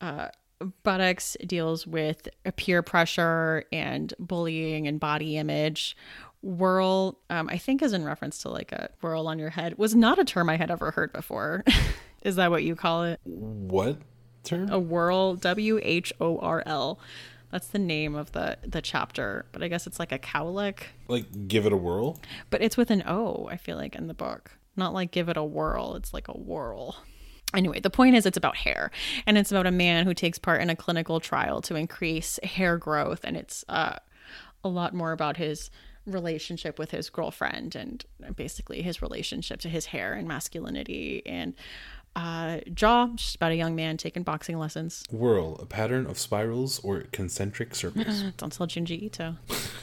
Uh, 0.00 0.28
Buttocks 0.82 1.36
deals 1.46 1.86
with 1.86 2.28
peer 2.56 2.82
pressure 2.82 3.64
and 3.72 4.14
bullying 4.18 4.86
and 4.86 4.98
body 4.98 5.36
image. 5.36 5.96
Whirl, 6.42 7.18
um, 7.28 7.48
I 7.48 7.58
think, 7.58 7.82
is 7.82 7.92
in 7.92 8.04
reference 8.04 8.38
to 8.38 8.48
like 8.50 8.72
a 8.72 8.90
whirl 9.00 9.26
on 9.28 9.38
your 9.38 9.50
head, 9.50 9.76
was 9.78 9.94
not 9.94 10.18
a 10.18 10.24
term 10.24 10.48
I 10.48 10.56
had 10.56 10.70
ever 10.70 10.92
heard 10.92 11.12
before. 11.12 11.64
Is 12.26 12.36
that 12.36 12.50
what 12.50 12.64
you 12.64 12.74
call 12.74 13.04
it? 13.04 13.20
What 13.24 13.98
term? 14.42 14.68
A 14.68 14.80
whirl. 14.80 15.36
W 15.36 15.78
H 15.80 16.12
O 16.20 16.38
R 16.38 16.60
L. 16.66 16.98
That's 17.52 17.68
the 17.68 17.78
name 17.78 18.16
of 18.16 18.32
the 18.32 18.58
the 18.66 18.82
chapter, 18.82 19.46
but 19.52 19.62
I 19.62 19.68
guess 19.68 19.86
it's 19.86 20.00
like 20.00 20.10
a 20.10 20.18
cowlick. 20.18 20.80
Like 21.06 21.46
give 21.46 21.66
it 21.66 21.72
a 21.72 21.76
whirl. 21.76 22.18
But 22.50 22.62
it's 22.62 22.76
with 22.76 22.90
an 22.90 23.04
O. 23.06 23.48
I 23.48 23.56
feel 23.56 23.76
like 23.76 23.94
in 23.94 24.08
the 24.08 24.14
book, 24.14 24.58
not 24.74 24.92
like 24.92 25.12
give 25.12 25.28
it 25.28 25.36
a 25.36 25.44
whirl. 25.44 25.94
It's 25.94 26.12
like 26.12 26.26
a 26.26 26.36
whirl. 26.36 26.96
Anyway, 27.54 27.78
the 27.78 27.90
point 27.90 28.16
is 28.16 28.26
it's 28.26 28.36
about 28.36 28.56
hair, 28.56 28.90
and 29.24 29.38
it's 29.38 29.52
about 29.52 29.66
a 29.66 29.70
man 29.70 30.04
who 30.04 30.12
takes 30.12 30.36
part 30.36 30.60
in 30.60 30.68
a 30.68 30.74
clinical 30.74 31.20
trial 31.20 31.62
to 31.62 31.76
increase 31.76 32.40
hair 32.42 32.76
growth, 32.76 33.20
and 33.22 33.36
it's 33.36 33.64
uh, 33.68 33.94
a 34.64 34.68
lot 34.68 34.92
more 34.92 35.12
about 35.12 35.36
his 35.36 35.70
relationship 36.06 36.78
with 36.78 36.92
his 36.92 37.10
girlfriend 37.10 37.74
and 37.74 38.04
basically 38.36 38.80
his 38.80 39.02
relationship 39.02 39.60
to 39.60 39.68
his 39.68 39.86
hair 39.86 40.12
and 40.14 40.28
masculinity 40.28 41.22
and 41.26 41.54
uh, 42.16 42.60
Jaw, 42.72 43.08
just 43.08 43.36
about 43.36 43.52
a 43.52 43.56
young 43.56 43.76
man 43.76 43.98
taking 43.98 44.22
boxing 44.22 44.58
lessons. 44.58 45.04
Whirl, 45.12 45.56
a 45.60 45.66
pattern 45.66 46.06
of 46.06 46.18
spirals 46.18 46.78
or 46.78 47.02
concentric 47.12 47.74
circles. 47.74 48.22
Don't 48.38 48.50
tell 48.50 48.66
Junji 48.66 49.02
Ito. 49.02 49.36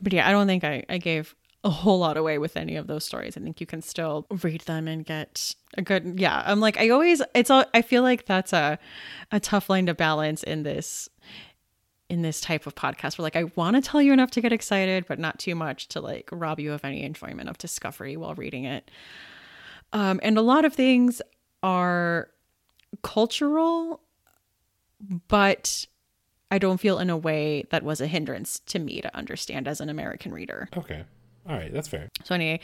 but 0.00 0.12
yeah, 0.12 0.28
I 0.28 0.30
don't 0.30 0.46
think 0.46 0.62
I, 0.62 0.84
I 0.88 0.98
gave 0.98 1.34
a 1.64 1.70
whole 1.70 1.98
lot 1.98 2.16
away 2.16 2.38
with 2.38 2.56
any 2.56 2.76
of 2.76 2.86
those 2.86 3.04
stories. 3.04 3.36
I 3.36 3.40
think 3.40 3.60
you 3.60 3.66
can 3.66 3.82
still 3.82 4.26
read 4.42 4.60
them 4.62 4.86
and 4.86 5.04
get 5.04 5.56
a 5.76 5.82
good 5.82 6.20
yeah. 6.20 6.42
I'm 6.46 6.60
like 6.60 6.78
I 6.78 6.88
always 6.90 7.20
it's 7.34 7.50
all 7.50 7.64
I 7.74 7.82
feel 7.82 8.02
like 8.02 8.26
that's 8.26 8.52
a 8.52 8.78
a 9.30 9.40
tough 9.40 9.68
line 9.68 9.86
to 9.86 9.94
balance 9.94 10.42
in 10.42 10.62
this 10.62 11.08
in 12.08 12.22
this 12.22 12.40
type 12.40 12.66
of 12.66 12.74
podcast 12.74 13.18
where 13.18 13.24
like 13.24 13.36
I 13.36 13.44
want 13.56 13.76
to 13.76 13.82
tell 13.82 14.02
you 14.02 14.12
enough 14.12 14.30
to 14.32 14.40
get 14.40 14.52
excited, 14.52 15.06
but 15.06 15.18
not 15.18 15.38
too 15.38 15.54
much 15.54 15.88
to 15.88 16.00
like 16.00 16.28
rob 16.32 16.60
you 16.60 16.72
of 16.72 16.84
any 16.84 17.02
enjoyment 17.02 17.48
of 17.48 17.58
discovery 17.58 18.16
while 18.16 18.34
reading 18.34 18.64
it. 18.64 18.90
Um, 19.92 20.20
and 20.22 20.38
a 20.38 20.42
lot 20.42 20.64
of 20.64 20.74
things 20.74 21.20
are 21.62 22.28
cultural, 23.02 24.00
but 25.28 25.86
I 26.50 26.58
don't 26.58 26.78
feel 26.78 26.98
in 26.98 27.10
a 27.10 27.16
way 27.16 27.64
that 27.70 27.82
was 27.82 28.00
a 28.00 28.06
hindrance 28.06 28.60
to 28.66 28.78
me 28.78 29.00
to 29.00 29.16
understand 29.16 29.66
as 29.66 29.80
an 29.80 29.88
American 29.88 30.32
reader. 30.32 30.68
Okay. 30.76 31.04
All 31.48 31.56
right, 31.56 31.72
that's 31.72 31.88
fair. 31.88 32.08
So 32.22 32.34
anyway, 32.34 32.60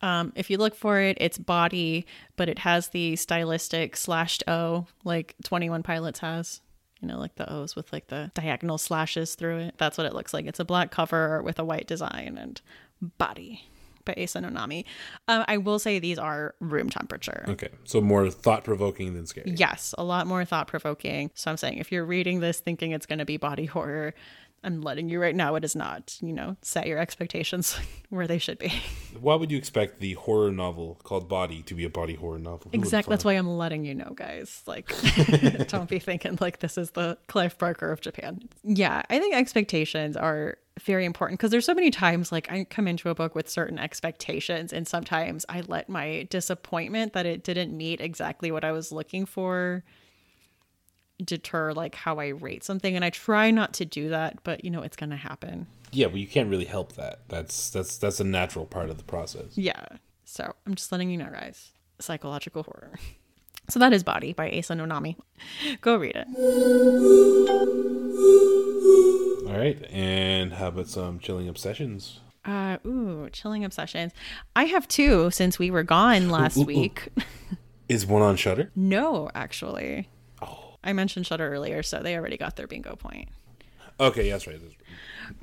um, 0.00 0.32
if 0.36 0.48
you 0.48 0.56
look 0.56 0.74
for 0.74 1.00
it, 1.00 1.18
it's 1.20 1.36
body, 1.36 2.06
but 2.36 2.48
it 2.48 2.60
has 2.60 2.88
the 2.88 3.16
stylistic 3.16 3.96
slashed 3.96 4.42
O 4.48 4.86
like 5.04 5.34
Twenty 5.44 5.68
One 5.68 5.82
Pilots 5.82 6.20
has. 6.20 6.60
You 7.00 7.08
know, 7.08 7.18
like 7.18 7.34
the 7.34 7.52
O's 7.52 7.74
with 7.74 7.92
like 7.92 8.06
the 8.06 8.30
diagonal 8.32 8.78
slashes 8.78 9.34
through 9.34 9.58
it. 9.58 9.74
That's 9.76 9.98
what 9.98 10.06
it 10.06 10.14
looks 10.14 10.32
like. 10.32 10.46
It's 10.46 10.60
a 10.60 10.64
black 10.64 10.90
cover 10.90 11.42
with 11.42 11.58
a 11.58 11.64
white 11.64 11.88
design 11.88 12.38
and 12.38 12.60
body 13.18 13.68
by 14.04 14.14
Asa 14.20 14.40
Nonami. 14.40 14.84
Um, 15.28 15.44
I 15.48 15.58
will 15.58 15.78
say 15.78 15.98
these 15.98 16.18
are 16.18 16.54
room 16.60 16.90
temperature. 16.90 17.44
Okay, 17.48 17.68
so 17.84 18.00
more 18.00 18.28
thought 18.30 18.64
provoking 18.64 19.14
than 19.14 19.26
scary. 19.26 19.52
Yes, 19.56 19.94
a 19.98 20.04
lot 20.04 20.26
more 20.26 20.44
thought 20.44 20.66
provoking. 20.66 21.30
So 21.34 21.50
I'm 21.50 21.56
saying 21.56 21.78
if 21.78 21.92
you're 21.92 22.04
reading 22.04 22.40
this 22.40 22.60
thinking 22.60 22.92
it's 22.92 23.06
going 23.06 23.18
to 23.18 23.24
be 23.24 23.36
body 23.36 23.66
horror, 23.66 24.14
I'm 24.64 24.80
letting 24.80 25.08
you 25.08 25.20
right 25.20 25.34
now 25.34 25.54
it 25.56 25.64
is 25.64 25.74
not. 25.74 26.16
You 26.20 26.32
know, 26.32 26.56
set 26.62 26.86
your 26.86 26.98
expectations 26.98 27.78
where 28.10 28.26
they 28.26 28.38
should 28.38 28.58
be. 28.58 28.72
Why 29.18 29.34
would 29.34 29.50
you 29.50 29.58
expect 29.58 30.00
the 30.00 30.14
horror 30.14 30.52
novel 30.52 31.00
called 31.02 31.28
Body 31.28 31.62
to 31.62 31.74
be 31.74 31.84
a 31.84 31.90
body 31.90 32.14
horror 32.14 32.38
novel? 32.38 32.70
Who 32.70 32.78
Exactly. 32.78 33.12
That's 33.12 33.24
why 33.24 33.32
I'm 33.32 33.48
letting 33.48 33.84
you 33.84 33.94
know, 33.94 34.12
guys. 34.14 34.62
Like, 34.66 34.92
don't 35.68 35.88
be 35.88 35.98
thinking 35.98 36.38
like 36.40 36.60
this 36.60 36.78
is 36.78 36.92
the 36.92 37.18
Clive 37.26 37.58
Barker 37.58 37.90
of 37.90 38.00
Japan. 38.00 38.48
Yeah, 38.62 39.02
I 39.10 39.18
think 39.18 39.34
expectations 39.34 40.16
are 40.16 40.58
very 40.80 41.04
important 41.04 41.38
because 41.38 41.50
there's 41.50 41.66
so 41.66 41.74
many 41.74 41.90
times 41.90 42.32
like 42.32 42.50
I 42.50 42.64
come 42.64 42.88
into 42.88 43.10
a 43.10 43.14
book 43.14 43.34
with 43.34 43.48
certain 43.48 43.78
expectations, 43.78 44.72
and 44.72 44.86
sometimes 44.86 45.44
I 45.48 45.62
let 45.62 45.88
my 45.88 46.26
disappointment 46.30 47.12
that 47.14 47.26
it 47.26 47.42
didn't 47.42 47.76
meet 47.76 48.00
exactly 48.00 48.50
what 48.52 48.64
I 48.64 48.72
was 48.72 48.92
looking 48.92 49.26
for 49.26 49.82
deter 51.24 51.72
like 51.72 51.94
how 51.94 52.18
I 52.18 52.28
rate 52.28 52.64
something. 52.64 52.94
And 52.96 53.04
I 53.04 53.10
try 53.10 53.50
not 53.50 53.72
to 53.74 53.84
do 53.84 54.08
that, 54.10 54.42
but 54.44 54.64
you 54.64 54.70
know, 54.70 54.82
it's 54.82 54.96
gonna 54.96 55.16
happen. 55.16 55.66
Yeah, 55.92 56.06
but 56.08 56.20
you 56.20 56.26
can't 56.26 56.48
really 56.48 56.64
help 56.64 56.92
that. 56.94 57.20
That's 57.28 57.70
that's 57.70 57.98
that's 57.98 58.20
a 58.20 58.24
natural 58.24 58.64
part 58.66 58.90
of 58.90 58.98
the 58.98 59.04
process. 59.04 59.56
Yeah. 59.56 59.84
So 60.24 60.54
I'm 60.66 60.74
just 60.74 60.90
letting 60.92 61.10
you 61.10 61.18
know, 61.18 61.30
guys. 61.30 61.72
Psychological 61.98 62.62
horror. 62.62 62.98
So 63.68 63.78
that 63.78 63.92
is 63.92 64.02
Body 64.02 64.32
by 64.32 64.50
Asa 64.50 64.74
Nonami. 64.74 65.16
Go 65.82 65.96
read 65.96 66.16
it. 66.16 66.26
All 69.46 69.58
right, 69.58 69.78
and 69.90 70.54
how 70.54 70.68
about 70.68 70.88
some 70.88 71.18
chilling 71.18 71.48
obsessions? 71.48 72.20
Uh, 72.44 72.78
ooh, 72.86 73.28
chilling 73.32 73.64
obsessions. 73.64 74.12
I 74.56 74.64
have 74.64 74.88
two 74.88 75.30
since 75.30 75.58
we 75.58 75.70
were 75.70 75.82
gone 75.82 76.28
last 76.30 76.56
ooh, 76.56 76.62
ooh. 76.62 76.64
week. 76.64 77.08
Is 77.88 78.06
one 78.06 78.22
on 78.22 78.36
Shudder? 78.36 78.70
no, 78.74 79.30
actually. 79.34 80.08
I 80.84 80.92
mentioned 80.92 81.26
Shudder 81.26 81.48
earlier, 81.52 81.82
so 81.82 82.00
they 82.00 82.16
already 82.16 82.36
got 82.36 82.56
their 82.56 82.66
bingo 82.66 82.96
point. 82.96 83.28
okay, 84.00 84.26
yeah, 84.26 84.32
that's 84.32 84.46
right. 84.46 84.58
That's 84.60 84.74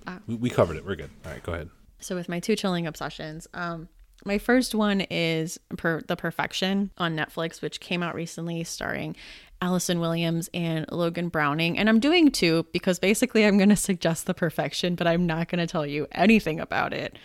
Uh, 0.08 0.20
we, 0.28 0.36
we 0.36 0.50
covered 0.50 0.78
it. 0.78 0.86
We're 0.86 0.96
good. 0.96 1.10
All 1.26 1.32
right, 1.32 1.44
go 1.44 1.54
ahead. 1.54 1.70
So 2.00 2.16
with 2.16 2.30
my 2.30 2.40
two 2.40 2.56
chilling 2.56 2.88
obsessions, 2.88 3.48
um, 3.54 3.90
my 4.26 4.38
first 4.38 4.76
one 4.76 5.02
is 5.10 5.60
per- 5.78 6.02
The 6.02 6.16
Perfection 6.16 6.92
on 6.98 7.16
Netflix, 7.16 7.62
which 7.62 7.80
came 7.80 8.04
out 8.04 8.16
recently, 8.16 8.64
starring 8.64 9.16
Allison 9.62 10.00
Williams 10.00 10.50
and 10.54 10.86
Logan 10.92 11.30
Browning. 11.30 11.78
And 11.78 11.90
I'm 11.90 12.00
doing 12.00 12.32
two 12.32 12.66
because 12.74 13.00
basically 13.00 13.46
I'm 13.46 13.58
going 13.58 13.70
to 13.78 13.78
suggest 13.78 14.26
The 14.26 14.34
Perfection, 14.34 14.96
but 14.96 15.08
I'm 15.08 15.26
not 15.26 15.48
going 15.48 15.60
to 15.60 15.68
tell 15.68 15.86
you 15.86 16.08
anything 16.12 16.60
about 16.60 16.94
it 16.94 17.18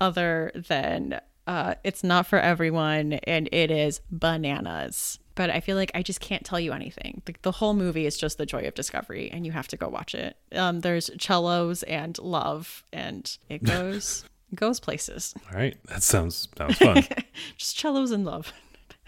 other 0.00 0.52
than 0.54 1.20
uh, 1.46 1.74
it's 1.84 2.02
not 2.04 2.26
for 2.26 2.38
everyone 2.38 3.14
and 3.24 3.48
it 3.52 3.70
is 3.70 4.00
bananas. 4.10 5.18
But 5.36 5.50
I 5.50 5.60
feel 5.60 5.76
like 5.76 5.92
I 5.94 6.02
just 6.02 6.20
can't 6.20 6.44
tell 6.44 6.58
you 6.58 6.72
anything. 6.72 7.22
The, 7.26 7.36
the 7.42 7.52
whole 7.52 7.74
movie 7.74 8.06
is 8.06 8.16
just 8.16 8.38
the 8.38 8.46
joy 8.46 8.62
of 8.62 8.74
discovery, 8.74 9.30
and 9.30 9.46
you 9.46 9.52
have 9.52 9.68
to 9.68 9.76
go 9.76 9.86
watch 9.88 10.14
it. 10.14 10.36
Um, 10.52 10.80
there's 10.80 11.10
cellos 11.20 11.84
and 11.84 12.18
love, 12.18 12.82
and 12.92 13.36
it 13.48 13.62
goes 13.62 14.24
goes 14.54 14.80
places. 14.80 15.34
All 15.50 15.58
right, 15.58 15.76
that 15.86 16.02
sounds 16.02 16.48
sounds 16.56 16.78
fun. 16.78 17.04
just 17.56 17.78
cellos 17.78 18.10
and 18.10 18.24
love. 18.24 18.52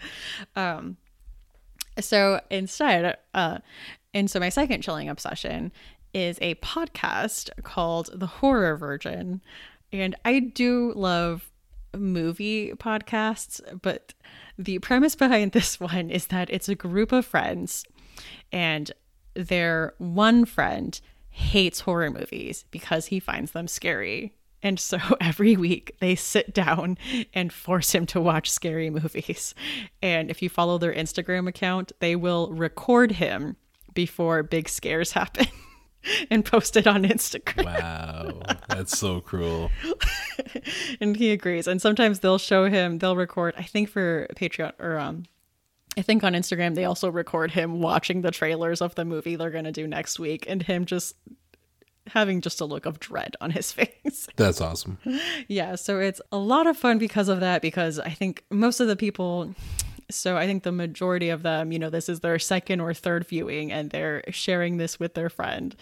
um, 0.55 0.97
so 1.99 2.39
instead, 2.49 3.17
uh, 3.33 3.57
and 4.13 4.29
so 4.29 4.39
my 4.39 4.49
second 4.49 4.81
chilling 4.81 5.09
obsession 5.09 5.71
is 6.13 6.37
a 6.41 6.55
podcast 6.55 7.49
called 7.63 8.09
The 8.13 8.27
Horror 8.27 8.77
Virgin, 8.77 9.41
and 9.91 10.15
I 10.23 10.39
do 10.39 10.93
love 10.95 11.49
movie 11.97 12.71
podcasts, 12.73 13.61
but 13.81 14.13
the 14.59 14.77
premise 14.79 15.15
behind 15.15 15.53
this 15.53 15.79
one 15.79 16.09
is 16.09 16.27
that 16.27 16.49
it's 16.49 16.67
a 16.67 16.75
group 16.75 17.13
of 17.13 17.25
friends, 17.25 17.85
and 18.51 18.91
their 19.33 19.93
one 19.97 20.43
friend 20.43 20.99
hates 21.29 21.79
horror 21.79 22.11
movies 22.11 22.65
because 22.69 23.05
he 23.05 23.21
finds 23.21 23.51
them 23.51 23.69
scary. 23.69 24.33
And 24.61 24.77
so 24.77 24.99
every 25.21 25.55
week 25.55 25.95
they 26.01 26.13
sit 26.15 26.53
down 26.53 26.97
and 27.33 27.53
force 27.53 27.95
him 27.95 28.05
to 28.07 28.19
watch 28.19 28.51
scary 28.51 28.89
movies. 28.89 29.55
And 30.01 30.29
if 30.29 30.41
you 30.41 30.49
follow 30.49 30.77
their 30.77 30.93
Instagram 30.93 31.47
account, 31.47 31.93
they 31.99 32.17
will 32.17 32.51
record 32.51 33.13
him 33.13 33.55
before 33.93 34.43
big 34.43 34.67
scares 34.67 35.11
happen 35.13 35.47
and 36.31 36.45
post 36.45 36.75
it 36.77 36.87
on 36.87 37.03
Instagram. 37.03 37.65
wow, 37.65 38.41
that's 38.69 38.97
so 38.97 39.21
cruel. 39.21 39.69
and 41.01 41.15
he 41.15 41.31
agrees. 41.31 41.67
And 41.67 41.81
sometimes 41.81 42.19
they'll 42.19 42.37
show 42.37 42.69
him, 42.69 42.99
they'll 42.99 43.15
record, 43.15 43.55
I 43.57 43.63
think 43.63 43.89
for 43.89 44.27
Patreon 44.35 44.73
or 44.79 44.97
um 44.97 45.23
I 45.97 46.01
think 46.01 46.23
on 46.23 46.33
Instagram 46.33 46.75
they 46.75 46.85
also 46.85 47.09
record 47.09 47.51
him 47.51 47.81
watching 47.81 48.21
the 48.21 48.31
trailers 48.31 48.81
of 48.81 48.95
the 48.95 49.03
movie 49.03 49.35
they're 49.35 49.49
going 49.49 49.65
to 49.65 49.71
do 49.71 49.87
next 49.87 50.19
week 50.19 50.45
and 50.47 50.61
him 50.61 50.85
just 50.85 51.15
having 52.07 52.41
just 52.41 52.61
a 52.61 52.65
look 52.65 52.85
of 52.85 52.99
dread 52.99 53.35
on 53.41 53.51
his 53.51 53.71
face. 53.73 54.27
That's 54.35 54.61
awesome. 54.61 54.97
yeah, 55.47 55.75
so 55.75 55.99
it's 55.99 56.21
a 56.31 56.37
lot 56.37 56.67
of 56.67 56.77
fun 56.77 56.97
because 56.99 57.27
of 57.27 57.39
that 57.41 57.61
because 57.61 57.99
I 57.99 58.11
think 58.11 58.45
most 58.49 58.79
of 58.79 58.87
the 58.87 58.95
people 58.95 59.53
so 60.09 60.37
I 60.37 60.45
think 60.45 60.63
the 60.63 60.71
majority 60.71 61.29
of 61.29 61.43
them, 61.43 61.71
you 61.71 61.79
know, 61.79 61.89
this 61.89 62.09
is 62.09 62.19
their 62.21 62.39
second 62.39 62.79
or 62.81 62.93
third 62.93 63.27
viewing 63.27 63.71
and 63.71 63.89
they're 63.89 64.23
sharing 64.29 64.77
this 64.77 64.99
with 64.99 65.13
their 65.13 65.29
friend. 65.29 65.75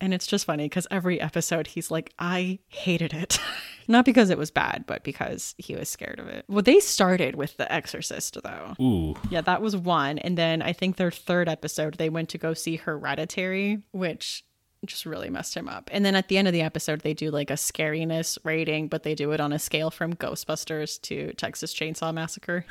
And 0.00 0.12
it's 0.14 0.26
just 0.26 0.44
funny 0.44 0.64
because 0.64 0.86
every 0.90 1.20
episode 1.20 1.68
he's 1.68 1.90
like, 1.90 2.12
I 2.18 2.58
hated 2.68 3.12
it. 3.12 3.38
Not 3.88 4.04
because 4.04 4.30
it 4.30 4.38
was 4.38 4.50
bad, 4.50 4.84
but 4.86 5.02
because 5.02 5.54
he 5.58 5.74
was 5.74 5.88
scared 5.88 6.20
of 6.20 6.28
it. 6.28 6.44
Well, 6.48 6.62
they 6.62 6.78
started 6.78 7.34
with 7.34 7.56
The 7.56 7.70
Exorcist, 7.72 8.38
though. 8.42 8.74
Ooh, 8.80 9.16
Yeah, 9.30 9.40
that 9.40 9.62
was 9.62 9.76
one. 9.76 10.18
And 10.18 10.38
then 10.38 10.62
I 10.62 10.72
think 10.72 10.96
their 10.96 11.10
third 11.10 11.48
episode, 11.48 11.94
they 11.94 12.08
went 12.08 12.28
to 12.28 12.38
go 12.38 12.54
see 12.54 12.76
Hereditary, 12.76 13.82
which 13.92 14.44
just 14.86 15.04
really 15.06 15.30
messed 15.30 15.56
him 15.56 15.68
up. 15.68 15.90
And 15.92 16.04
then 16.04 16.14
at 16.14 16.28
the 16.28 16.38
end 16.38 16.48
of 16.48 16.52
the 16.54 16.62
episode, 16.62 17.00
they 17.00 17.14
do 17.14 17.30
like 17.30 17.50
a 17.50 17.54
scariness 17.54 18.38
rating, 18.44 18.88
but 18.88 19.02
they 19.02 19.14
do 19.14 19.32
it 19.32 19.40
on 19.40 19.52
a 19.52 19.58
scale 19.58 19.90
from 19.90 20.14
Ghostbusters 20.14 21.00
to 21.02 21.32
Texas 21.34 21.74
Chainsaw 21.74 22.14
Massacre. 22.14 22.64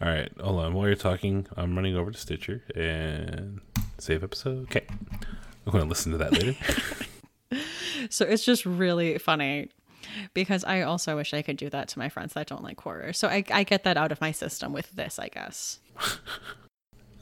all 0.00 0.08
right. 0.08 0.32
Hold 0.40 0.60
on. 0.64 0.74
While 0.74 0.86
you're 0.86 0.96
talking, 0.96 1.46
I'm 1.56 1.74
running 1.76 1.96
over 1.96 2.10
to 2.10 2.18
Stitcher 2.18 2.62
and 2.74 3.60
save 3.98 4.24
episode. 4.24 4.62
Okay, 4.64 4.84
I'm 4.90 5.72
going 5.72 5.84
to 5.84 5.88
listen 5.88 6.12
to 6.12 6.18
that 6.18 6.32
later. 6.32 6.56
So 8.10 8.24
it's 8.24 8.44
just 8.44 8.66
really 8.66 9.18
funny 9.18 9.68
because 10.34 10.64
I 10.64 10.82
also 10.82 11.16
wish 11.16 11.32
I 11.32 11.42
could 11.42 11.56
do 11.56 11.70
that 11.70 11.88
to 11.88 11.98
my 11.98 12.08
friends 12.08 12.32
that 12.34 12.46
don't 12.46 12.62
like 12.62 12.80
horror. 12.80 13.12
So 13.12 13.28
I, 13.28 13.44
I 13.50 13.62
get 13.64 13.84
that 13.84 13.96
out 13.96 14.10
of 14.12 14.20
my 14.20 14.32
system 14.32 14.72
with 14.72 14.90
this, 14.92 15.18
I 15.18 15.28
guess. 15.28 15.78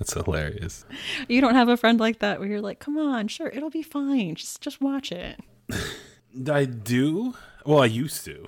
That's 0.01 0.15
hilarious. 0.15 0.87
You 1.29 1.43
don't 1.43 1.55
have 1.55 1.69
a 1.69 1.77
friend 1.77 2.01
like 2.01 2.21
that 2.21 2.41
where 2.41 2.49
you're 2.49 2.63
like, 2.63 2.79
come 2.79 2.97
on, 2.97 3.29
sure, 3.29 3.49
it'll 3.49 3.69
be 3.69 3.83
fine. 3.83 4.35
Just 4.35 4.63
just 4.63 4.81
watch 4.81 5.13
it. 5.13 5.39
I 6.51 6.65
do. 6.65 7.35
Well, 7.67 7.83
I 7.83 7.87
used 7.87 8.25
to. 8.25 8.47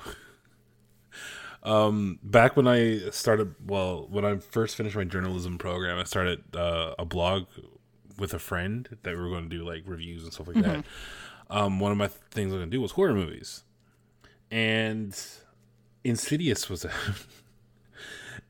Um, 1.63 2.19
back 2.23 2.57
when 2.57 2.67
I 2.67 3.11
started, 3.11 3.55
well, 3.67 4.09
when 4.11 4.25
I 4.25 4.39
first 4.39 4.77
finished 4.77 4.97
my 4.97 5.05
journalism 5.05 5.59
program, 5.59 5.99
I 5.99 6.05
started 6.05 6.57
uh, 6.57 6.95
a 6.99 7.05
blog 7.05 7.45
with 8.19 8.33
a 8.33 8.39
friend 8.39 8.89
that 9.03 9.15
we 9.15 9.21
were 9.21 9.29
going 9.29 9.49
to 9.49 9.57
do 9.57 9.63
like 9.63 9.83
reviews 9.85 10.25
and 10.25 10.33
stuff 10.33 10.49
like 10.49 10.57
that. 10.65 10.85
um, 11.51 11.81
one 11.81 11.93
of 11.93 11.99
my 11.99 12.09
things 12.09 12.51
I'm 12.53 12.61
gonna 12.61 12.71
do 12.71 12.81
was 12.81 12.93
horror 12.93 13.13
movies, 13.15 13.63
and 14.51 15.15
Insidious 16.03 16.71
was 16.71 16.87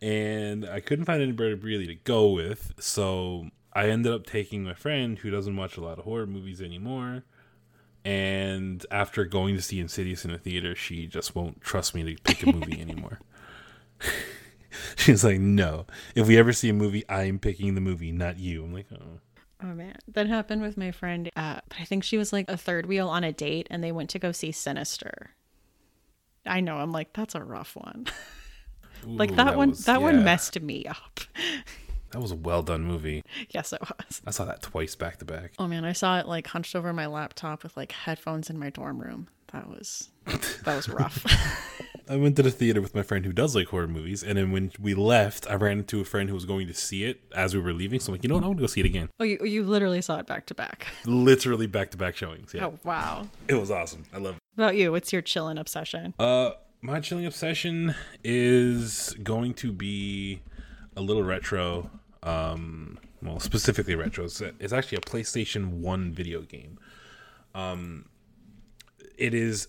and 0.02 0.68
I 0.68 0.80
couldn't 0.80 1.04
find 1.04 1.22
anybody 1.22 1.54
really 1.54 1.86
to 1.86 1.94
go 1.94 2.28
with, 2.28 2.74
so 2.80 3.48
I 3.72 3.88
ended 3.88 4.12
up 4.12 4.26
taking 4.26 4.64
my 4.64 4.74
friend 4.74 5.16
who 5.16 5.30
doesn't 5.30 5.56
watch 5.56 5.76
a 5.76 5.80
lot 5.80 5.98
of 5.98 6.04
horror 6.04 6.26
movies 6.26 6.60
anymore. 6.60 7.22
And 8.04 8.84
after 8.90 9.24
going 9.24 9.54
to 9.54 9.62
see 9.62 9.78
Insidious 9.78 10.24
in 10.24 10.32
a 10.32 10.38
theater, 10.38 10.74
she 10.74 11.06
just 11.06 11.36
won't 11.36 11.60
trust 11.60 11.94
me 11.94 12.02
to 12.02 12.20
pick 12.24 12.42
a 12.42 12.52
movie 12.52 12.80
anymore. 12.80 13.20
She's 14.96 15.22
like, 15.22 15.38
no. 15.38 15.86
If 16.16 16.26
we 16.26 16.36
ever 16.36 16.52
see 16.52 16.68
a 16.68 16.74
movie, 16.74 17.04
I'm 17.08 17.38
picking 17.38 17.76
the 17.76 17.80
movie, 17.80 18.10
not 18.10 18.38
you. 18.38 18.64
I'm 18.64 18.74
like, 18.74 18.86
oh. 18.92 19.20
Oh 19.62 19.74
man, 19.74 19.94
that 20.08 20.26
happened 20.26 20.62
with 20.62 20.76
my 20.76 20.90
friend. 20.90 21.30
Uh, 21.36 21.60
I 21.78 21.84
think 21.84 22.02
she 22.02 22.18
was 22.18 22.32
like 22.32 22.48
a 22.48 22.56
third 22.56 22.86
wheel 22.86 23.08
on 23.08 23.22
a 23.22 23.32
date, 23.32 23.68
and 23.70 23.84
they 23.84 23.92
went 23.92 24.10
to 24.10 24.18
go 24.18 24.32
see 24.32 24.50
Sinister. 24.50 25.30
I 26.44 26.58
know. 26.60 26.78
I'm 26.78 26.90
like, 26.90 27.12
that's 27.12 27.36
a 27.36 27.44
rough 27.44 27.76
one. 27.76 28.06
like 29.04 29.32
Ooh, 29.32 29.36
that, 29.36 29.56
one. 29.56 29.70
was- 29.70 29.84
that 29.84 30.00
one 30.02 30.24
messed 30.24 30.60
me 30.60 30.84
up. 30.86 31.20
That 32.12 32.20
was 32.20 32.30
a 32.30 32.36
well 32.36 32.62
done 32.62 32.84
movie. 32.84 33.22
yes, 33.48 33.72
it 33.72 33.80
was. 33.80 34.20
I 34.26 34.32
saw 34.32 34.44
that 34.44 34.60
twice 34.60 34.94
back 34.94 35.16
to 35.20 35.24
back. 35.24 35.52
Oh 35.58 35.66
man, 35.66 35.86
I 35.86 35.94
saw 35.94 36.18
it 36.18 36.28
like 36.28 36.46
hunched 36.48 36.76
over 36.76 36.92
my 36.92 37.06
laptop 37.06 37.62
with 37.62 37.74
like 37.74 37.90
headphones 37.92 38.50
in 38.50 38.58
my 38.58 38.68
dorm 38.68 39.00
room. 39.00 39.28
That 39.54 39.66
was 39.66 40.10
that 40.26 40.76
was 40.76 40.90
rough. 40.90 41.24
I 42.10 42.16
went 42.16 42.36
to 42.36 42.42
the 42.42 42.50
theater 42.50 42.82
with 42.82 42.94
my 42.94 43.02
friend 43.02 43.24
who 43.24 43.32
does 43.32 43.54
like 43.56 43.68
horror 43.68 43.88
movies, 43.88 44.22
and 44.22 44.36
then 44.36 44.52
when 44.52 44.72
we 44.78 44.92
left, 44.92 45.50
I 45.50 45.54
ran 45.54 45.78
into 45.78 46.02
a 46.02 46.04
friend 46.04 46.28
who 46.28 46.34
was 46.34 46.44
going 46.44 46.66
to 46.66 46.74
see 46.74 47.04
it 47.04 47.22
as 47.34 47.54
we 47.54 47.62
were 47.62 47.72
leaving. 47.72 47.98
So 47.98 48.10
I'm 48.10 48.16
like, 48.16 48.24
you 48.24 48.28
know 48.28 48.34
what? 48.34 48.44
I'm 48.44 48.50
gonna 48.50 48.60
go 48.60 48.66
see 48.66 48.80
it 48.80 48.86
again. 48.86 49.08
oh, 49.18 49.24
you 49.24 49.38
you 49.42 49.62
literally 49.64 50.02
saw 50.02 50.18
it 50.18 50.26
back 50.26 50.44
to 50.46 50.54
back. 50.54 50.88
Literally 51.06 51.66
back 51.66 51.92
to 51.92 51.96
back 51.96 52.14
showings. 52.14 52.52
Yeah, 52.52 52.66
Oh 52.66 52.78
wow. 52.84 53.26
it 53.48 53.54
was 53.54 53.70
awesome. 53.70 54.04
I 54.12 54.18
love 54.18 54.34
it. 54.34 54.40
About 54.58 54.76
you? 54.76 54.92
What's 54.92 55.14
your 55.14 55.22
chillin' 55.22 55.58
obsession? 55.58 56.12
Uh, 56.18 56.50
my 56.82 56.98
chilling 56.98 57.24
obsession 57.24 57.94
is 58.24 59.14
going 59.22 59.54
to 59.54 59.72
be 59.72 60.42
a 60.96 61.00
little 61.00 61.22
retro. 61.22 61.88
Um, 62.24 62.98
well, 63.22 63.38
specifically 63.38 63.94
retro. 63.94 64.24
It's, 64.24 64.40
it's 64.40 64.72
actually 64.72 64.98
a 64.98 65.02
PlayStation 65.02 65.80
One 65.80 66.12
video 66.12 66.42
game. 66.42 66.78
Um, 67.54 68.06
it 69.16 69.32
is 69.32 69.68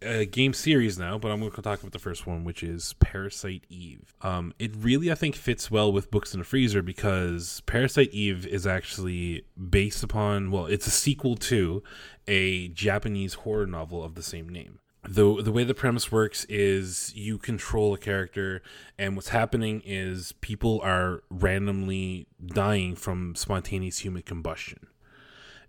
a 0.00 0.24
game 0.24 0.54
series 0.54 0.98
now, 0.98 1.18
but 1.18 1.30
I'm 1.30 1.40
going 1.40 1.52
to 1.52 1.62
talk 1.62 1.80
about 1.80 1.92
the 1.92 1.98
first 1.98 2.26
one, 2.26 2.44
which 2.44 2.62
is 2.62 2.94
Parasite 2.94 3.64
Eve. 3.68 4.14
Um, 4.22 4.54
it 4.58 4.72
really, 4.74 5.12
I 5.12 5.14
think, 5.16 5.34
fits 5.36 5.70
well 5.70 5.92
with 5.92 6.10
Books 6.10 6.32
in 6.32 6.40
the 6.40 6.44
Freezer 6.46 6.80
because 6.80 7.60
Parasite 7.66 8.10
Eve 8.12 8.46
is 8.46 8.66
actually 8.66 9.44
based 9.68 10.02
upon, 10.02 10.50
well, 10.50 10.64
it's 10.64 10.86
a 10.86 10.90
sequel 10.90 11.36
to 11.36 11.82
a 12.26 12.68
Japanese 12.68 13.34
horror 13.34 13.66
novel 13.66 14.02
of 14.02 14.14
the 14.14 14.22
same 14.22 14.48
name. 14.48 14.78
The, 15.10 15.42
the 15.42 15.52
way 15.52 15.64
the 15.64 15.74
premise 15.74 16.12
works 16.12 16.44
is 16.50 17.14
you 17.14 17.38
control 17.38 17.94
a 17.94 17.98
character, 17.98 18.62
and 18.98 19.16
what's 19.16 19.30
happening 19.30 19.82
is 19.86 20.32
people 20.40 20.80
are 20.82 21.22
randomly 21.30 22.26
dying 22.44 22.94
from 22.94 23.34
spontaneous 23.34 24.00
human 24.00 24.22
combustion 24.22 24.88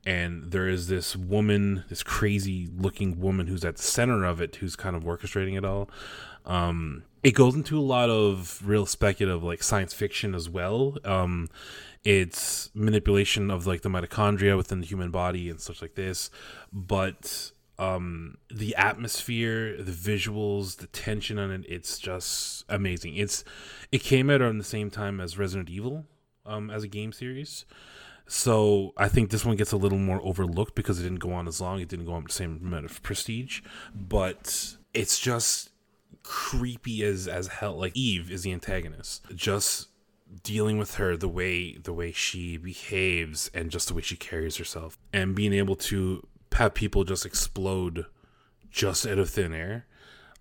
and 0.05 0.51
there 0.51 0.67
is 0.67 0.87
this 0.87 1.15
woman, 1.15 1.83
this 1.89 2.03
crazy 2.03 2.69
looking 2.77 3.19
woman 3.19 3.47
who's 3.47 3.65
at 3.65 3.75
the 3.75 3.83
center 3.83 4.23
of 4.23 4.41
it, 4.41 4.55
who's 4.57 4.75
kind 4.75 4.95
of 4.95 5.03
orchestrating 5.03 5.57
it 5.57 5.65
all. 5.65 5.89
Um, 6.45 7.03
it 7.21 7.31
goes 7.31 7.53
into 7.53 7.77
a 7.77 7.81
lot 7.81 8.09
of 8.09 8.61
real 8.65 8.85
speculative, 8.85 9.43
like 9.43 9.61
science 9.61 9.93
fiction 9.93 10.33
as 10.33 10.49
well. 10.49 10.97
Um, 11.03 11.49
it's 12.05 12.69
manipulation 12.73 13.51
of 13.51 13.67
like 13.67 13.81
the 13.81 13.89
mitochondria 13.89 14.55
within 14.55 14.79
the 14.79 14.87
human 14.87 15.11
body 15.11 15.49
and 15.49 15.59
such 15.59 15.81
like 15.81 15.95
this, 15.95 16.31
but 16.71 17.51
um 17.79 18.37
the 18.51 18.75
atmosphere 18.75 19.81
the 19.81 19.91
visuals 19.91 20.77
the 20.77 20.87
tension 20.87 21.39
on 21.39 21.49
it 21.49 21.65
it's 21.67 21.97
just 21.97 22.65
amazing 22.69 23.15
it's 23.15 23.43
it 23.91 24.03
came 24.03 24.29
out 24.29 24.41
around 24.41 24.57
the 24.57 24.63
same 24.63 24.91
time 24.91 25.19
as 25.19 25.37
resident 25.37 25.69
evil 25.69 26.05
um 26.45 26.69
as 26.69 26.83
a 26.83 26.87
game 26.87 27.11
series 27.11 27.65
so 28.29 28.93
I 28.95 29.07
think 29.09 29.31
this 29.31 29.43
one 29.43 29.55
gets 29.55 29.71
a 29.71 29.77
little 29.77 29.97
more 29.97 30.21
overlooked 30.23 30.75
because 30.75 30.99
it 30.99 31.03
didn't 31.03 31.17
go 31.17 31.31
on 31.33 31.47
as 31.47 31.59
long. 31.59 31.79
It 31.79 31.89
didn't 31.89 32.05
go 32.05 32.13
on 32.13 32.25
the 32.25 32.31
same 32.31 32.61
amount 32.63 32.85
of 32.85 33.01
prestige, 33.01 33.61
but 33.95 34.75
it's 34.93 35.19
just 35.19 35.71
creepy 36.21 37.03
as 37.03 37.27
as 37.27 37.47
hell. 37.47 37.75
Like 37.75 37.97
Eve 37.97 38.31
is 38.31 38.43
the 38.43 38.53
antagonist. 38.53 39.25
Just 39.33 39.87
dealing 40.43 40.77
with 40.77 40.95
her 40.95 41.17
the 41.17 41.27
way 41.27 41.75
the 41.77 41.91
way 41.91 42.11
she 42.11 42.55
behaves 42.55 43.49
and 43.51 43.71
just 43.71 43.87
the 43.87 43.95
way 43.95 44.01
she 44.01 44.15
carries 44.15 44.57
herself 44.57 44.99
and 45.11 45.33
being 45.33 45.53
able 45.53 45.75
to 45.75 46.27
have 46.53 46.73
people 46.73 47.03
just 47.03 47.25
explode 47.25 48.05
just 48.69 49.05
out 49.05 49.17
of 49.17 49.29
thin 49.29 49.53
air 49.53 49.85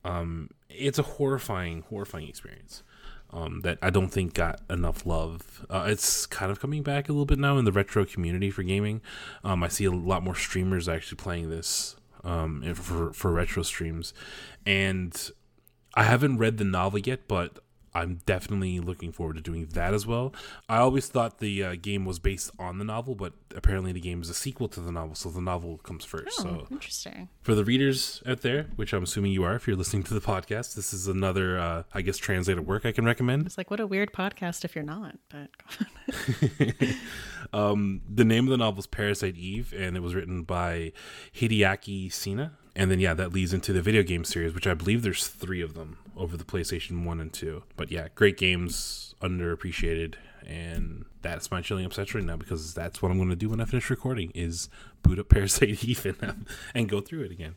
um 0.04 0.50
it's 0.68 0.98
a 0.98 1.02
horrifying 1.02 1.82
horrifying 1.88 2.28
experience 2.28 2.82
um, 3.30 3.60
that 3.60 3.78
I 3.82 3.90
don't 3.90 4.08
think 4.08 4.34
got 4.34 4.60
enough 4.70 5.04
love. 5.04 5.66
Uh, 5.68 5.86
it's 5.88 6.26
kind 6.26 6.50
of 6.50 6.60
coming 6.60 6.82
back 6.82 7.08
a 7.08 7.12
little 7.12 7.26
bit 7.26 7.38
now 7.38 7.58
in 7.58 7.64
the 7.64 7.72
retro 7.72 8.04
community 8.04 8.50
for 8.50 8.62
gaming. 8.62 9.02
Um, 9.44 9.62
I 9.62 9.68
see 9.68 9.84
a 9.84 9.90
lot 9.90 10.22
more 10.22 10.34
streamers 10.34 10.88
actually 10.88 11.16
playing 11.16 11.50
this 11.50 11.96
um, 12.24 12.62
for 12.74 13.12
for 13.12 13.32
retro 13.32 13.62
streams, 13.62 14.14
and 14.64 15.30
I 15.94 16.04
haven't 16.04 16.38
read 16.38 16.58
the 16.58 16.64
novel 16.64 17.00
yet, 17.00 17.28
but 17.28 17.58
I'm 17.98 18.20
definitely 18.26 18.80
looking 18.80 19.12
forward 19.12 19.36
to 19.36 19.42
doing 19.42 19.66
that 19.72 19.92
as 19.94 20.06
well. 20.06 20.32
I 20.68 20.78
always 20.78 21.08
thought 21.08 21.38
the 21.38 21.62
uh, 21.64 21.76
game 21.80 22.04
was 22.04 22.18
based 22.18 22.50
on 22.58 22.78
the 22.78 22.84
novel, 22.84 23.14
but 23.14 23.32
apparently 23.54 23.92
the 23.92 24.00
game 24.00 24.22
is 24.22 24.30
a 24.30 24.34
sequel 24.34 24.68
to 24.68 24.80
the 24.80 24.92
novel, 24.92 25.14
so 25.14 25.30
the 25.30 25.40
novel 25.40 25.78
comes 25.78 26.04
first. 26.04 26.40
Oh, 26.40 26.42
So 26.42 26.66
interesting. 26.70 27.28
for 27.42 27.54
the 27.54 27.64
readers 27.64 28.22
out 28.26 28.42
there, 28.42 28.66
which 28.76 28.92
I'm 28.92 29.02
assuming 29.02 29.32
you 29.32 29.44
are 29.44 29.54
if 29.56 29.66
you're 29.66 29.76
listening 29.76 30.04
to 30.04 30.14
the 30.14 30.20
podcast, 30.20 30.74
this 30.74 30.92
is 30.94 31.08
another, 31.08 31.58
uh, 31.58 31.82
I 31.92 32.02
guess, 32.02 32.16
translated 32.18 32.66
work 32.66 32.86
I 32.86 32.92
can 32.92 33.04
recommend. 33.04 33.46
It's 33.46 33.58
like 33.58 33.70
what 33.70 33.80
a 33.80 33.86
weird 33.86 34.12
podcast 34.12 34.64
if 34.64 34.74
you're 34.74 34.84
not. 34.84 35.16
But 35.28 35.50
Um, 37.52 38.02
the 38.08 38.24
name 38.24 38.44
of 38.44 38.50
the 38.50 38.56
novel 38.58 38.80
is 38.80 38.86
Parasite 38.86 39.36
Eve, 39.36 39.72
and 39.76 39.96
it 39.96 40.00
was 40.00 40.14
written 40.14 40.42
by 40.42 40.92
Hideaki 41.34 42.12
Sena. 42.12 42.52
And 42.76 42.90
then, 42.90 43.00
yeah, 43.00 43.14
that 43.14 43.32
leads 43.32 43.52
into 43.54 43.72
the 43.72 43.80
video 43.82 44.02
game 44.02 44.22
series, 44.24 44.54
which 44.54 44.66
I 44.66 44.74
believe 44.74 45.02
there's 45.02 45.26
three 45.26 45.60
of 45.62 45.74
them 45.74 45.98
over 46.18 46.36
the 46.36 46.44
PlayStation 46.44 47.04
1 47.04 47.20
and 47.20 47.32
2. 47.32 47.62
But 47.76 47.90
yeah, 47.90 48.08
great 48.14 48.36
games, 48.36 49.14
underappreciated. 49.20 50.14
And 50.46 51.04
that's 51.22 51.50
my 51.50 51.60
chilling 51.60 51.84
obsession 51.84 52.20
right 52.20 52.26
now 52.26 52.36
because 52.36 52.74
that's 52.74 53.02
what 53.02 53.10
I'm 53.10 53.18
going 53.18 53.28
to 53.30 53.36
do 53.36 53.50
when 53.50 53.60
I 53.60 53.64
finish 53.64 53.90
recording 53.90 54.32
is 54.34 54.68
boot 55.02 55.18
up 55.18 55.28
Parasite 55.30 55.84
Eve 55.84 56.06
and, 56.06 56.30
um, 56.30 56.46
and 56.74 56.88
go 56.88 57.00
through 57.00 57.22
it 57.24 57.32
again. 57.32 57.54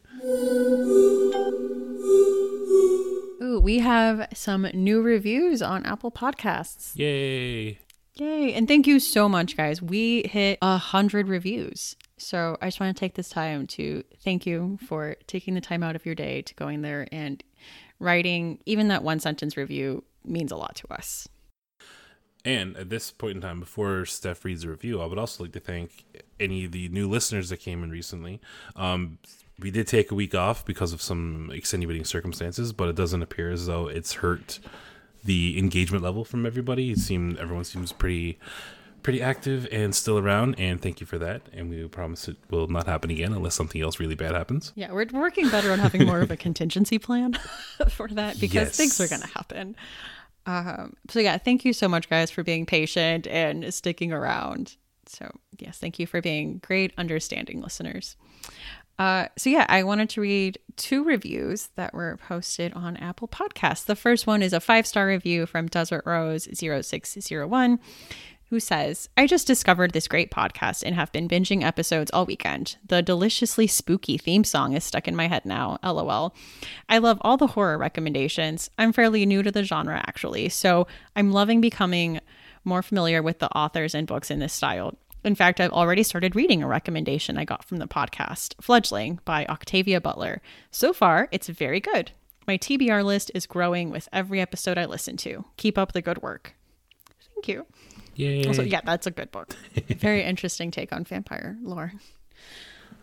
Ooh, 3.42 3.60
we 3.60 3.80
have 3.80 4.28
some 4.34 4.68
new 4.74 5.02
reviews 5.02 5.62
on 5.62 5.86
Apple 5.86 6.12
Podcasts. 6.12 6.96
Yay! 6.96 7.80
Yay. 8.16 8.54
And 8.54 8.68
thank 8.68 8.88
you 8.88 9.00
so 9.00 9.30
much, 9.30 9.56
guys. 9.56 9.82
We 9.82 10.24
hit 10.24 10.60
a 10.62 10.78
hundred 10.78 11.28
reviews. 11.28 11.96
So 12.18 12.58
I 12.62 12.68
just 12.68 12.80
want 12.80 12.96
to 12.96 13.00
take 13.00 13.16
this 13.16 13.30
time 13.30 13.66
to 13.68 14.04
thank 14.24 14.46
you 14.46 14.78
for 14.86 15.16
taking 15.28 15.56
the 15.56 15.62
time 15.62 15.82
out 15.82 15.96
of 15.96 16.06
your 16.06 16.14
day 16.14 16.42
to 16.44 16.54
going 16.56 16.82
there 16.82 17.08
and 17.12 17.44
writing 18.02 18.60
even 18.66 18.90
that 18.90 19.04
one 19.04 19.20
sentence 19.20 19.56
review 19.56 20.04
means 20.26 20.52
a 20.52 20.58
lot 20.58 20.76
to 20.76 20.94
us. 20.94 21.30
And 22.44 22.76
at 22.76 22.90
this 22.90 23.12
point 23.12 23.36
in 23.36 23.42
time, 23.42 23.60
before 23.60 24.06
Steph 24.06 24.44
reads 24.44 24.64
the 24.64 24.70
review, 24.70 25.00
I 25.00 25.06
would 25.06 25.20
also 25.20 25.44
like 25.44 25.54
to 25.54 25.60
thank 25.60 26.04
any 26.40 26.66
of 26.66 26.72
the 26.72 26.90
new 26.90 27.08
listeners 27.08 27.50
that 27.50 27.58
came 27.58 27.84
in 27.84 27.92
recently. 27.92 28.42
Um, 28.76 29.20
we 29.60 29.70
did 29.70 29.88
take 29.88 30.10
a 30.10 30.16
week 30.16 30.34
off 30.34 30.66
because 30.66 30.92
of 30.92 31.04
some 31.04 31.52
extenuating 31.54 32.04
circumstances, 32.04 32.74
but 32.74 32.90
it 32.90 32.96
doesn't 32.96 33.22
appear 33.22 33.52
as 33.52 33.68
though 33.68 33.88
it's 33.88 34.14
hurt 34.14 34.60
the 35.24 35.60
engagement 35.60 36.04
level 36.04 36.26
from 36.26 36.48
everybody. 36.48 36.92
It 36.92 36.98
seemed 36.98 37.38
everyone 37.38 37.66
seems 37.66 37.92
pretty 37.92 38.40
pretty 39.04 39.22
active 39.22 39.68
and 39.72 39.94
still 39.96 40.18
around, 40.18 40.56
and 40.60 40.82
thank 40.82 41.00
you 41.00 41.06
for 41.08 41.18
that. 41.20 41.42
And 41.54 41.70
we 41.70 41.88
promise 41.88 42.28
it 42.28 42.38
will 42.50 42.68
not 42.68 42.86
happen 42.88 43.10
again 43.12 43.34
unless 43.34 43.56
something 43.56 43.82
else 43.82 44.00
really 44.00 44.16
bad 44.16 44.34
happens. 44.34 44.72
Yeah, 44.76 44.92
we're 44.92 45.08
working 45.12 45.50
better 45.50 45.72
on 45.72 45.80
having 45.80 46.06
more 46.06 46.22
of 46.22 46.32
a 46.32 46.38
contingency 46.38 47.00
plan 47.00 47.34
for 47.90 48.08
that 48.10 48.40
because 48.40 48.54
Yes. 48.68 48.78
things 48.78 49.02
are 49.02 49.08
going 49.08 49.22
to 49.22 49.28
happen. 49.28 49.76
Um, 50.46 50.96
so, 51.10 51.20
yeah, 51.20 51.38
thank 51.38 51.66
you 51.66 51.74
so 51.74 51.88
much, 51.88 52.10
guys, 52.10 52.32
for 52.32 52.44
being 52.44 52.66
patient 52.66 53.28
and 53.28 53.74
sticking 53.74 54.12
around. 54.12 54.76
So, 55.06 55.30
yes, 55.60 55.78
thank 55.78 56.00
you 56.00 56.08
for 56.08 56.22
being 56.22 56.60
great, 56.60 56.94
understanding 56.98 57.62
listeners. 57.62 58.16
Uh, 58.98 59.28
so, 59.38 59.50
yeah, 59.50 59.66
I 59.70 59.84
wanted 59.84 60.10
to 60.12 60.22
read 60.22 60.60
two 60.78 61.04
reviews 61.04 61.70
that 61.76 61.94
were 61.94 62.18
posted 62.28 62.74
on 62.74 62.98
Apple 62.98 63.28
Podcasts. 63.28 63.86
The 63.86 63.96
first 63.96 64.26
one 64.28 64.42
is 64.44 64.54
a 64.54 64.60
five 64.60 64.86
star 64.88 65.08
review 65.08 65.46
from 65.46 65.68
Desert 65.68 66.04
Rose 66.06 66.48
0601 66.54 67.80
who 68.52 68.60
says, 68.60 69.08
I 69.16 69.28
just 69.28 69.48
discovered 69.48 69.94
this 69.94 70.10
great 70.10 70.30
podcast 70.30 70.84
and 70.86 70.94
have 70.94 71.12
been 71.14 71.30
binging 71.30 71.64
episodes 71.64 72.12
all 72.12 72.26
weekend. 72.26 72.76
The 72.86 73.02
deliciously 73.02 73.66
spooky 73.66 74.18
theme 74.18 74.44
song 74.44 74.74
is 74.74 74.84
stuck 74.84 75.08
in 75.08 75.16
my 75.16 75.30
head 75.30 75.46
now. 75.46 75.80
LOL. 75.82 76.36
I 76.90 76.98
love 76.98 77.18
all 77.22 77.38
the 77.38 77.48
horror 77.48 77.78
recommendations. 77.78 78.70
I'm 78.78 78.92
fairly 78.92 79.26
new 79.26 79.42
to 79.42 79.54
the 79.54 79.64
genre, 79.64 80.04
actually, 80.06 80.50
so 80.50 80.86
I'm 81.16 81.32
loving 81.32 81.62
becoming 81.62 82.20
more 82.66 82.84
familiar 82.84 83.24
with 83.24 83.40
the 83.40 83.50
authors 83.58 83.96
and 83.96 84.06
books 84.06 84.30
in 84.30 84.40
this 84.40 84.52
style. 84.52 84.98
In 85.24 85.34
fact, 85.34 85.62
I've 85.62 85.72
already 85.72 86.04
started 86.04 86.36
reading 86.36 86.62
a 86.62 86.68
recommendation 86.68 87.38
I 87.38 87.46
got 87.46 87.64
from 87.64 87.78
the 87.78 87.88
podcast, 87.88 88.56
Fledgling 88.62 89.20
by 89.24 89.46
Octavia 89.46 90.02
Butler. 90.02 90.42
So 90.72 90.92
far, 90.92 91.30
it's 91.32 91.48
very 91.48 91.80
good. 91.80 92.12
My 92.48 92.58
TBR 92.58 93.06
list 93.06 93.32
is 93.34 93.46
growing 93.46 93.92
with 93.92 94.10
every 94.12 94.42
episode 94.42 94.78
I 94.78 94.86
listen 94.86 95.16
to. 95.18 95.46
Keep 95.56 95.78
up 95.78 95.94
the 95.94 96.02
good 96.02 96.22
work. 96.22 96.56
Thank 97.34 97.48
you. 97.48 97.66
Yay. 98.22 98.46
Also, 98.46 98.62
yeah, 98.62 98.82
that's 98.84 99.08
a 99.08 99.12
good 99.12 99.32
book. 99.32 99.56
Very 99.98 100.24
interesting 100.24 100.70
take 100.70 100.94
on 100.94 101.04
vampire 101.04 101.58
lore. 101.64 101.92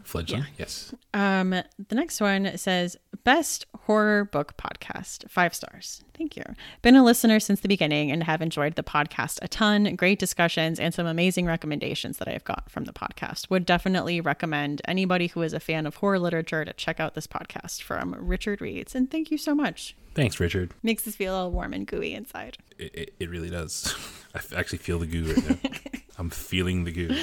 Fledgling. 0.05 0.47
Yes. 0.59 0.95
Um, 1.13 1.51
the 1.51 1.95
next 1.95 2.21
one 2.21 2.57
says 2.57 2.97
best 3.25 3.67
horror 3.85 4.25
book 4.25 4.57
podcast, 4.57 5.29
five 5.29 5.55
stars. 5.55 6.03
Thank 6.17 6.37
you. 6.37 6.45
Been 6.83 6.97
a 6.97 7.05
listener 7.05 7.41
since 7.41 7.61
the 7.61 7.69
beginning 7.69 8.11
and 8.11 8.23
have 8.25 8.41
enjoyed 8.41 8.75
the 8.75 8.83
podcast 8.83 9.39
a 9.43 9.49
ton. 9.49 9.97
Great 9.97 10.19
discussions 10.19 10.81
and 10.81 10.95
some 10.95 11.07
amazing 11.07 11.47
recommendations 11.47 12.19
that 12.19 12.29
I've 12.29 12.45
got 12.45 12.71
from 12.71 12.85
the 12.85 12.93
podcast. 12.93 13.51
Would 13.51 13.67
definitely 13.67 14.21
recommend 14.21 14.83
anybody 14.87 15.27
who 15.27 15.43
is 15.43 15.53
a 15.53 15.61
fan 15.61 15.87
of 15.87 15.97
horror 15.97 16.19
literature 16.19 16.65
to 16.65 16.73
check 16.73 17.01
out 17.01 17.15
this 17.15 17.27
podcast 17.27 17.83
from 17.83 18.15
Richard 18.19 18.61
Reeds. 18.61 18.95
And 18.95 19.11
thank 19.11 19.31
you 19.31 19.39
so 19.39 19.55
much. 19.55 19.95
Thanks, 20.15 20.41
Richard. 20.41 20.73
Makes 20.83 21.07
us 21.07 21.15
feel 21.15 21.35
all 21.35 21.51
warm 21.51 21.73
and 21.73 21.87
gooey 21.87 22.15
inside. 22.15 22.59
It, 22.79 22.95
it, 22.95 23.15
it 23.21 23.31
really 23.31 23.51
does. 23.51 23.95
I 24.35 24.41
actually 24.57 24.79
feel 24.79 24.99
the 24.99 25.07
goo 25.07 25.33
right 25.33 25.51
now. 25.63 25.71
I'm 26.19 26.31
feeling 26.31 26.85
the 26.85 26.93
goo. 26.93 27.17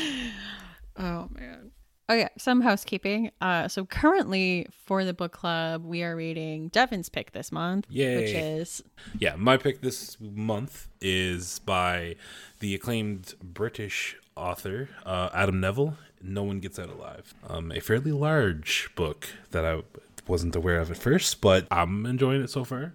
Oh 0.97 1.27
man. 1.33 1.71
Oh 2.07 2.13
yeah, 2.13 2.29
some 2.37 2.61
housekeeping. 2.61 3.31
Uh, 3.41 3.67
so 3.67 3.85
currently 3.85 4.67
for 4.85 5.03
the 5.03 5.13
book 5.13 5.31
club, 5.31 5.83
we 5.83 6.03
are 6.03 6.15
reading 6.15 6.67
Devin's 6.67 7.09
pick 7.09 7.31
this 7.31 7.51
month, 7.51 7.87
Yay. 7.89 8.17
which 8.17 8.29
is 8.29 8.83
Yeah, 9.17 9.35
my 9.37 9.57
pick 9.57 9.81
this 9.81 10.17
month 10.19 10.87
is 11.01 11.59
by 11.59 12.15
the 12.59 12.75
acclaimed 12.75 13.33
British 13.41 14.17
author 14.35 14.89
uh, 15.05 15.29
Adam 15.33 15.59
Nevill. 15.59 15.95
No 16.21 16.43
one 16.43 16.59
gets 16.59 16.77
out 16.77 16.89
alive. 16.89 17.33
Um, 17.47 17.71
a 17.71 17.79
fairly 17.79 18.11
large 18.11 18.89
book 18.95 19.27
that 19.51 19.65
I 19.65 19.81
wasn't 20.27 20.55
aware 20.55 20.79
of 20.79 20.91
at 20.91 20.97
first, 20.97 21.41
but 21.41 21.67
I'm 21.71 22.05
enjoying 22.05 22.41
it 22.41 22.49
so 22.49 22.63
far. 22.63 22.93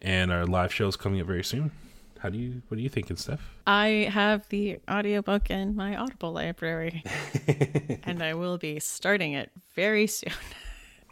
And 0.00 0.32
our 0.32 0.46
live 0.46 0.72
show 0.72 0.88
is 0.88 0.96
coming 0.96 1.20
up 1.20 1.26
very 1.26 1.44
soon. 1.44 1.70
How 2.22 2.28
do 2.30 2.38
you? 2.38 2.62
What 2.68 2.78
are 2.78 2.80
you 2.80 2.88
thinking, 2.88 3.16
Steph? 3.16 3.40
I 3.66 4.08
have 4.12 4.48
the 4.48 4.78
audiobook 4.88 5.50
in 5.50 5.74
my 5.74 5.96
Audible 5.96 6.30
library, 6.30 7.02
and 8.04 8.22
I 8.22 8.34
will 8.34 8.58
be 8.58 8.78
starting 8.78 9.32
it 9.32 9.50
very 9.74 10.06
soon. 10.06 10.32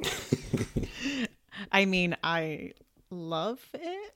I 1.72 1.84
mean, 1.84 2.16
I 2.22 2.74
love 3.10 3.58
it. 3.74 4.14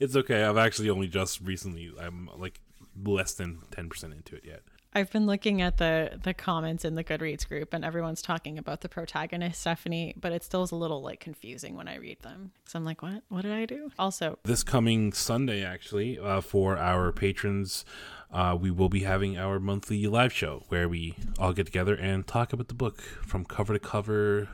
It's 0.00 0.16
okay. 0.16 0.42
I've 0.42 0.56
actually 0.56 0.90
only 0.90 1.06
just 1.06 1.40
recently. 1.42 1.92
I'm 1.98 2.28
like 2.36 2.60
less 3.04 3.34
than 3.34 3.60
ten 3.70 3.88
percent 3.88 4.12
into 4.12 4.34
it 4.36 4.44
yet. 4.44 4.62
I've 4.94 5.10
been 5.10 5.26
looking 5.26 5.62
at 5.62 5.78
the 5.78 6.18
the 6.22 6.34
comments 6.34 6.84
in 6.84 6.94
the 6.96 7.04
Goodreads 7.04 7.48
group, 7.48 7.72
and 7.72 7.84
everyone's 7.84 8.20
talking 8.20 8.58
about 8.58 8.82
the 8.82 8.88
protagonist 8.88 9.60
Stephanie, 9.60 10.14
but 10.20 10.32
it 10.32 10.44
still 10.44 10.62
is 10.62 10.70
a 10.70 10.76
little 10.76 11.02
like 11.02 11.20
confusing 11.20 11.76
when 11.76 11.88
I 11.88 11.96
read 11.96 12.20
them. 12.20 12.52
So 12.66 12.78
I'm 12.78 12.84
like, 12.84 13.00
what? 13.00 13.22
What 13.28 13.42
did 13.42 13.52
I 13.52 13.64
do? 13.64 13.90
Also, 13.98 14.38
this 14.44 14.62
coming 14.62 15.12
Sunday, 15.12 15.64
actually, 15.64 16.18
uh, 16.18 16.42
for 16.42 16.76
our 16.76 17.10
patrons, 17.10 17.86
uh, 18.30 18.56
we 18.60 18.70
will 18.70 18.90
be 18.90 19.00
having 19.00 19.38
our 19.38 19.58
monthly 19.58 20.06
live 20.06 20.32
show 20.32 20.64
where 20.68 20.88
we 20.88 21.16
all 21.38 21.54
get 21.54 21.66
together 21.66 21.94
and 21.94 22.26
talk 22.26 22.52
about 22.52 22.68
the 22.68 22.74
book 22.74 23.00
from 23.00 23.46
cover 23.46 23.72
to 23.72 23.78
cover, 23.78 24.48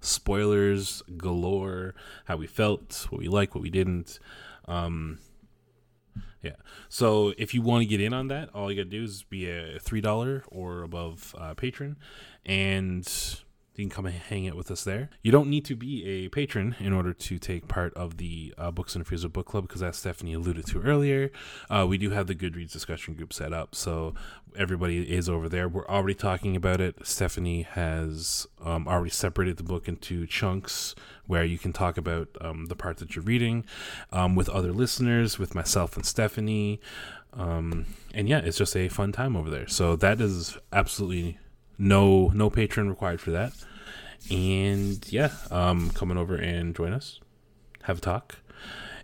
spoilers 0.00 1.02
galore, 1.16 1.94
how 2.26 2.36
we 2.36 2.46
felt, 2.46 3.06
what 3.08 3.20
we 3.20 3.28
liked, 3.28 3.54
what 3.54 3.62
we 3.62 3.70
didn't. 3.70 4.18
Um, 4.66 5.18
yeah. 6.42 6.56
So 6.88 7.34
if 7.36 7.54
you 7.54 7.62
want 7.62 7.82
to 7.82 7.86
get 7.86 8.00
in 8.00 8.12
on 8.12 8.28
that, 8.28 8.50
all 8.54 8.70
you 8.70 8.76
got 8.76 8.90
to 8.90 8.96
do 8.96 9.04
is 9.04 9.22
be 9.24 9.48
a 9.48 9.78
$3 9.78 10.42
or 10.48 10.82
above 10.82 11.34
uh, 11.38 11.54
patron, 11.54 11.96
and 12.46 13.06
you 13.78 13.88
can 13.88 13.94
come 13.94 14.06
hang 14.06 14.48
out 14.48 14.56
with 14.56 14.72
us 14.72 14.82
there. 14.82 15.08
You 15.22 15.30
don't 15.30 15.48
need 15.48 15.64
to 15.66 15.76
be 15.76 16.04
a 16.04 16.28
patron 16.30 16.74
in 16.80 16.92
order 16.92 17.12
to 17.12 17.38
take 17.38 17.68
part 17.68 17.94
of 17.94 18.16
the 18.16 18.52
uh, 18.58 18.72
Books 18.72 18.96
and 18.96 19.06
Freezer 19.06 19.28
Book 19.28 19.46
Club 19.46 19.68
because, 19.68 19.84
as 19.84 19.96
Stephanie 19.96 20.32
alluded 20.34 20.66
to 20.66 20.82
earlier, 20.82 21.30
uh, 21.70 21.86
we 21.88 21.96
do 21.96 22.10
have 22.10 22.26
the 22.26 22.34
Goodreads 22.34 22.72
discussion 22.72 23.14
group 23.14 23.32
set 23.32 23.52
up. 23.52 23.76
So 23.76 24.14
everybody 24.56 25.14
is 25.14 25.28
over 25.28 25.48
there. 25.48 25.68
We're 25.68 25.86
already 25.86 26.16
talking 26.16 26.56
about 26.56 26.80
it. 26.80 27.06
Stephanie 27.06 27.62
has 27.62 28.48
um, 28.64 28.88
already 28.88 29.10
separated 29.10 29.58
the 29.58 29.62
book 29.62 29.86
into 29.86 30.26
chunks 30.26 30.96
where 31.28 31.44
you 31.44 31.56
can 31.56 31.72
talk 31.72 31.96
about 31.96 32.28
um, 32.40 32.66
the 32.66 32.74
part 32.74 32.96
that 32.96 33.14
you're 33.14 33.24
reading 33.24 33.64
um, 34.10 34.34
with 34.34 34.48
other 34.48 34.72
listeners, 34.72 35.38
with 35.38 35.54
myself 35.54 35.94
and 35.94 36.04
Stephanie. 36.04 36.80
Um, 37.32 37.86
and 38.12 38.28
yeah, 38.28 38.38
it's 38.38 38.58
just 38.58 38.74
a 38.76 38.88
fun 38.88 39.12
time 39.12 39.36
over 39.36 39.50
there. 39.50 39.68
So 39.68 39.94
that 39.96 40.20
is 40.20 40.58
absolutely 40.72 41.38
no 41.78 42.28
no 42.28 42.50
patron 42.50 42.88
required 42.88 43.20
for 43.20 43.30
that. 43.30 43.52
And 44.30 45.00
yeah, 45.10 45.30
um, 45.50 45.90
coming 45.90 46.18
over 46.18 46.34
and 46.34 46.74
join 46.74 46.92
us, 46.92 47.20
have 47.82 47.98
a 47.98 48.00
talk. 48.00 48.38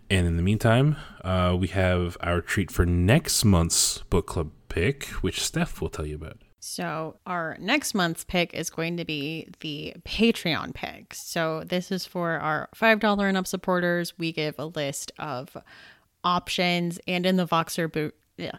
And 0.09 0.27
in 0.27 0.37
the 0.37 0.43
meantime, 0.43 0.97
uh, 1.23 1.55
we 1.59 1.67
have 1.69 2.15
our 2.21 2.41
treat 2.41 2.69
for 2.69 2.85
next 2.85 3.43
month's 3.43 3.99
book 4.09 4.27
club 4.27 4.51
pick, 4.69 5.05
which 5.23 5.41
Steph 5.41 5.81
will 5.81 5.89
tell 5.89 6.05
you 6.05 6.15
about. 6.15 6.37
So, 6.59 7.17
our 7.27 7.57
next 7.59 7.93
month's 7.93 8.23
pick 8.23 8.53
is 8.53 8.71
going 8.71 8.97
to 8.97 9.05
be 9.05 9.47
the 9.59 9.93
Patreon 10.03 10.73
pick. 10.73 11.13
So, 11.13 11.63
this 11.63 11.91
is 11.91 12.05
for 12.05 12.39
our 12.39 12.69
$5 12.75 13.27
and 13.27 13.37
up 13.37 13.45
supporters. 13.47 14.17
We 14.17 14.31
give 14.31 14.55
a 14.57 14.65
list 14.65 15.11
of 15.19 15.55
options, 16.23 16.99
and 17.07 17.25
in 17.25 17.35
the 17.35 17.45
Voxer 17.45 17.91
boot, 17.91 18.15
yeah, 18.37 18.57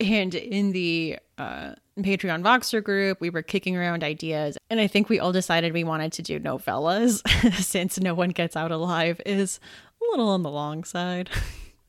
and 0.00 0.34
in 0.34 0.72
the 0.72 1.18
uh, 1.38 1.74
Patreon 1.98 2.42
Voxer 2.42 2.82
group, 2.82 3.20
we 3.20 3.30
were 3.30 3.42
kicking 3.42 3.76
around 3.76 4.04
ideas, 4.04 4.58
and 4.68 4.78
I 4.80 4.86
think 4.86 5.08
we 5.08 5.18
all 5.18 5.32
decided 5.32 5.72
we 5.72 5.84
wanted 5.84 6.12
to 6.12 6.22
do 6.22 6.38
novellas 6.38 7.26
since 7.54 7.98
No 7.98 8.14
One 8.14 8.30
Gets 8.30 8.54
Out 8.54 8.70
Alive 8.70 9.20
is 9.24 9.60
a 10.00 10.10
little 10.10 10.28
on 10.28 10.42
the 10.42 10.50
long 10.50 10.84
side. 10.84 11.30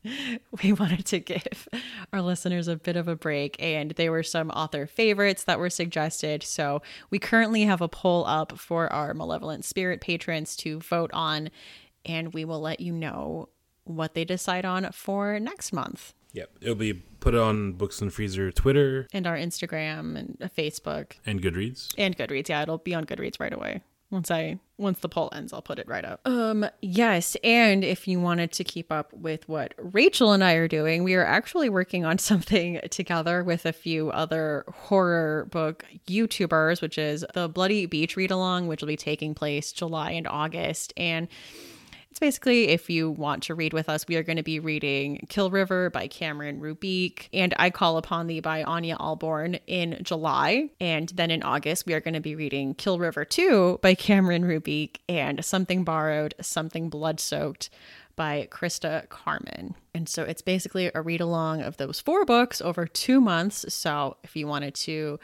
we 0.62 0.72
wanted 0.72 1.04
to 1.06 1.20
give 1.20 1.68
our 2.12 2.22
listeners 2.22 2.68
a 2.68 2.76
bit 2.76 2.96
of 2.96 3.06
a 3.06 3.16
break, 3.16 3.56
and 3.58 3.90
there 3.92 4.10
were 4.10 4.22
some 4.22 4.50
author 4.50 4.86
favorites 4.86 5.44
that 5.44 5.58
were 5.58 5.70
suggested. 5.70 6.42
So 6.42 6.80
we 7.10 7.18
currently 7.18 7.62
have 7.64 7.82
a 7.82 7.88
poll 7.88 8.24
up 8.26 8.58
for 8.58 8.90
our 8.92 9.12
Malevolent 9.12 9.64
Spirit 9.64 10.00
patrons 10.00 10.56
to 10.56 10.80
vote 10.80 11.10
on, 11.12 11.50
and 12.06 12.32
we 12.32 12.46
will 12.46 12.60
let 12.60 12.80
you 12.80 12.92
know 12.92 13.50
what 13.84 14.14
they 14.14 14.24
decide 14.24 14.64
on 14.64 14.90
for 14.92 15.38
next 15.38 15.72
month. 15.72 16.14
Yep, 16.32 16.50
it'll 16.60 16.74
be 16.74 16.94
put 16.94 17.34
on 17.34 17.72
Books 17.72 18.00
and 18.00 18.12
Freezer 18.12 18.52
Twitter 18.52 19.06
and 19.12 19.26
our 19.26 19.36
Instagram 19.36 20.16
and 20.16 20.38
uh, 20.40 20.48
Facebook 20.48 21.12
and 21.26 21.42
Goodreads 21.42 21.94
and 21.96 22.16
Goodreads. 22.16 22.48
Yeah, 22.48 22.62
it'll 22.62 22.78
be 22.78 22.94
on 22.94 23.04
Goodreads 23.04 23.40
right 23.40 23.52
away. 23.52 23.82
Once 24.10 24.30
I 24.30 24.58
once 24.78 25.00
the 25.00 25.08
poll 25.08 25.28
ends, 25.34 25.52
I'll 25.52 25.60
put 25.60 25.78
it 25.78 25.86
right 25.86 26.04
up. 26.04 26.20
Um 26.24 26.66
yes, 26.80 27.36
and 27.44 27.84
if 27.84 28.08
you 28.08 28.20
wanted 28.20 28.52
to 28.52 28.64
keep 28.64 28.90
up 28.90 29.12
with 29.12 29.46
what 29.48 29.74
Rachel 29.76 30.32
and 30.32 30.42
I 30.42 30.54
are 30.54 30.68
doing, 30.68 31.04
we 31.04 31.14
are 31.14 31.24
actually 31.26 31.68
working 31.68 32.04
on 32.04 32.18
something 32.18 32.80
together 32.90 33.44
with 33.44 33.66
a 33.66 33.72
few 33.72 34.10
other 34.10 34.64
horror 34.72 35.46
book 35.50 35.84
YouTubers, 36.06 36.80
which 36.80 36.96
is 36.96 37.24
the 37.34 37.48
Bloody 37.48 37.84
Beach 37.86 38.16
read 38.16 38.30
along, 38.30 38.66
which 38.66 38.80
will 38.80 38.88
be 38.88 38.96
taking 38.96 39.34
place 39.34 39.72
July 39.72 40.12
and 40.12 40.26
August 40.26 40.92
and 40.96 41.28
it's 42.18 42.34
basically 42.34 42.66
if 42.70 42.90
you 42.90 43.12
want 43.12 43.44
to 43.44 43.54
read 43.54 43.72
with 43.72 43.88
us, 43.88 44.04
we 44.08 44.16
are 44.16 44.24
going 44.24 44.38
to 44.38 44.42
be 44.42 44.58
reading 44.58 45.24
Kill 45.28 45.52
River 45.52 45.88
by 45.88 46.08
Cameron 46.08 46.60
Roubique 46.60 47.28
and 47.32 47.54
I 47.60 47.70
Call 47.70 47.96
Upon 47.96 48.26
Thee 48.26 48.40
by 48.40 48.64
Ania 48.64 48.96
Ahlborn 48.98 49.60
in 49.68 50.00
July. 50.02 50.70
And 50.80 51.10
then 51.10 51.30
in 51.30 51.44
August, 51.44 51.86
we 51.86 51.94
are 51.94 52.00
going 52.00 52.14
to 52.14 52.20
be 52.20 52.34
reading 52.34 52.74
Kill 52.74 52.98
River 52.98 53.24
2 53.24 53.78
by 53.82 53.94
Cameron 53.94 54.42
Roubique 54.42 54.96
and 55.08 55.44
Something 55.44 55.84
Borrowed, 55.84 56.34
Something 56.40 56.88
Blood 56.88 57.20
Soaked 57.20 57.70
by 58.16 58.48
Christa 58.50 59.08
Carmen. 59.10 59.76
And 59.94 60.08
so 60.08 60.24
it's 60.24 60.42
basically 60.42 60.90
a 60.92 61.00
read 61.00 61.20
along 61.20 61.62
of 61.62 61.76
those 61.76 62.00
four 62.00 62.24
books 62.24 62.60
over 62.60 62.84
two 62.84 63.20
months. 63.20 63.72
So 63.72 64.16
if 64.24 64.34
you 64.34 64.48
wanted 64.48 64.74
to 64.74 65.20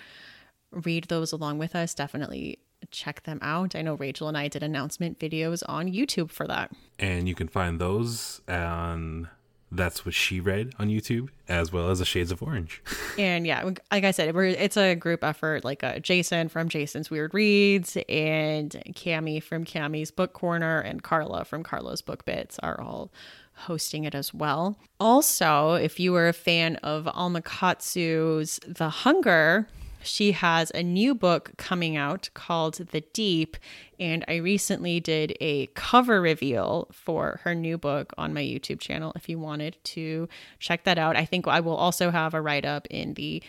read 0.71 1.07
those 1.09 1.33
along 1.33 1.59
with 1.59 1.75
us, 1.75 1.93
definitely 1.93 2.61
check 2.95 3.25
them 3.25 3.39
out. 3.43 3.75
I 3.75 3.83
know 3.83 3.95
Rachel 3.95 4.29
and 4.29 4.39
I 4.39 4.49
did 4.49 4.63
announcement 4.63 5.19
videos 5.19 5.63
on 5.69 5.89
YouTube 5.91 6.31
for 6.31 6.47
that. 6.47 6.73
And 6.99 7.29
you 7.29 7.35
can 7.35 7.49
find 7.49 7.81
those 7.81 8.41
on 8.49 9.29
That's 9.71 10.07
What 10.07 10.15
She 10.15 10.41
Read 10.41 10.73
on 10.79 10.89
YouTube, 10.89 11.29
as 11.49 11.73
well 11.73 11.91
as 11.91 11.99
the 11.99 12.05
Shades 12.05 12.31
of 12.31 12.43
Orange. 12.43 12.83
and 13.19 13.47
yeah, 13.47 13.71
like 13.91 14.05
I 14.05 14.13
said, 14.13 14.35
we're, 14.35 14.47
it's 14.47 14.77
a 14.77 14.95
group 14.95 15.25
effort. 15.25 15.65
Like 15.65 15.85
uh, 15.85 15.99
Jason 15.99 16.49
from 16.49 16.69
Jason's 16.69 17.11
Weird 17.11 17.35
Reads 17.35 17.99
and 18.09 18.71
Cami 18.91 19.43
from 19.43 19.65
Cami's 19.65 20.11
Book 20.11 20.33
Corner 20.33 20.81
and 20.81 21.03
Carla 21.03 21.45
from 21.45 21.63
Carla's 21.63 22.03
Book 22.03 22.25
Bits 22.25 22.59
are 22.61 22.81
all 22.81 23.11
hosting 23.57 24.05
it 24.05 24.15
as 24.15 24.35
well. 24.35 24.79
Also, 24.99 25.75
if 25.75 26.01
you 26.01 26.13
were 26.13 26.29
a 26.29 26.33
fan 26.33 26.77
of 26.77 27.09
Alma 27.13 27.41
Katsu's 27.43 28.59
The 28.67 28.89
Hunger, 28.89 29.69
She 30.05 30.33
has 30.33 30.71
a 30.75 30.83
new 30.83 31.15
book 31.15 31.53
coming 31.57 31.97
out 31.97 32.29
called 32.35 32.75
The 32.75 33.01
Deep, 33.01 33.57
and 33.99 34.25
I 34.29 34.37
recently 34.37 35.01
did 35.01 35.37
a 35.41 35.67
cover 35.69 36.21
reveal 36.21 36.89
for 36.93 37.41
her 37.45 37.55
new 37.55 37.79
book 37.79 38.13
on 38.19 38.35
my 38.35 38.43
YouTube 38.43 38.81
channel 38.81 39.13
if 39.17 39.29
you 39.29 39.39
wanted 39.39 39.77
to 39.85 40.29
check 40.59 40.85
that 40.85 40.99
out. 40.99 41.17
I 41.17 41.25
think 41.25 41.49
I 41.49 41.61
will 41.61 41.77
also 41.77 42.11
have 42.11 42.35
a 42.35 42.41
write 42.41 42.65
up 42.65 42.87
in 42.91 43.15
the 43.15 43.43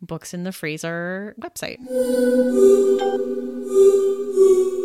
Books 0.00 0.34
in 0.34 0.42
the 0.42 0.52
Freezer 0.52 1.34
website. 1.40 1.78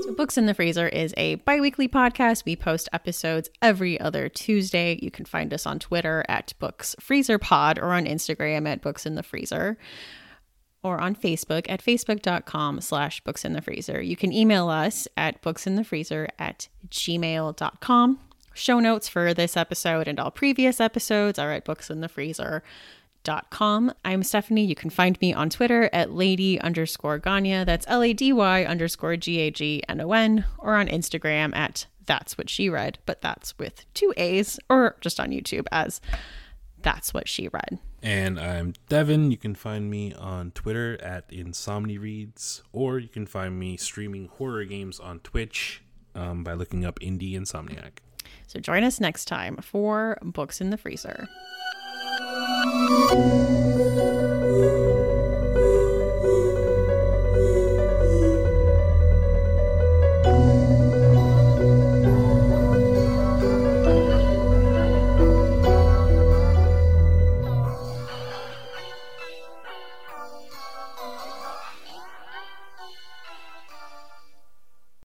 So, 0.04 0.14
Books 0.14 0.38
in 0.38 0.46
the 0.46 0.54
Freezer 0.54 0.88
is 0.88 1.14
a 1.18 1.36
bi 1.36 1.60
weekly 1.60 1.88
podcast. 1.88 2.46
We 2.46 2.56
post 2.56 2.88
episodes 2.94 3.50
every 3.62 4.00
other 4.00 4.30
Tuesday. 4.30 5.00
You 5.02 5.10
can 5.10 5.26
find 5.26 5.52
us 5.54 5.66
on 5.66 5.80
Twitter 5.80 6.24
at 6.30 6.54
Books 6.60 6.96
Freezer 7.00 7.40
Pod 7.40 7.80
or 7.80 7.94
on 7.94 8.06
Instagram 8.06 8.68
at 8.68 8.82
Books 8.82 9.08
in 9.08 9.16
the 9.16 9.24
Freezer 9.24 9.78
or 10.88 11.00
on 11.00 11.16
Facebook 11.16 11.66
at 11.70 11.84
facebook.com 11.84 12.82
slash 12.82 13.22
books 13.22 13.46
in 13.46 13.54
the 13.54 13.62
freezer. 13.62 14.02
You 14.02 14.16
can 14.16 14.32
email 14.32 14.70
us 14.70 15.08
at 15.18 15.42
booksinthefreezer 15.42 16.30
at 16.40 16.68
gmail.com. 16.90 18.20
Show 18.54 18.80
notes 18.80 19.08
for 19.08 19.34
this 19.34 19.58
episode 19.58 20.08
and 20.08 20.20
all 20.20 20.32
previous 20.32 20.80
episodes 20.80 21.38
are 21.38 21.52
at 21.52 21.66
booksinthefreezer.com. 21.66 23.94
I'm 24.06 24.24
Stephanie. 24.24 24.66
You 24.66 24.76
can 24.76 24.90
find 24.90 25.20
me 25.22 25.34
on 25.34 25.50
Twitter 25.50 25.90
at 25.92 26.12
lady 26.12 26.60
underscore 26.62 27.20
Gagnon. 27.20 27.66
That's 27.66 27.86
L 27.88 28.02
A 28.02 28.14
D 28.14 28.32
Y 28.34 28.64
underscore 28.64 29.18
G 29.18 29.40
A 29.42 29.52
G 29.52 29.84
N 29.88 30.02
O 30.02 30.14
N, 30.14 30.46
or 30.58 30.76
on 30.76 30.88
Instagram 30.88 31.56
at 31.56 31.86
that's 32.06 32.38
what 32.38 32.50
she 32.50 32.70
read, 32.70 33.00
but 33.06 33.22
that's 33.22 33.58
with 33.60 33.86
two 33.94 34.14
A's, 34.16 34.60
or 34.70 34.96
just 35.02 35.20
on 35.20 35.32
YouTube 35.32 35.66
as 35.72 36.00
that's 36.82 37.14
what 37.14 37.28
she 37.28 37.50
read. 37.50 37.80
And 38.08 38.40
I'm 38.40 38.74
Devin. 38.88 39.32
You 39.32 39.38
can 39.38 39.54
find 39.54 39.90
me 39.90 40.14
on 40.14 40.52
Twitter 40.52 40.98
at 41.04 41.30
InsomniReads, 41.30 42.62
or 42.72 43.00
you 43.00 43.10
can 43.10 43.26
find 43.26 43.60
me 43.60 43.76
streaming 43.76 44.30
horror 44.30 44.64
games 44.64 44.98
on 44.98 45.20
Twitch 45.20 45.84
um, 46.16 46.42
by 46.42 46.54
looking 46.54 46.86
up 46.86 47.02
Indie 47.02 47.34
Insomniac. 47.34 47.98
So 48.48 48.62
join 48.62 48.86
us 48.86 49.02
next 49.02 49.26
time 49.26 49.58
for 49.58 50.18
Books 50.24 50.62
in 50.62 50.70
the 50.70 50.78
Freezer. 50.78 51.28